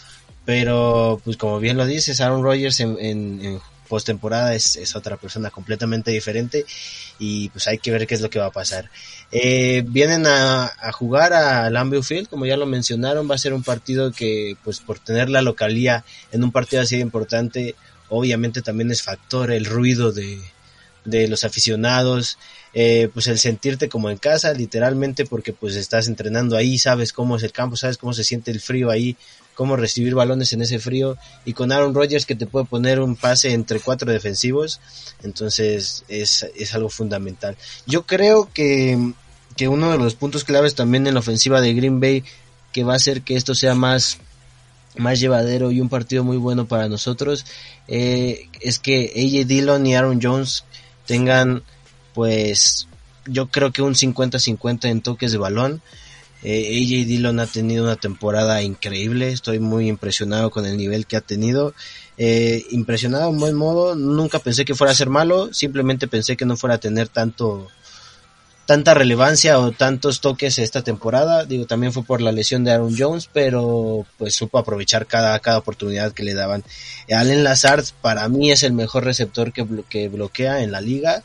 pero 0.44 1.20
pues 1.24 1.36
como 1.36 1.60
bien 1.60 1.76
lo 1.76 1.86
dices, 1.86 2.20
Aaron 2.20 2.42
Rodgers 2.42 2.80
en, 2.80 2.96
en, 2.98 3.44
en 3.44 3.60
postemporada 3.88 4.54
es, 4.54 4.76
es 4.76 4.96
otra 4.96 5.16
persona 5.16 5.50
completamente 5.50 6.10
diferente 6.10 6.64
y 7.18 7.48
pues 7.50 7.66
hay 7.66 7.78
que 7.78 7.90
ver 7.90 8.06
qué 8.06 8.14
es 8.14 8.20
lo 8.20 8.30
que 8.30 8.38
va 8.38 8.46
a 8.46 8.52
pasar. 8.52 8.88
Eh, 9.32 9.84
vienen 9.86 10.26
a, 10.26 10.66
a, 10.66 10.92
jugar 10.92 11.32
a 11.32 11.68
Lambeau 11.70 12.02
Field, 12.02 12.28
como 12.28 12.46
ya 12.46 12.56
lo 12.56 12.66
mencionaron, 12.66 13.28
va 13.30 13.34
a 13.34 13.38
ser 13.38 13.52
un 13.52 13.62
partido 13.62 14.12
que 14.12 14.56
pues 14.64 14.80
por 14.80 14.98
tener 14.98 15.28
la 15.28 15.42
localía 15.42 16.04
en 16.32 16.44
un 16.44 16.52
partido 16.52 16.82
así 16.82 16.96
de 16.96 17.02
importante 17.02 17.74
obviamente 18.10 18.60
también 18.60 18.90
es 18.90 19.02
factor 19.02 19.50
el 19.50 19.64
ruido 19.64 20.12
de, 20.12 20.38
de 21.04 21.28
los 21.28 21.44
aficionados, 21.44 22.38
eh, 22.72 23.08
pues 23.12 23.26
el 23.26 23.38
sentirte 23.38 23.88
como 23.88 24.10
en 24.10 24.18
casa, 24.18 24.52
literalmente, 24.52 25.24
porque 25.26 25.52
pues 25.52 25.74
estás 25.74 26.06
entrenando 26.06 26.56
ahí, 26.56 26.78
sabes 26.78 27.12
cómo 27.12 27.36
es 27.36 27.42
el 27.42 27.52
campo, 27.52 27.76
sabes 27.76 27.98
cómo 27.98 28.12
se 28.12 28.24
siente 28.24 28.50
el 28.50 28.60
frío 28.60 28.90
ahí, 28.90 29.16
cómo 29.54 29.76
recibir 29.76 30.14
balones 30.14 30.52
en 30.52 30.62
ese 30.62 30.78
frío, 30.78 31.18
y 31.44 31.52
con 31.52 31.72
Aaron 31.72 31.94
Rodgers 31.94 32.26
que 32.26 32.36
te 32.36 32.46
puede 32.46 32.66
poner 32.66 33.00
un 33.00 33.16
pase 33.16 33.52
entre 33.52 33.80
cuatro 33.80 34.12
defensivos, 34.12 34.80
entonces 35.22 36.04
es, 36.08 36.48
es 36.54 36.74
algo 36.74 36.88
fundamental. 36.88 37.56
Yo 37.86 38.06
creo 38.06 38.48
que, 38.52 39.14
que 39.56 39.68
uno 39.68 39.90
de 39.90 39.98
los 39.98 40.14
puntos 40.14 40.44
claves 40.44 40.74
también 40.74 41.06
en 41.06 41.14
la 41.14 41.20
ofensiva 41.20 41.60
de 41.60 41.74
Green 41.74 41.98
Bay, 41.98 42.24
que 42.72 42.84
va 42.84 42.92
a 42.92 42.96
hacer 42.96 43.22
que 43.22 43.36
esto 43.36 43.54
sea 43.54 43.74
más 43.74 44.18
más 44.96 45.20
llevadero 45.20 45.70
y 45.70 45.80
un 45.80 45.88
partido 45.88 46.24
muy 46.24 46.36
bueno 46.36 46.66
para 46.66 46.88
nosotros 46.88 47.46
eh, 47.86 48.48
es 48.60 48.80
que 48.80 49.12
AJ 49.14 49.46
Dillon 49.46 49.86
y 49.86 49.94
Aaron 49.94 50.18
Jones 50.20 50.64
tengan 51.06 51.62
pues 52.14 52.88
yo 53.26 53.48
creo 53.48 53.72
que 53.72 53.82
un 53.82 53.94
50-50 53.94 54.88
en 54.88 55.00
toques 55.00 55.32
de 55.32 55.38
balón. 55.38 55.82
Eh, 56.42 56.80
AJ 56.80 57.06
Dillon 57.06 57.38
ha 57.38 57.46
tenido 57.46 57.84
una 57.84 57.96
temporada 57.96 58.62
increíble, 58.62 59.30
estoy 59.30 59.58
muy 59.58 59.88
impresionado 59.88 60.50
con 60.50 60.64
el 60.64 60.76
nivel 60.76 61.06
que 61.06 61.16
ha 61.16 61.20
tenido. 61.20 61.74
Eh, 62.16 62.64
impresionado 62.70 63.30
en 63.30 63.38
buen 63.38 63.54
modo, 63.54 63.94
nunca 63.94 64.38
pensé 64.38 64.64
que 64.64 64.74
fuera 64.74 64.92
a 64.92 64.96
ser 64.96 65.10
malo, 65.10 65.52
simplemente 65.52 66.08
pensé 66.08 66.36
que 66.36 66.46
no 66.46 66.56
fuera 66.56 66.76
a 66.76 66.78
tener 66.78 67.08
tanto 67.08 67.68
tanta 68.70 68.94
relevancia 68.94 69.58
o 69.58 69.72
tantos 69.72 70.20
toques 70.20 70.60
esta 70.60 70.82
temporada. 70.82 71.44
Digo, 71.44 71.66
también 71.66 71.92
fue 71.92 72.04
por 72.04 72.20
la 72.20 72.30
lesión 72.30 72.62
de 72.62 72.70
Aaron 72.70 72.94
Jones, 72.96 73.28
pero 73.32 74.06
pues 74.16 74.36
supo 74.36 74.58
aprovechar 74.58 75.08
cada, 75.08 75.36
cada 75.40 75.58
oportunidad 75.58 76.12
que 76.12 76.22
le 76.22 76.34
daban. 76.34 76.62
Allen 77.12 77.42
Lazard 77.42 77.84
para 78.00 78.28
mí 78.28 78.52
es 78.52 78.62
el 78.62 78.72
mejor 78.72 79.02
receptor 79.02 79.52
que, 79.52 79.66
que 79.88 80.08
bloquea 80.08 80.62
en 80.62 80.70
la 80.70 80.80
liga 80.80 81.20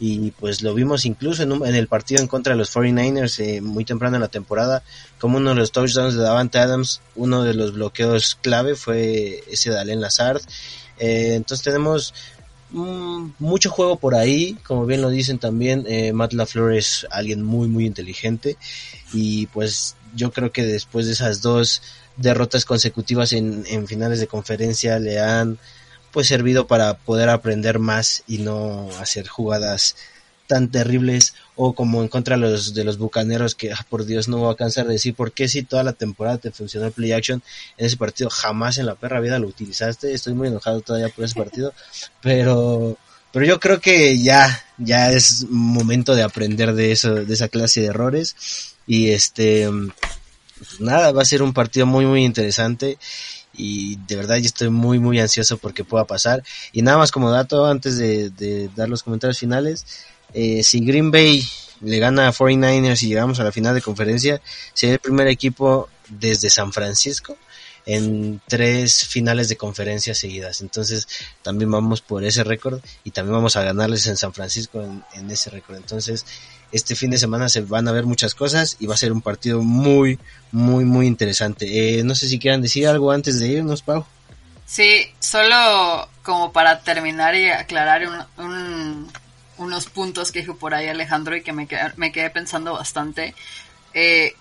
y 0.00 0.32
pues 0.32 0.60
lo 0.62 0.74
vimos 0.74 1.04
incluso 1.04 1.44
en, 1.44 1.52
en 1.52 1.76
el 1.76 1.86
partido 1.86 2.20
en 2.20 2.26
contra 2.26 2.54
de 2.54 2.58
los 2.58 2.74
49ers 2.74 3.38
eh, 3.44 3.60
muy 3.60 3.84
temprano 3.84 4.16
en 4.16 4.22
la 4.22 4.26
temporada, 4.26 4.82
como 5.20 5.36
uno 5.36 5.50
de 5.50 5.56
los 5.56 5.70
touchdowns 5.70 6.14
de 6.14 6.22
Davante 6.22 6.58
Adams, 6.58 7.00
uno 7.14 7.44
de 7.44 7.54
los 7.54 7.74
bloqueos 7.74 8.36
clave 8.42 8.74
fue 8.74 9.44
ese 9.48 9.70
de 9.70 9.78
Allen 9.78 10.00
Lazard. 10.00 10.40
Eh, 10.98 11.34
entonces 11.36 11.62
tenemos 11.62 12.12
Mm, 12.70 13.30
mucho 13.38 13.70
juego 13.70 13.96
por 13.96 14.14
ahí, 14.14 14.54
como 14.66 14.84
bien 14.84 15.00
lo 15.00 15.08
dicen 15.08 15.38
también, 15.38 15.84
eh, 15.88 16.12
Matt 16.12 16.34
LaFleur 16.34 16.74
es 16.74 17.06
alguien 17.10 17.42
muy 17.42 17.66
muy 17.68 17.86
inteligente 17.86 18.58
y 19.12 19.46
pues 19.46 19.96
yo 20.14 20.32
creo 20.32 20.52
que 20.52 20.64
después 20.64 21.06
de 21.06 21.12
esas 21.12 21.40
dos 21.40 21.82
derrotas 22.16 22.64
consecutivas 22.66 23.32
en, 23.32 23.64
en 23.68 23.86
finales 23.86 24.20
de 24.20 24.26
conferencia 24.26 24.98
le 24.98 25.18
han 25.18 25.58
pues 26.12 26.26
servido 26.26 26.66
para 26.66 26.98
poder 26.98 27.30
aprender 27.30 27.78
más 27.78 28.22
y 28.26 28.38
no 28.38 28.90
hacer 29.00 29.28
jugadas 29.28 29.96
tan 30.46 30.70
terribles 30.70 31.34
o 31.60 31.72
como 31.72 32.02
en 32.02 32.08
contra 32.08 32.36
de 32.36 32.42
los, 32.42 32.72
de 32.72 32.84
los 32.84 32.98
bucaneros 32.98 33.56
que 33.56 33.72
ah, 33.72 33.84
por 33.90 34.06
Dios 34.06 34.28
no 34.28 34.38
voy 34.38 34.52
a 34.52 34.56
cansar 34.56 34.86
de 34.86 34.92
decir 34.92 35.16
por 35.16 35.32
qué 35.32 35.48
si 35.48 35.64
toda 35.64 35.82
la 35.82 35.92
temporada 35.92 36.38
te 36.38 36.52
funcionó 36.52 36.86
el 36.86 36.92
play 36.92 37.10
action 37.10 37.42
en 37.76 37.86
ese 37.86 37.96
partido 37.96 38.30
jamás 38.30 38.78
en 38.78 38.86
la 38.86 38.94
perra 38.94 39.18
vida 39.18 39.40
lo 39.40 39.48
utilizaste. 39.48 40.14
Estoy 40.14 40.34
muy 40.34 40.46
enojado 40.46 40.80
todavía 40.82 41.08
por 41.08 41.24
ese 41.24 41.34
partido 41.34 41.74
pero 42.22 42.96
pero 43.32 43.44
yo 43.44 43.58
creo 43.58 43.80
que 43.80 44.22
ya 44.22 44.64
ya 44.78 45.10
es 45.10 45.46
momento 45.50 46.14
de 46.14 46.22
aprender 46.22 46.74
de 46.74 46.92
eso 46.92 47.12
de 47.12 47.34
esa 47.34 47.48
clase 47.48 47.80
de 47.80 47.86
errores. 47.88 48.76
Y 48.86 49.10
este 49.10 49.68
pues 50.58 50.80
nada 50.80 51.10
va 51.10 51.22
a 51.22 51.24
ser 51.24 51.42
un 51.42 51.52
partido 51.52 51.86
muy 51.86 52.06
muy 52.06 52.24
interesante. 52.24 52.98
Y 53.52 53.96
de 54.06 54.14
verdad 54.14 54.36
yo 54.36 54.46
estoy 54.46 54.70
muy 54.70 55.00
muy 55.00 55.18
ansioso 55.18 55.58
porque 55.58 55.82
pueda 55.82 56.04
pasar. 56.04 56.44
Y 56.70 56.82
nada 56.82 56.98
más 56.98 57.10
como 57.10 57.32
dato 57.32 57.66
antes 57.66 57.98
de, 57.98 58.30
de 58.30 58.70
dar 58.76 58.88
los 58.88 59.02
comentarios 59.02 59.40
finales 59.40 59.84
eh, 60.34 60.62
si 60.62 60.80
Green 60.80 61.10
Bay 61.10 61.42
le 61.80 61.98
gana 61.98 62.28
a 62.28 62.32
49ers 62.32 63.02
y 63.02 63.08
llegamos 63.08 63.40
a 63.40 63.44
la 63.44 63.52
final 63.52 63.74
de 63.74 63.82
conferencia, 63.82 64.40
sería 64.74 64.94
el 64.94 65.00
primer 65.00 65.28
equipo 65.28 65.88
desde 66.08 66.50
San 66.50 66.72
Francisco 66.72 67.36
en 67.86 68.40
tres 68.46 69.06
finales 69.06 69.48
de 69.48 69.56
conferencia 69.56 70.14
seguidas. 70.14 70.60
Entonces 70.60 71.08
también 71.42 71.70
vamos 71.70 72.02
por 72.02 72.22
ese 72.24 72.44
récord 72.44 72.80
y 73.02 73.12
también 73.12 73.34
vamos 73.34 73.56
a 73.56 73.62
ganarles 73.62 74.06
en 74.06 74.16
San 74.16 74.34
Francisco 74.34 74.82
en, 75.14 75.30
ese 75.30 75.50
récord. 75.50 75.76
Entonces 75.76 76.26
este 76.70 76.94
fin 76.94 77.10
de 77.10 77.18
semana 77.18 77.48
se 77.48 77.62
van 77.62 77.88
a 77.88 77.92
ver 77.92 78.04
muchas 78.04 78.34
cosas 78.34 78.76
y 78.78 78.86
va 78.86 78.94
a 78.94 78.98
ser 78.98 79.10
un 79.10 79.22
partido 79.22 79.62
muy, 79.62 80.18
muy, 80.52 80.84
muy 80.84 81.06
interesante. 81.06 81.98
Eh, 81.98 82.04
no 82.04 82.14
sé 82.14 82.28
si 82.28 82.38
quieran 82.38 82.60
decir 82.60 82.86
algo 82.86 83.10
antes 83.10 83.40
de 83.40 83.48
irnos, 83.48 83.80
Pau. 83.80 84.04
Sí, 84.66 85.06
solo 85.18 86.10
como 86.22 86.52
para 86.52 86.80
terminar 86.80 87.34
y 87.34 87.48
aclarar 87.48 88.06
un 88.36 89.08
unos 89.58 89.86
puntos 89.86 90.32
que 90.32 90.40
dijo 90.40 90.56
por 90.56 90.74
ahí 90.74 90.88
Alejandro 90.88 91.36
y 91.36 91.42
que 91.42 91.52
me, 91.52 91.68
me 91.96 92.12
quedé 92.12 92.30
pensando 92.30 92.72
bastante. 92.72 93.34
Eh, 93.94 94.34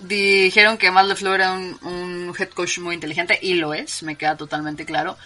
dijeron 0.00 0.78
que 0.78 0.90
Matt 0.90 1.06
LeFleur 1.06 1.40
era 1.40 1.52
un, 1.52 2.34
head 2.38 2.50
coach 2.50 2.78
muy 2.78 2.94
inteligente 2.94 3.38
y 3.40 3.54
lo 3.54 3.74
es, 3.74 4.02
me 4.02 4.16
queda 4.16 4.36
totalmente 4.36 4.84
claro. 4.84 5.16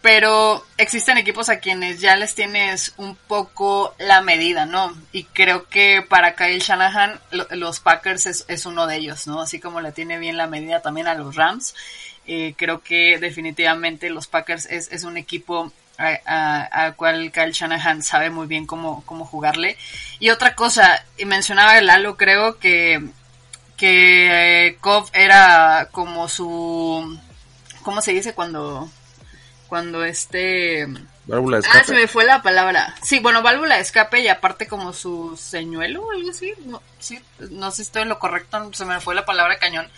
Pero 0.00 0.64
existen 0.76 1.18
equipos 1.18 1.48
a 1.48 1.58
quienes 1.58 2.00
ya 2.00 2.14
les 2.14 2.36
tienes 2.36 2.94
un 2.98 3.16
poco 3.16 3.96
la 3.98 4.20
medida, 4.20 4.64
¿no? 4.64 4.96
Y 5.10 5.24
creo 5.24 5.68
que 5.68 6.04
para 6.08 6.36
Kyle 6.36 6.60
Shanahan 6.60 7.18
los 7.50 7.80
Packers 7.80 8.44
es, 8.46 8.66
uno 8.66 8.86
de 8.86 8.96
ellos, 8.96 9.26
¿no? 9.26 9.40
Así 9.40 9.58
como 9.58 9.80
le 9.80 9.90
tiene 9.90 10.18
bien 10.18 10.36
la 10.36 10.46
medida 10.46 10.82
también 10.82 11.08
a 11.08 11.14
los 11.14 11.34
Rams. 11.34 11.74
Eh, 12.28 12.54
creo 12.56 12.80
que 12.80 13.18
definitivamente 13.18 14.08
los 14.08 14.28
Packers 14.28 14.66
es 14.66 15.02
un 15.02 15.16
equipo 15.16 15.72
a, 15.98 16.86
a, 16.86 16.92
cual 16.92 17.32
Kyle 17.32 17.52
Shanahan 17.52 18.02
sabe 18.02 18.30
muy 18.30 18.46
bien 18.46 18.66
cómo, 18.66 19.02
cómo 19.04 19.24
jugarle. 19.24 19.76
Y 20.20 20.30
otra 20.30 20.54
cosa, 20.54 21.04
y 21.16 21.24
mencionaba 21.24 21.78
el 21.78 21.86
Lalo, 21.86 22.16
creo 22.16 22.58
que, 22.58 23.04
que 23.76 24.68
eh, 24.68 24.78
era 25.12 25.88
como 25.90 26.28
su, 26.28 27.18
¿cómo 27.82 28.00
se 28.00 28.12
dice 28.12 28.34
cuando, 28.34 28.88
cuando 29.68 30.04
este... 30.04 30.86
Válvula 31.26 31.58
de 31.58 31.60
escape. 31.60 31.78
Ah, 31.80 31.84
se 31.84 31.94
me 31.94 32.06
fue 32.06 32.24
la 32.24 32.42
palabra. 32.42 32.94
Sí, 33.02 33.18
bueno, 33.18 33.42
válvula 33.42 33.74
de 33.74 33.82
escape 33.82 34.20
y 34.20 34.28
aparte 34.28 34.66
como 34.66 34.94
su 34.94 35.36
señuelo 35.36 36.02
o 36.02 36.12
algo 36.12 36.30
así. 36.30 36.54
No, 36.64 36.80
sí, 36.98 37.20
no 37.50 37.70
sé 37.70 37.76
si 37.76 37.82
estoy 37.82 38.02
en 38.02 38.08
lo 38.08 38.18
correcto, 38.18 38.72
se 38.72 38.86
me 38.86 39.00
fue 39.00 39.14
la 39.14 39.26
palabra 39.26 39.58
cañón. 39.58 39.90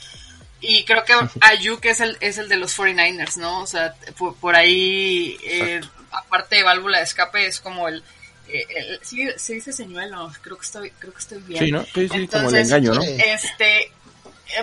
Y 0.61 0.85
creo 0.85 1.05
que 1.05 1.15
Ayuk 1.41 1.85
es 1.87 2.01
el, 2.01 2.17
es 2.21 2.39
el 2.39 2.49
de 2.49 2.57
los 2.57 2.77
49ers, 2.77 3.37
¿no? 3.37 3.61
O 3.63 3.67
sea, 3.67 3.95
por, 4.41 4.55
ahí, 4.55 5.39
eh, 5.43 5.81
aparte 6.11 6.57
de 6.57 6.63
válvula 6.63 6.99
de 6.99 7.05
escape, 7.05 7.47
es 7.47 7.61
como 7.61 7.89
el... 7.89 8.03
Eh, 8.49 8.67
el 8.77 9.01
sí, 9.03 9.29
se 9.37 9.55
dice 9.55 9.73
señuelo, 9.73 10.31
creo 10.43 10.59
que 10.59 10.67
estoy, 10.67 10.91
creo 10.99 11.13
que 11.13 11.19
estoy 11.19 11.39
bien. 11.39 11.65
Sí, 11.65 11.73
¿no? 11.73 11.85
Sí, 11.85 12.09
sí, 12.09 12.29
como 12.29 12.49
el 12.51 12.57
engaño, 12.57 12.95
¿no? 12.95 13.03
Este, 13.03 13.93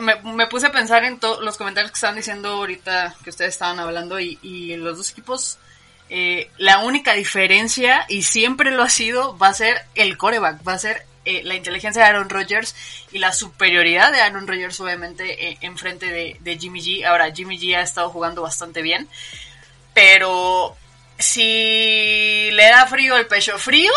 me, 0.01 0.15
me, 0.33 0.47
puse 0.47 0.67
a 0.67 0.71
pensar 0.71 1.03
en 1.03 1.19
todos 1.19 1.43
los 1.43 1.57
comentarios 1.57 1.91
que 1.91 1.95
estaban 1.95 2.17
diciendo 2.17 2.49
ahorita 2.49 3.15
que 3.23 3.29
ustedes 3.29 3.53
estaban 3.53 3.79
hablando 3.79 4.19
y, 4.19 4.38
y 4.41 4.75
los 4.75 4.97
dos 4.97 5.12
equipos, 5.12 5.57
eh, 6.10 6.49
la 6.57 6.79
única 6.79 7.13
diferencia, 7.13 8.05
y 8.07 8.23
siempre 8.23 8.71
lo 8.71 8.83
ha 8.83 8.89
sido, 8.89 9.38
va 9.38 9.49
a 9.49 9.53
ser 9.53 9.81
el 9.95 10.17
coreback, 10.17 10.67
va 10.67 10.73
a 10.73 10.79
ser 10.79 11.05
eh, 11.28 11.42
la 11.44 11.56
inteligencia 11.56 12.02
de 12.02 12.08
Aaron 12.08 12.30
Rodgers 12.30 12.76
y 13.12 13.20
la 13.20 13.34
superioridad 13.34 14.12
de 14.12 14.22
Aaron 14.22 14.48
Rodgers 14.48 14.80
obviamente 14.80 15.50
eh, 15.50 15.58
enfrente 15.62 16.06
de, 16.06 16.38
de 16.40 16.58
Jimmy 16.58 16.82
G. 16.82 17.06
Ahora, 17.06 17.32
Jimmy 17.34 17.60
G 17.60 17.76
ha 17.76 17.82
estado 17.82 18.10
jugando 18.10 18.42
bastante 18.42 18.82
bien, 18.82 19.08
pero 19.94 20.76
si 21.18 22.50
le 22.52 22.70
da 22.70 22.88
frío 22.88 23.18
el 23.18 23.28
pecho 23.28 23.58
frío, 23.58 23.92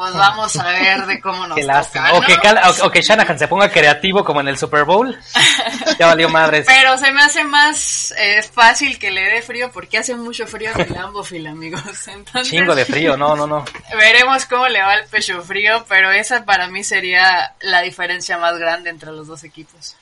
pues 0.00 0.14
vamos 0.14 0.56
a 0.56 0.64
ver 0.72 1.04
de 1.04 1.20
cómo 1.20 1.46
nos 1.46 1.60
toca, 1.60 2.14
o, 2.14 2.22
que 2.22 2.38
o, 2.82 2.90
que 2.90 3.02
Shanahan 3.02 3.38
se 3.38 3.48
ponga 3.48 3.70
creativo 3.70 4.24
como 4.24 4.40
en 4.40 4.48
el 4.48 4.56
Super 4.56 4.84
Bowl. 4.84 5.14
ya 5.98 6.06
valió 6.06 6.30
madres. 6.30 6.64
Pero 6.66 6.96
se 6.96 7.12
me 7.12 7.20
hace 7.20 7.44
más 7.44 8.14
eh, 8.18 8.42
fácil 8.42 8.98
que 8.98 9.10
le 9.10 9.20
dé 9.20 9.42
frío 9.42 9.70
porque 9.70 9.98
hace 9.98 10.14
mucho 10.14 10.46
frío 10.46 10.70
en 10.74 10.94
Lambeau 10.94 11.22
amigos. 11.46 11.82
Entonces, 12.08 12.50
Chingo 12.50 12.74
de 12.74 12.86
frío, 12.86 13.14
no, 13.18 13.36
no, 13.36 13.46
no. 13.46 13.62
Veremos 13.94 14.46
cómo 14.46 14.68
le 14.68 14.80
va 14.80 14.94
el 14.94 15.06
pecho 15.06 15.42
frío, 15.42 15.84
pero 15.86 16.10
esa 16.10 16.46
para 16.46 16.66
mí 16.68 16.82
sería 16.82 17.54
la 17.60 17.82
diferencia 17.82 18.38
más 18.38 18.58
grande 18.58 18.88
entre 18.88 19.12
los 19.12 19.26
dos 19.26 19.44
equipos. 19.44 19.96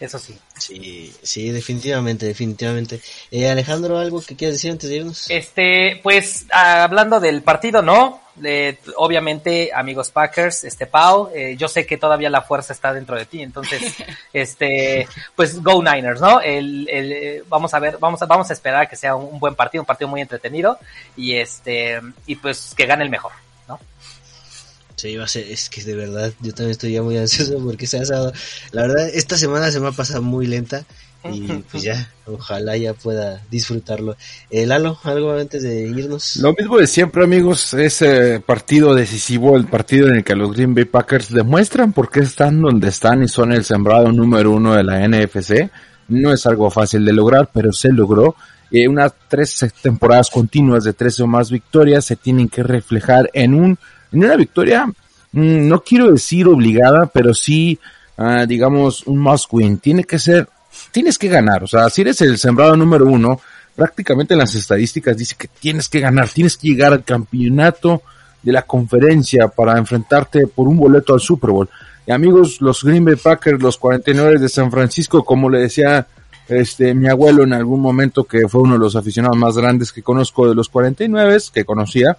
Eso 0.00 0.18
sí. 0.18 0.36
Sí, 0.56 1.14
sí, 1.22 1.50
definitivamente, 1.50 2.26
definitivamente. 2.26 3.00
Eh, 3.30 3.48
Alejandro, 3.48 3.98
¿algo 3.98 4.20
que 4.20 4.34
quieras 4.34 4.54
decir 4.54 4.72
antes 4.72 4.90
de 4.90 4.96
irnos? 4.96 5.30
Este, 5.30 6.00
pues, 6.02 6.46
hablando 6.50 7.20
del 7.20 7.42
partido, 7.42 7.82
¿no? 7.82 8.20
Eh, 8.44 8.78
obviamente, 8.96 9.70
amigos 9.74 10.10
Packers, 10.10 10.64
este, 10.64 10.86
Pau, 10.86 11.30
eh, 11.34 11.56
yo 11.56 11.68
sé 11.68 11.86
que 11.86 11.96
todavía 11.96 12.30
la 12.30 12.42
fuerza 12.42 12.72
está 12.72 12.92
dentro 12.92 13.16
de 13.16 13.26
ti, 13.26 13.42
entonces, 13.42 13.94
este, 14.32 15.08
pues, 15.34 15.62
Go 15.62 15.82
Niners, 15.82 16.20
¿no? 16.20 16.40
El, 16.40 16.88
el, 16.88 17.44
vamos 17.48 17.74
a 17.74 17.78
ver, 17.78 17.98
vamos 17.98 18.22
a, 18.22 18.26
vamos 18.26 18.50
a 18.50 18.52
esperar 18.52 18.82
a 18.82 18.86
que 18.86 18.96
sea 18.96 19.16
un 19.16 19.38
buen 19.38 19.54
partido, 19.54 19.82
un 19.82 19.86
partido 19.86 20.08
muy 20.08 20.20
entretenido, 20.20 20.78
y 21.16 21.34
este, 21.34 22.00
y 22.26 22.36
pues, 22.36 22.74
que 22.76 22.86
gane 22.86 23.04
el 23.04 23.10
mejor. 23.10 23.32
Sí, 24.98 25.16
va 25.16 25.26
a 25.26 25.28
ser, 25.28 25.48
es 25.48 25.70
que 25.70 25.84
de 25.84 25.94
verdad, 25.94 26.32
yo 26.40 26.52
también 26.52 26.72
estoy 26.72 26.90
ya 26.90 27.02
muy 27.02 27.16
ansioso 27.16 27.56
porque 27.64 27.86
se 27.86 27.98
ha 27.98 28.04
dado, 28.04 28.32
la 28.72 28.82
verdad, 28.82 29.08
esta 29.14 29.38
semana 29.38 29.70
se 29.70 29.78
me 29.78 29.86
ha 29.86 29.92
pasado 29.92 30.22
muy 30.22 30.48
lenta 30.48 30.84
y 31.24 31.40
pues 31.70 31.82
ya, 31.82 32.10
ojalá 32.26 32.76
ya 32.76 32.94
pueda 32.94 33.42
disfrutarlo. 33.50 34.16
Eh, 34.50 34.66
Lalo, 34.66 34.98
algo 35.04 35.32
antes 35.32 35.62
de 35.62 35.88
irnos. 35.88 36.36
Lo 36.36 36.52
mismo 36.52 36.78
de 36.78 36.86
siempre, 36.86 37.24
amigos, 37.24 37.74
ese 37.74 38.40
partido 38.40 38.94
decisivo, 38.94 39.56
el 39.56 39.66
partido 39.66 40.08
en 40.08 40.16
el 40.16 40.24
que 40.24 40.34
los 40.34 40.52
Green 40.52 40.74
Bay 40.74 40.84
Packers 40.84 41.32
demuestran 41.32 41.92
por 41.92 42.10
qué 42.10 42.20
están 42.20 42.60
donde 42.60 42.88
están 42.88 43.22
y 43.22 43.28
son 43.28 43.52
el 43.52 43.64
sembrado 43.64 44.10
número 44.12 44.52
uno 44.52 44.74
de 44.74 44.84
la 44.84 45.06
NFC. 45.06 45.70
No 46.08 46.32
es 46.32 46.46
algo 46.46 46.70
fácil 46.70 47.04
de 47.04 47.12
lograr, 47.12 47.50
pero 47.52 47.72
se 47.72 47.92
logró. 47.92 48.34
Eh, 48.70 48.86
unas 48.86 49.12
tres 49.28 49.66
temporadas 49.80 50.30
continuas 50.30 50.84
de 50.84 50.92
tres 50.92 51.18
o 51.20 51.26
más 51.26 51.50
victorias 51.50 52.04
se 52.04 52.16
tienen 52.16 52.48
que 52.48 52.62
reflejar 52.62 53.30
en 53.32 53.54
un 53.54 53.78
en 54.12 54.24
una 54.24 54.36
victoria, 54.36 54.86
mm, 55.32 55.68
no 55.68 55.82
quiero 55.82 56.10
decir 56.10 56.46
obligada, 56.46 57.06
pero 57.06 57.34
sí, 57.34 57.78
ah, 58.16 58.46
digamos, 58.46 59.06
un 59.06 59.18
must 59.18 59.48
win. 59.52 59.78
Tiene 59.78 60.04
que 60.04 60.18
ser 60.18 60.48
tienes 60.90 61.18
que 61.18 61.28
ganar. 61.28 61.64
O 61.64 61.66
sea, 61.66 61.88
si 61.90 62.02
eres 62.02 62.20
el 62.20 62.38
sembrado 62.38 62.76
número 62.76 63.06
uno, 63.06 63.40
prácticamente 63.74 64.34
en 64.34 64.38
las 64.38 64.54
estadísticas 64.54 65.16
dice 65.16 65.36
que 65.38 65.48
tienes 65.48 65.88
que 65.88 66.00
ganar, 66.00 66.28
tienes 66.28 66.56
que 66.56 66.68
llegar 66.68 66.92
al 66.92 67.04
campeonato 67.04 68.02
de 68.42 68.52
la 68.52 68.62
conferencia 68.62 69.48
para 69.48 69.78
enfrentarte 69.78 70.46
por 70.46 70.68
un 70.68 70.76
boleto 70.76 71.14
al 71.14 71.20
Super 71.20 71.50
Bowl. 71.50 71.68
Y 72.06 72.12
amigos, 72.12 72.60
los 72.60 72.82
Green 72.82 73.04
Bay 73.04 73.16
Packers, 73.16 73.62
los 73.62 73.76
49 73.76 74.38
de 74.38 74.48
San 74.48 74.70
Francisco, 74.70 75.24
como 75.24 75.50
le 75.50 75.60
decía 75.60 76.06
este 76.48 76.94
mi 76.94 77.08
abuelo 77.08 77.44
en 77.44 77.52
algún 77.52 77.80
momento 77.80 78.24
que 78.24 78.48
fue 78.48 78.62
uno 78.62 78.72
de 78.74 78.78
los 78.78 78.96
aficionados 78.96 79.36
más 79.36 79.56
grandes 79.58 79.92
que 79.92 80.02
conozco 80.02 80.48
de 80.48 80.54
los 80.54 80.68
49, 80.70 81.36
que 81.52 81.64
conocía, 81.64 82.16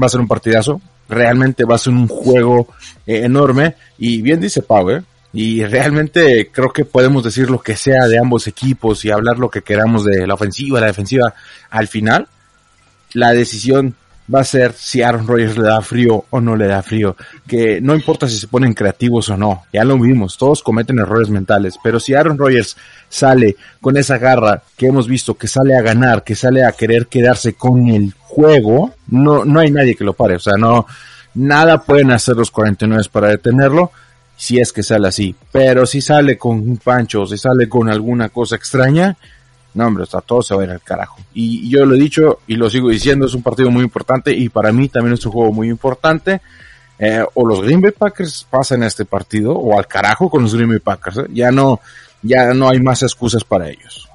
va 0.00 0.06
a 0.06 0.08
ser 0.08 0.20
un 0.20 0.28
partidazo, 0.28 0.80
realmente 1.08 1.64
va 1.64 1.74
a 1.74 1.78
ser 1.78 1.92
un 1.92 2.06
juego 2.06 2.68
eh, 3.06 3.24
enorme 3.24 3.74
y 3.98 4.22
bien 4.22 4.40
dice 4.40 4.62
Pau, 4.62 4.88
¿eh? 4.90 5.02
Y 5.32 5.64
realmente 5.64 6.50
creo 6.50 6.72
que 6.72 6.84
podemos 6.84 7.22
decir 7.22 7.50
lo 7.50 7.60
que 7.60 7.76
sea 7.76 8.06
de 8.06 8.18
ambos 8.18 8.46
equipos 8.46 9.04
y 9.04 9.10
hablar 9.10 9.38
lo 9.38 9.50
que 9.50 9.62
queramos 9.62 10.04
de 10.04 10.26
la 10.26 10.34
ofensiva, 10.34 10.80
la 10.80 10.86
defensiva. 10.86 11.34
Al 11.70 11.86
final, 11.86 12.28
la 13.12 13.32
decisión 13.32 13.94
va 14.34 14.40
a 14.40 14.44
ser 14.44 14.72
si 14.72 15.02
Aaron 15.02 15.26
Rodgers 15.26 15.56
le 15.56 15.64
da 15.64 15.80
frío 15.80 16.24
o 16.30 16.40
no 16.40 16.56
le 16.56 16.66
da 16.66 16.82
frío. 16.82 17.16
Que 17.46 17.80
no 17.80 17.94
importa 17.94 18.28
si 18.28 18.38
se 18.38 18.48
ponen 18.48 18.74
creativos 18.74 19.28
o 19.28 19.36
no, 19.36 19.64
ya 19.72 19.84
lo 19.84 19.98
vimos, 19.98 20.38
todos 20.38 20.62
cometen 20.62 20.98
errores 20.98 21.28
mentales, 21.28 21.76
pero 21.82 22.00
si 22.00 22.14
Aaron 22.14 22.38
Rodgers 22.38 22.76
sale 23.08 23.56
con 23.80 23.96
esa 23.96 24.18
garra 24.18 24.62
que 24.76 24.86
hemos 24.86 25.08
visto, 25.08 25.34
que 25.34 25.48
sale 25.48 25.76
a 25.76 25.82
ganar, 25.82 26.24
que 26.24 26.34
sale 26.34 26.64
a 26.64 26.72
querer 26.72 27.06
quedarse 27.06 27.54
con 27.54 27.88
el 27.88 28.14
juego, 28.18 28.94
no, 29.08 29.44
no 29.44 29.60
hay 29.60 29.70
nadie 29.70 29.94
que 29.94 30.04
lo 30.04 30.12
pare, 30.12 30.36
o 30.36 30.40
sea, 30.40 30.56
no, 30.58 30.86
nada 31.34 31.82
pueden 31.82 32.10
hacer 32.10 32.36
los 32.36 32.50
49 32.50 33.04
para 33.10 33.28
detenerlo 33.28 33.92
si 34.38 34.60
es 34.60 34.72
que 34.72 34.84
sale 34.84 35.08
así. 35.08 35.34
Pero 35.50 35.84
si 35.84 36.00
sale 36.00 36.38
con 36.38 36.60
un 36.60 36.76
pancho, 36.78 37.26
si 37.26 37.36
sale 37.36 37.68
con 37.68 37.90
alguna 37.90 38.28
cosa 38.28 38.54
extraña, 38.54 39.16
no 39.74 39.86
hombre, 39.86 40.04
está 40.04 40.20
todo 40.20 40.42
se 40.42 40.54
va 40.54 40.62
a 40.62 40.64
ir 40.64 40.70
al 40.70 40.80
carajo. 40.80 41.18
Y 41.34 41.68
yo 41.68 41.84
lo 41.84 41.96
he 41.96 41.98
dicho 41.98 42.38
y 42.46 42.54
lo 42.54 42.70
sigo 42.70 42.88
diciendo, 42.88 43.26
es 43.26 43.34
un 43.34 43.42
partido 43.42 43.70
muy 43.70 43.82
importante 43.82 44.32
y 44.32 44.48
para 44.48 44.70
mí 44.72 44.88
también 44.88 45.14
es 45.14 45.26
un 45.26 45.32
juego 45.32 45.52
muy 45.52 45.68
importante. 45.68 46.40
Eh, 47.00 47.24
o 47.34 47.46
los 47.46 47.62
Green 47.62 47.80
Bay 47.80 47.90
Packers 47.90 48.46
pasan 48.48 48.84
este 48.84 49.04
partido 49.04 49.52
o 49.52 49.76
al 49.76 49.86
carajo 49.88 50.30
con 50.30 50.42
los 50.42 50.54
Green 50.54 50.68
Bay 50.68 50.78
Packers. 50.78 51.18
¿eh? 51.18 51.26
Ya 51.32 51.50
no, 51.50 51.80
ya 52.22 52.54
no 52.54 52.68
hay 52.68 52.80
más 52.80 53.02
excusas 53.02 53.42
para 53.42 53.68
ellos. 53.68 54.07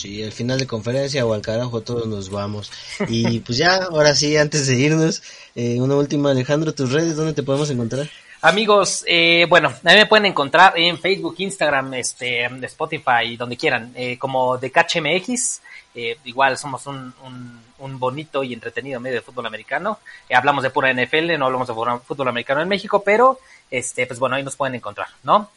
Sí, 0.00 0.22
al 0.24 0.32
final 0.32 0.58
de 0.58 0.66
conferencia 0.66 1.26
o 1.26 1.34
al 1.34 1.42
carajo 1.42 1.82
todos 1.82 2.06
nos 2.06 2.30
vamos. 2.30 2.72
Y 3.06 3.40
pues 3.40 3.58
ya, 3.58 3.84
ahora 3.84 4.14
sí, 4.14 4.34
antes 4.34 4.66
de 4.66 4.76
irnos, 4.76 5.22
eh, 5.54 5.78
una 5.78 5.94
última, 5.96 6.30
Alejandro, 6.30 6.72
tus 6.72 6.90
redes, 6.90 7.16
¿dónde 7.16 7.34
te 7.34 7.42
podemos 7.42 7.68
encontrar? 7.68 8.08
Amigos, 8.40 9.04
eh, 9.06 9.44
bueno, 9.50 9.68
a 9.68 9.88
mí 9.90 9.96
me 9.96 10.06
pueden 10.06 10.24
encontrar 10.24 10.72
en 10.78 10.96
Facebook, 10.96 11.34
Instagram, 11.36 11.92
este, 11.92 12.46
Spotify, 12.64 13.36
donde 13.36 13.58
quieran, 13.58 13.92
eh, 13.94 14.16
como 14.16 14.56
de 14.56 14.70
CachMX. 14.70 15.60
Eh, 15.94 16.16
igual 16.24 16.56
somos 16.56 16.86
un, 16.86 17.12
un, 17.26 17.60
un, 17.78 17.98
bonito 17.98 18.42
y 18.42 18.54
entretenido 18.54 19.00
medio 19.00 19.16
de 19.16 19.22
fútbol 19.22 19.44
americano. 19.44 19.98
Eh, 20.26 20.34
hablamos 20.34 20.62
de 20.62 20.70
pura 20.70 20.90
NFL, 20.94 21.36
no 21.38 21.44
hablamos 21.44 21.68
de 21.68 21.74
fútbol 21.74 22.28
americano 22.28 22.62
en 22.62 22.68
México, 22.68 23.02
pero 23.04 23.38
este, 23.70 24.06
pues 24.06 24.18
bueno, 24.18 24.36
ahí 24.36 24.42
nos 24.42 24.56
pueden 24.56 24.76
encontrar, 24.76 25.08
¿no? 25.22 25.50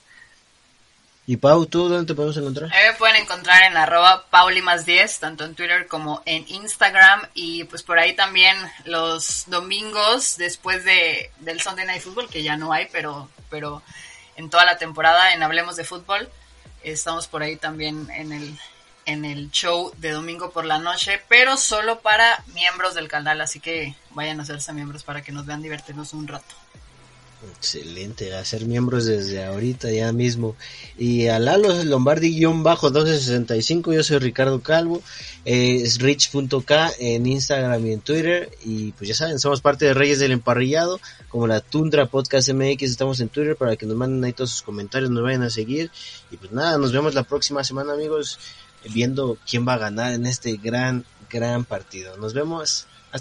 Y 1.26 1.38
Pau, 1.38 1.66
¿tú 1.66 1.88
dónde 1.88 2.06
te 2.06 2.16
podemos 2.16 2.36
encontrar? 2.36 2.70
A 2.74 2.92
me 2.92 2.98
pueden 2.98 3.16
encontrar 3.16 3.64
en 3.64 3.78
arroba 3.78 4.26
paulimas10, 4.30 5.20
tanto 5.20 5.46
en 5.46 5.56
Twitter 5.56 5.88
como 5.88 6.22
en 6.26 6.44
Instagram. 6.50 7.22
Y 7.34 7.64
pues 7.64 7.82
por 7.82 7.98
ahí 7.98 8.14
también 8.14 8.58
los 8.84 9.46
domingos, 9.48 10.36
después 10.36 10.84
de, 10.84 11.32
del 11.40 11.62
Sunday 11.62 11.86
Night 11.86 12.02
Football, 12.02 12.30
que 12.30 12.44
ya 12.44 12.58
no 12.58 12.74
hay, 12.74 12.90
pero, 12.92 13.30
pero 13.50 13.82
en 14.36 14.50
toda 14.50 14.66
la 14.66 14.78
temporada 14.78 15.34
en 15.34 15.44
Hablemos 15.44 15.78
de 15.78 15.86
Fútbol, 15.86 16.30
estamos 16.84 17.28
por 17.28 17.42
ahí 17.42 17.56
también 17.56 18.10
en 18.12 18.34
el, 18.34 18.60
en 19.06 19.24
el 19.24 19.50
show 19.50 19.94
de 20.00 20.12
domingo 20.12 20.52
por 20.52 20.66
la 20.66 20.80
noche, 20.80 21.22
pero 21.30 21.56
solo 21.56 22.02
para 22.02 22.44
miembros 22.54 22.96
del 22.96 23.08
canal. 23.08 23.40
Así 23.40 23.62
que 23.62 23.96
vayan 24.10 24.42
a 24.42 24.44
hacerse 24.44 24.74
miembros 24.74 25.04
para 25.04 25.22
que 25.22 25.32
nos 25.32 25.46
vean 25.46 25.62
divertirnos 25.62 26.12
un 26.12 26.28
rato. 26.28 26.63
Excelente, 27.52 28.34
a 28.36 28.46
ser 28.46 28.66
miembros 28.66 29.06
desde 29.06 29.44
ahorita 29.44 29.92
ya 29.92 30.14
mismo. 30.14 30.56
Y 30.98 31.28
a 31.28 31.40
Lalo 31.40 31.84
Lombardi-1265, 31.84 33.94
yo 33.94 34.04
soy 34.04 34.20
Ricardo 34.20 34.62
Calvo, 34.62 35.02
eh, 35.44 35.82
es 35.84 36.00
rich.k 36.00 36.92
en 37.00 37.26
Instagram 37.26 37.86
y 37.86 37.92
en 37.94 38.00
Twitter. 38.00 38.50
Y 38.64 38.94
pues 38.94 39.10
ya 39.10 39.16
saben, 39.16 39.40
somos 39.40 39.60
parte 39.62 39.86
de 39.86 39.94
Reyes 39.94 40.20
del 40.20 40.32
Emparrillado, 40.32 41.02
como 41.28 41.48
la 41.48 41.60
Tundra 41.60 42.06
Podcast 42.06 42.50
MX, 42.50 42.84
estamos 42.84 43.20
en 43.20 43.28
Twitter 43.30 43.58
para 43.58 43.76
que 43.76 43.86
nos 43.86 43.98
manden 43.98 44.24
ahí 44.24 44.32
todos 44.34 44.52
sus 44.52 44.62
comentarios, 44.62 45.10
nos 45.10 45.24
vayan 45.24 45.44
a 45.44 45.50
seguir. 45.50 45.92
Y 46.32 46.38
pues 46.38 46.54
nada, 46.54 46.78
nos 46.78 46.94
vemos 46.94 47.14
la 47.14 47.24
próxima 47.24 47.62
semana 47.64 47.94
amigos, 47.94 48.40
viendo 48.94 49.38
quién 49.50 49.68
va 49.68 49.74
a 49.74 49.80
ganar 49.80 50.14
en 50.14 50.26
este 50.26 50.58
gran, 50.58 51.04
gran 51.30 51.66
partido. 51.66 52.16
Nos 52.18 52.34
vemos. 52.34 52.88